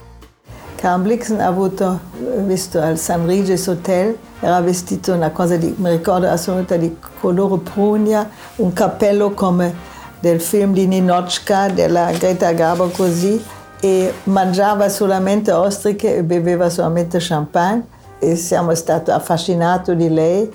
Karen 0.75 1.03
Blix 1.03 1.31
ha 1.31 1.45
avuto, 1.45 1.99
visto 2.39 2.81
al 2.81 2.97
San 2.97 3.25
Regis 3.25 3.67
Hotel, 3.67 4.17
era 4.41 4.59
vestito 4.59 5.13
una 5.13 5.31
cosa 5.31 5.55
di, 5.55 5.73
mi 5.77 5.89
ricordo 5.89 6.27
assolutamente 6.27 6.77
di 6.77 6.97
colore 7.19 7.61
prugna, 7.61 8.29
un 8.57 8.73
cappello 8.73 9.31
come 9.31 9.73
del 10.19 10.41
film 10.41 10.73
di 10.73 10.87
Ninochka, 10.87 11.69
della 11.69 12.11
Greta 12.11 12.51
Garbo 12.51 12.89
così, 12.89 13.43
e 13.79 14.13
mangiava 14.23 14.89
solamente 14.89 15.51
ostriche 15.51 16.15
e 16.15 16.23
beveva 16.23 16.69
solamente 16.69 17.17
champagne 17.19 17.85
e 18.19 18.35
siamo 18.35 18.73
stati 18.73 19.11
affascinati 19.11 19.95
di 19.95 20.09
lei 20.09 20.51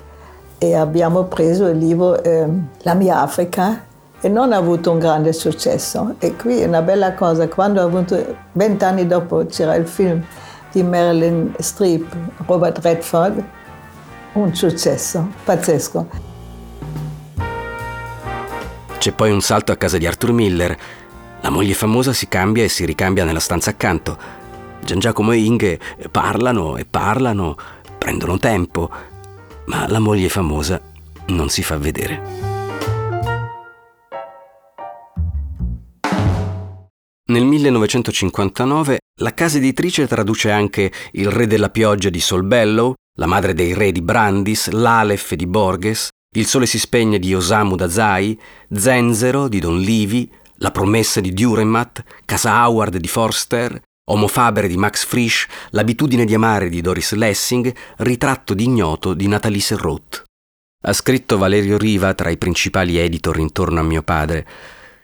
e 0.58 0.74
abbiamo 0.74 1.24
preso 1.24 1.66
il 1.66 1.78
libro 1.78 2.22
eh, 2.22 2.46
La 2.82 2.94
mia 2.94 3.20
Africa 3.20 3.84
e 4.20 4.28
non 4.28 4.52
ha 4.52 4.56
avuto 4.56 4.90
un 4.90 4.98
grande 4.98 5.32
successo. 5.32 6.14
E 6.18 6.36
qui 6.36 6.60
è 6.60 6.66
una 6.66 6.82
bella 6.82 7.14
cosa, 7.14 7.48
quando 7.48 7.80
ha 7.80 7.84
avuto, 7.84 8.22
vent'anni 8.52 9.06
dopo 9.06 9.46
c'era 9.46 9.74
il 9.76 9.86
film 9.86 10.22
di 10.72 10.82
Marilyn 10.82 11.54
Streep, 11.58 12.14
Robert 12.46 12.78
Redford, 12.78 13.42
un 14.34 14.54
successo 14.54 15.26
pazzesco. 15.44 16.29
C'è 19.00 19.12
poi 19.12 19.30
un 19.30 19.40
salto 19.40 19.72
a 19.72 19.76
casa 19.76 19.96
di 19.96 20.06
Arthur 20.06 20.32
Miller. 20.32 20.76
La 21.40 21.48
moglie 21.48 21.72
famosa 21.72 22.12
si 22.12 22.28
cambia 22.28 22.64
e 22.64 22.68
si 22.68 22.84
ricambia 22.84 23.24
nella 23.24 23.40
stanza 23.40 23.70
accanto. 23.70 24.18
Gian 24.84 24.98
Giacomo 24.98 25.32
e 25.32 25.38
Inge 25.38 25.80
parlano 26.10 26.76
e 26.76 26.84
parlano, 26.84 27.56
prendono 27.96 28.38
tempo 28.38 28.90
ma 29.70 29.86
la 29.88 30.00
moglie 30.00 30.28
famosa 30.28 30.82
non 31.28 31.48
si 31.48 31.62
fa 31.62 31.78
vedere. 31.78 32.48
Nel 37.26 37.44
1959 37.44 38.98
la 39.20 39.32
casa 39.32 39.58
editrice 39.58 40.08
traduce 40.08 40.50
anche 40.50 40.92
Il 41.12 41.30
re 41.30 41.46
della 41.46 41.70
pioggia 41.70 42.10
di 42.10 42.20
Sol 42.20 42.44
Bellow, 42.44 42.94
La 43.16 43.26
madre 43.26 43.54
dei 43.54 43.72
re 43.72 43.92
di 43.92 44.02
Brandis, 44.02 44.68
L'Alef 44.70 45.34
di 45.34 45.46
Borges, 45.46 46.08
Il 46.32 46.46
sole 46.46 46.66
si 46.66 46.78
spegne 46.78 47.18
di 47.18 47.34
Osamu 47.34 47.74
Dazai, 47.74 48.38
Zenzero 48.70 49.48
di 49.48 49.58
Don 49.58 49.80
Livi, 49.80 50.30
La 50.58 50.70
promessa 50.70 51.18
di 51.20 51.32
Duremat, 51.32 52.04
Casa 52.24 52.64
Howard 52.64 52.98
di 52.98 53.08
Forster, 53.08 53.82
Homo 54.10 54.28
Faber 54.28 54.68
di 54.68 54.76
Max 54.76 55.04
Frisch, 55.04 55.48
L'abitudine 55.70 56.24
di 56.24 56.32
amare 56.32 56.68
di 56.68 56.80
Doris 56.80 57.14
Lessing, 57.14 57.74
Ritratto 57.96 58.54
di 58.54 58.62
ignoto 58.62 59.12
di 59.12 59.26
Nathalie 59.26 59.60
Serrault. 59.60 60.22
Ha 60.82 60.92
scritto 60.92 61.36
Valerio 61.36 61.76
Riva 61.76 62.14
tra 62.14 62.30
i 62.30 62.38
principali 62.38 62.96
editor 62.96 63.36
intorno 63.40 63.80
a 63.80 63.82
mio 63.82 64.02
padre. 64.02 64.46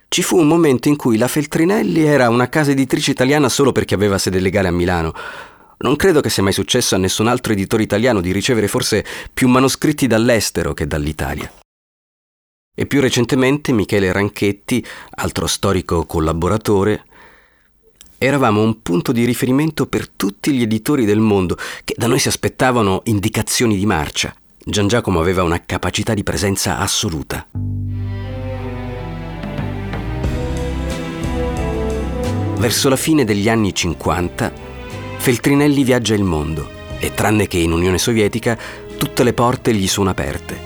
Ci 0.06 0.22
fu 0.22 0.38
un 0.38 0.46
momento 0.46 0.86
in 0.86 0.94
cui 0.94 1.18
la 1.18 1.26
Feltrinelli 1.26 2.04
era 2.04 2.28
una 2.28 2.48
casa 2.48 2.70
editrice 2.70 3.10
italiana 3.10 3.48
solo 3.48 3.72
perché 3.72 3.96
aveva 3.96 4.18
sede 4.18 4.38
legale 4.38 4.68
a 4.68 4.72
Milano. 4.72 5.12
Non 5.78 5.96
credo 5.96 6.20
che 6.20 6.30
sia 6.30 6.42
mai 6.42 6.52
successo 6.52 6.94
a 6.94 6.98
nessun 6.98 7.26
altro 7.26 7.52
editore 7.52 7.82
italiano 7.82 8.20
di 8.20 8.32
ricevere 8.32 8.68
forse 8.68 9.04
più 9.32 9.48
manoscritti 9.48 10.06
dall'estero 10.06 10.72
che 10.72 10.86
dall'Italia. 10.86 11.52
E 12.74 12.86
più 12.86 13.00
recentemente 13.00 13.72
Michele 13.72 14.12
Ranchetti, 14.12 14.84
altro 15.10 15.46
storico 15.46 16.04
collaboratore, 16.04 17.04
eravamo 18.18 18.62
un 18.62 18.80
punto 18.82 19.12
di 19.12 19.24
riferimento 19.24 19.86
per 19.86 20.08
tutti 20.08 20.52
gli 20.52 20.62
editori 20.62 21.04
del 21.04 21.20
mondo 21.20 21.56
che 21.84 21.94
da 21.96 22.06
noi 22.06 22.18
si 22.18 22.28
aspettavano 22.28 23.02
indicazioni 23.04 23.76
di 23.76 23.86
marcia. 23.86 24.34
Gian 24.58 24.88
Giacomo 24.88 25.20
aveva 25.20 25.42
una 25.42 25.62
capacità 25.64 26.12
di 26.12 26.22
presenza 26.22 26.78
assoluta. 26.78 27.46
Verso 32.58 32.88
la 32.88 32.96
fine 32.96 33.24
degli 33.24 33.48
anni 33.48 33.74
50, 33.74 34.65
Feltrinelli 35.18 35.82
viaggia 35.84 36.14
il 36.14 36.24
mondo 36.24 36.68
e 36.98 37.12
tranne 37.12 37.46
che 37.46 37.58
in 37.58 37.72
Unione 37.72 37.98
Sovietica, 37.98 38.56
tutte 38.96 39.24
le 39.24 39.32
porte 39.32 39.74
gli 39.74 39.88
sono 39.88 40.10
aperte. 40.10 40.56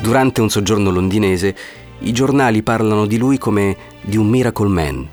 Durante 0.00 0.40
un 0.40 0.50
soggiorno 0.50 0.90
londinese, 0.90 1.56
i 2.00 2.12
giornali 2.12 2.62
parlano 2.62 3.06
di 3.06 3.18
lui 3.18 3.38
come 3.38 3.76
di 4.02 4.16
un 4.16 4.28
miracle 4.28 4.68
man, 4.68 5.08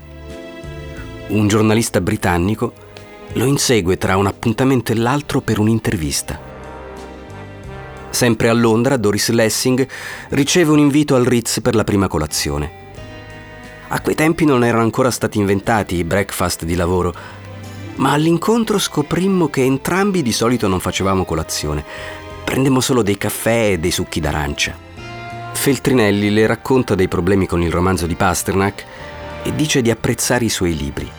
un 1.28 1.48
giornalista 1.48 2.00
britannico 2.00 2.72
lo 3.32 3.44
insegue 3.44 3.98
tra 3.98 4.16
un 4.16 4.26
appuntamento 4.26 4.92
e 4.92 4.94
l'altro 4.94 5.40
per 5.40 5.58
un'intervista. 5.58 6.40
Sempre 8.10 8.48
a 8.48 8.52
Londra, 8.52 8.96
Doris 8.96 9.30
Lessing 9.30 9.86
riceve 10.30 10.70
un 10.70 10.78
invito 10.78 11.16
al 11.16 11.24
Ritz 11.24 11.60
per 11.60 11.74
la 11.74 11.84
prima 11.84 12.06
colazione. 12.06 12.84
A 13.88 14.00
quei 14.00 14.14
tempi 14.14 14.44
non 14.44 14.64
erano 14.64 14.84
ancora 14.84 15.10
stati 15.10 15.38
inventati 15.38 15.96
i 15.96 16.04
breakfast 16.04 16.64
di 16.64 16.76
lavoro, 16.76 17.12
ma 17.96 18.12
all'incontro 18.12 18.78
scoprimmo 18.78 19.48
che 19.48 19.62
entrambi 19.62 20.22
di 20.22 20.32
solito 20.32 20.68
non 20.68 20.80
facevamo 20.80 21.24
colazione, 21.24 21.84
prendemmo 22.44 22.80
solo 22.80 23.02
dei 23.02 23.16
caffè 23.16 23.72
e 23.72 23.78
dei 23.78 23.90
succhi 23.90 24.20
d'arancia. 24.20 24.76
Feltrinelli 25.52 26.30
le 26.30 26.46
racconta 26.46 26.94
dei 26.94 27.08
problemi 27.08 27.46
con 27.46 27.62
il 27.62 27.72
romanzo 27.72 28.06
di 28.06 28.14
Pasternak 28.14 28.84
e 29.42 29.54
dice 29.54 29.82
di 29.82 29.90
apprezzare 29.90 30.44
i 30.44 30.50
suoi 30.50 30.76
libri. 30.76 31.10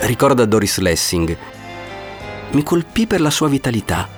Ricorda 0.00 0.44
Doris 0.44 0.78
Lessing. 0.78 1.36
Mi 2.50 2.62
colpì 2.62 3.06
per 3.06 3.20
la 3.20 3.30
sua 3.30 3.48
vitalità. 3.48 4.08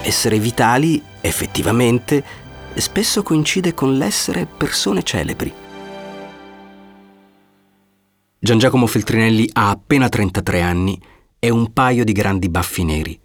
Essere 0.00 0.38
vitali, 0.38 1.02
effettivamente, 1.20 2.24
spesso 2.74 3.22
coincide 3.22 3.74
con 3.74 3.96
l'essere 3.96 4.46
persone 4.46 5.02
celebri. 5.02 5.61
Gian 8.44 8.58
Giacomo 8.58 8.88
Feltrinelli 8.88 9.48
ha 9.52 9.70
appena 9.70 10.08
33 10.08 10.62
anni 10.62 11.00
e 11.38 11.48
un 11.48 11.72
paio 11.72 12.02
di 12.02 12.10
grandi 12.10 12.48
baffi 12.48 12.82
neri. 12.82 13.20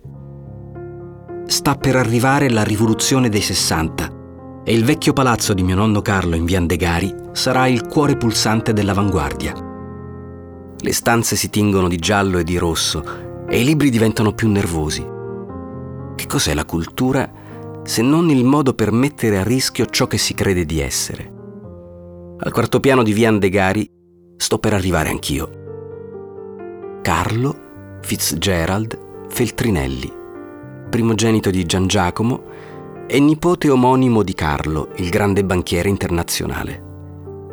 Sta 1.48 1.74
per 1.74 1.96
arrivare 1.96 2.52
la 2.52 2.62
rivoluzione 2.62 3.28
dei 3.28 3.42
60 3.42 4.62
e 4.64 4.72
il 4.72 4.86
vecchio 4.86 5.14
palazzo 5.14 5.56
di 5.56 5.64
mio 5.64 5.74
nonno 5.74 6.04
Carlo 6.04 6.36
in 6.36 6.46
via 6.46 6.60
Andegari 6.60 7.12
sarà 7.32 7.66
il 7.66 7.88
cuore 7.88 8.16
pulsante 8.16 8.74
dell'avanguardia. 8.74 9.56
Le 10.78 10.94
stanze 10.94 11.36
si 11.36 11.50
tingono 11.50 11.88
di 11.88 11.98
giallo 11.98 12.38
e 12.38 12.44
di 12.44 12.60
rosso 12.60 13.48
e 13.50 13.60
i 13.60 13.64
libri 13.66 13.90
diventano 13.90 14.34
più 14.34 14.48
nervosi. 14.50 15.04
Che 16.16 16.28
cos'è 16.28 16.54
la 16.54 16.66
cultura 16.66 17.28
se 17.84 18.04
non 18.04 18.30
il 18.30 18.44
modo 18.46 18.76
per 18.76 18.92
mettere 18.92 19.40
a 19.40 19.44
rischio 19.44 19.88
ciò 19.88 20.06
che 20.06 20.20
si 20.20 20.36
crede 20.36 20.64
di 20.64 20.80
essere? 20.80 21.34
Al 22.38 22.52
quarto 22.52 22.80
piano 22.80 23.02
di 23.02 23.14
via 23.14 23.30
Andegari 23.30 23.96
sto 24.38 24.60
per 24.60 24.74
arrivare 24.74 25.10
anch'io. 25.10 25.66
Carlo 27.02 28.00
Fitzgerald 28.02 29.28
Feltrinelli, 29.30 30.12
primogenito 30.90 31.50
di 31.50 31.66
Gian 31.66 31.88
Giacomo 31.88 32.44
è 33.08 33.20
nipote 33.20 33.70
omonimo 33.70 34.24
di 34.24 34.34
Carlo, 34.34 34.90
il 34.96 35.10
grande 35.10 35.44
banchiere 35.44 35.90
internazionale. 35.90 36.84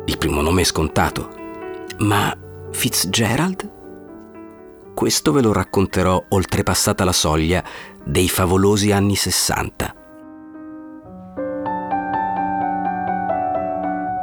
Il 0.05 0.17
primo 0.17 0.41
nome 0.41 0.61
è 0.61 0.65
scontato, 0.65 1.29
ma 1.99 2.35
Fitzgerald? 2.71 3.71
Questo 4.93 5.31
ve 5.31 5.41
lo 5.41 5.51
racconterò 5.51 6.23
oltrepassata 6.29 7.03
la 7.03 7.11
soglia 7.11 7.63
dei 8.03 8.29
favolosi 8.29 8.91
anni 8.91 9.15
Sessanta. 9.15 9.93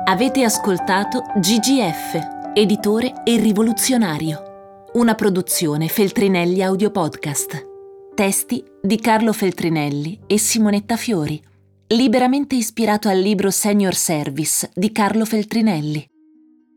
Avete 0.04 0.44
ascoltato 0.44 1.22
GGF, 1.36 2.41
editore 2.54 3.22
e 3.24 3.38
rivoluzionario, 3.38 4.90
una 4.94 5.14
produzione 5.14 5.88
Feltrinelli 5.88 6.62
Audio 6.62 6.90
Podcast. 6.90 7.66
Testi 8.14 8.62
di 8.82 9.00
Carlo 9.00 9.32
Feltrinelli 9.32 10.20
e 10.26 10.38
Simonetta 10.38 10.96
Fiori, 10.96 11.42
liberamente 11.88 12.54
ispirato 12.54 13.08
al 13.08 13.18
libro 13.18 13.50
Senior 13.50 13.94
Service 13.94 14.70
di 14.74 14.92
Carlo 14.92 15.24
Feltrinelli. 15.24 16.06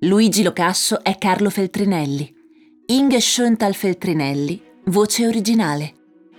Luigi 0.02 0.44
Locascio 0.44 1.04
è 1.04 1.18
Carlo 1.18 1.50
Feltrinelli. 1.50 2.34
Inge 2.86 3.20
Schöntal 3.20 3.74
Feltrinelli, 3.74 4.62
voce 4.86 5.28
originale. 5.28 5.94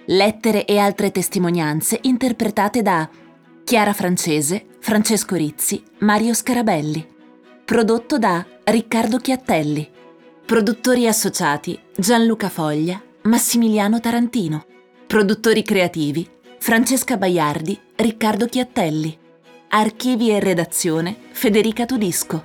Lettere 0.06 0.64
e 0.64 0.78
altre 0.78 1.10
testimonianze 1.10 1.98
interpretate 2.02 2.80
da 2.80 3.06
Chiara 3.64 3.92
Francese, 3.92 4.64
Francesco 4.78 5.34
Rizzi, 5.34 5.82
Mario 5.98 6.32
Scarabelli. 6.32 7.06
Prodotto 7.66 8.16
da 8.16 8.46
Riccardo 8.68 9.18
Chiattelli. 9.18 9.88
Produttori 10.44 11.06
associati 11.06 11.78
Gianluca 11.96 12.48
Foglia, 12.48 13.00
Massimiliano 13.22 14.00
Tarantino. 14.00 14.66
Produttori 15.06 15.62
creativi 15.62 16.28
Francesca 16.58 17.16
Baiardi, 17.16 17.78
Riccardo 17.94 18.46
Chiattelli. 18.46 19.16
Archivi 19.68 20.30
e 20.30 20.40
redazione 20.40 21.16
Federica 21.30 21.86
Tudisco. 21.86 22.42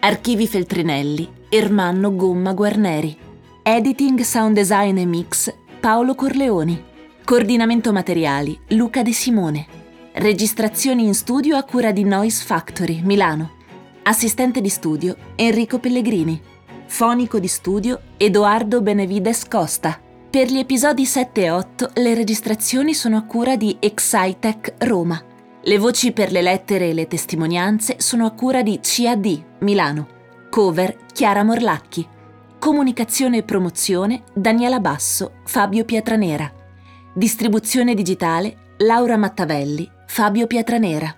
Archivi 0.00 0.46
Feltrinelli 0.46 1.26
Ermanno 1.48 2.14
Gomma 2.14 2.52
Guarneri. 2.52 3.16
Editing, 3.62 4.20
sound 4.20 4.54
design 4.54 4.98
e 4.98 5.06
mix 5.06 5.50
Paolo 5.80 6.14
Corleoni. 6.14 6.84
Coordinamento 7.24 7.92
materiali 7.92 8.60
Luca 8.68 9.00
De 9.00 9.12
Simone. 9.14 9.66
Registrazioni 10.12 11.06
in 11.06 11.14
studio 11.14 11.56
a 11.56 11.62
cura 11.62 11.92
di 11.92 12.04
Noise 12.04 12.44
Factory, 12.44 13.00
Milano. 13.02 13.58
Assistente 14.02 14.62
di 14.62 14.70
studio 14.70 15.14
Enrico 15.36 15.78
Pellegrini. 15.78 16.40
Fonico 16.86 17.38
di 17.38 17.46
studio 17.46 18.00
Edoardo 18.16 18.80
Benevides 18.80 19.46
Costa. 19.46 20.00
Per 20.30 20.50
gli 20.50 20.58
episodi 20.58 21.04
7 21.04 21.42
e 21.42 21.50
8 21.50 21.90
le 21.96 22.14
registrazioni 22.14 22.94
sono 22.94 23.18
a 23.18 23.24
cura 23.24 23.56
di 23.56 23.76
Excitec 23.78 24.74
Roma. 24.78 25.22
Le 25.62 25.78
voci 25.78 26.12
per 26.12 26.32
le 26.32 26.40
lettere 26.40 26.88
e 26.88 26.94
le 26.94 27.06
testimonianze 27.08 27.96
sono 27.98 28.24
a 28.24 28.30
cura 28.30 28.62
di 28.62 28.80
CAD 28.82 29.44
Milano. 29.60 30.08
Cover 30.48 30.96
Chiara 31.12 31.44
Morlacchi. 31.44 32.08
Comunicazione 32.58 33.38
e 33.38 33.42
promozione 33.42 34.22
Daniela 34.32 34.80
Basso, 34.80 35.34
Fabio 35.44 35.84
Pietranera. 35.84 36.50
Distribuzione 37.12 37.94
digitale 37.94 38.74
Laura 38.78 39.18
Mattavelli, 39.18 39.88
Fabio 40.06 40.46
Pietranera. 40.46 41.14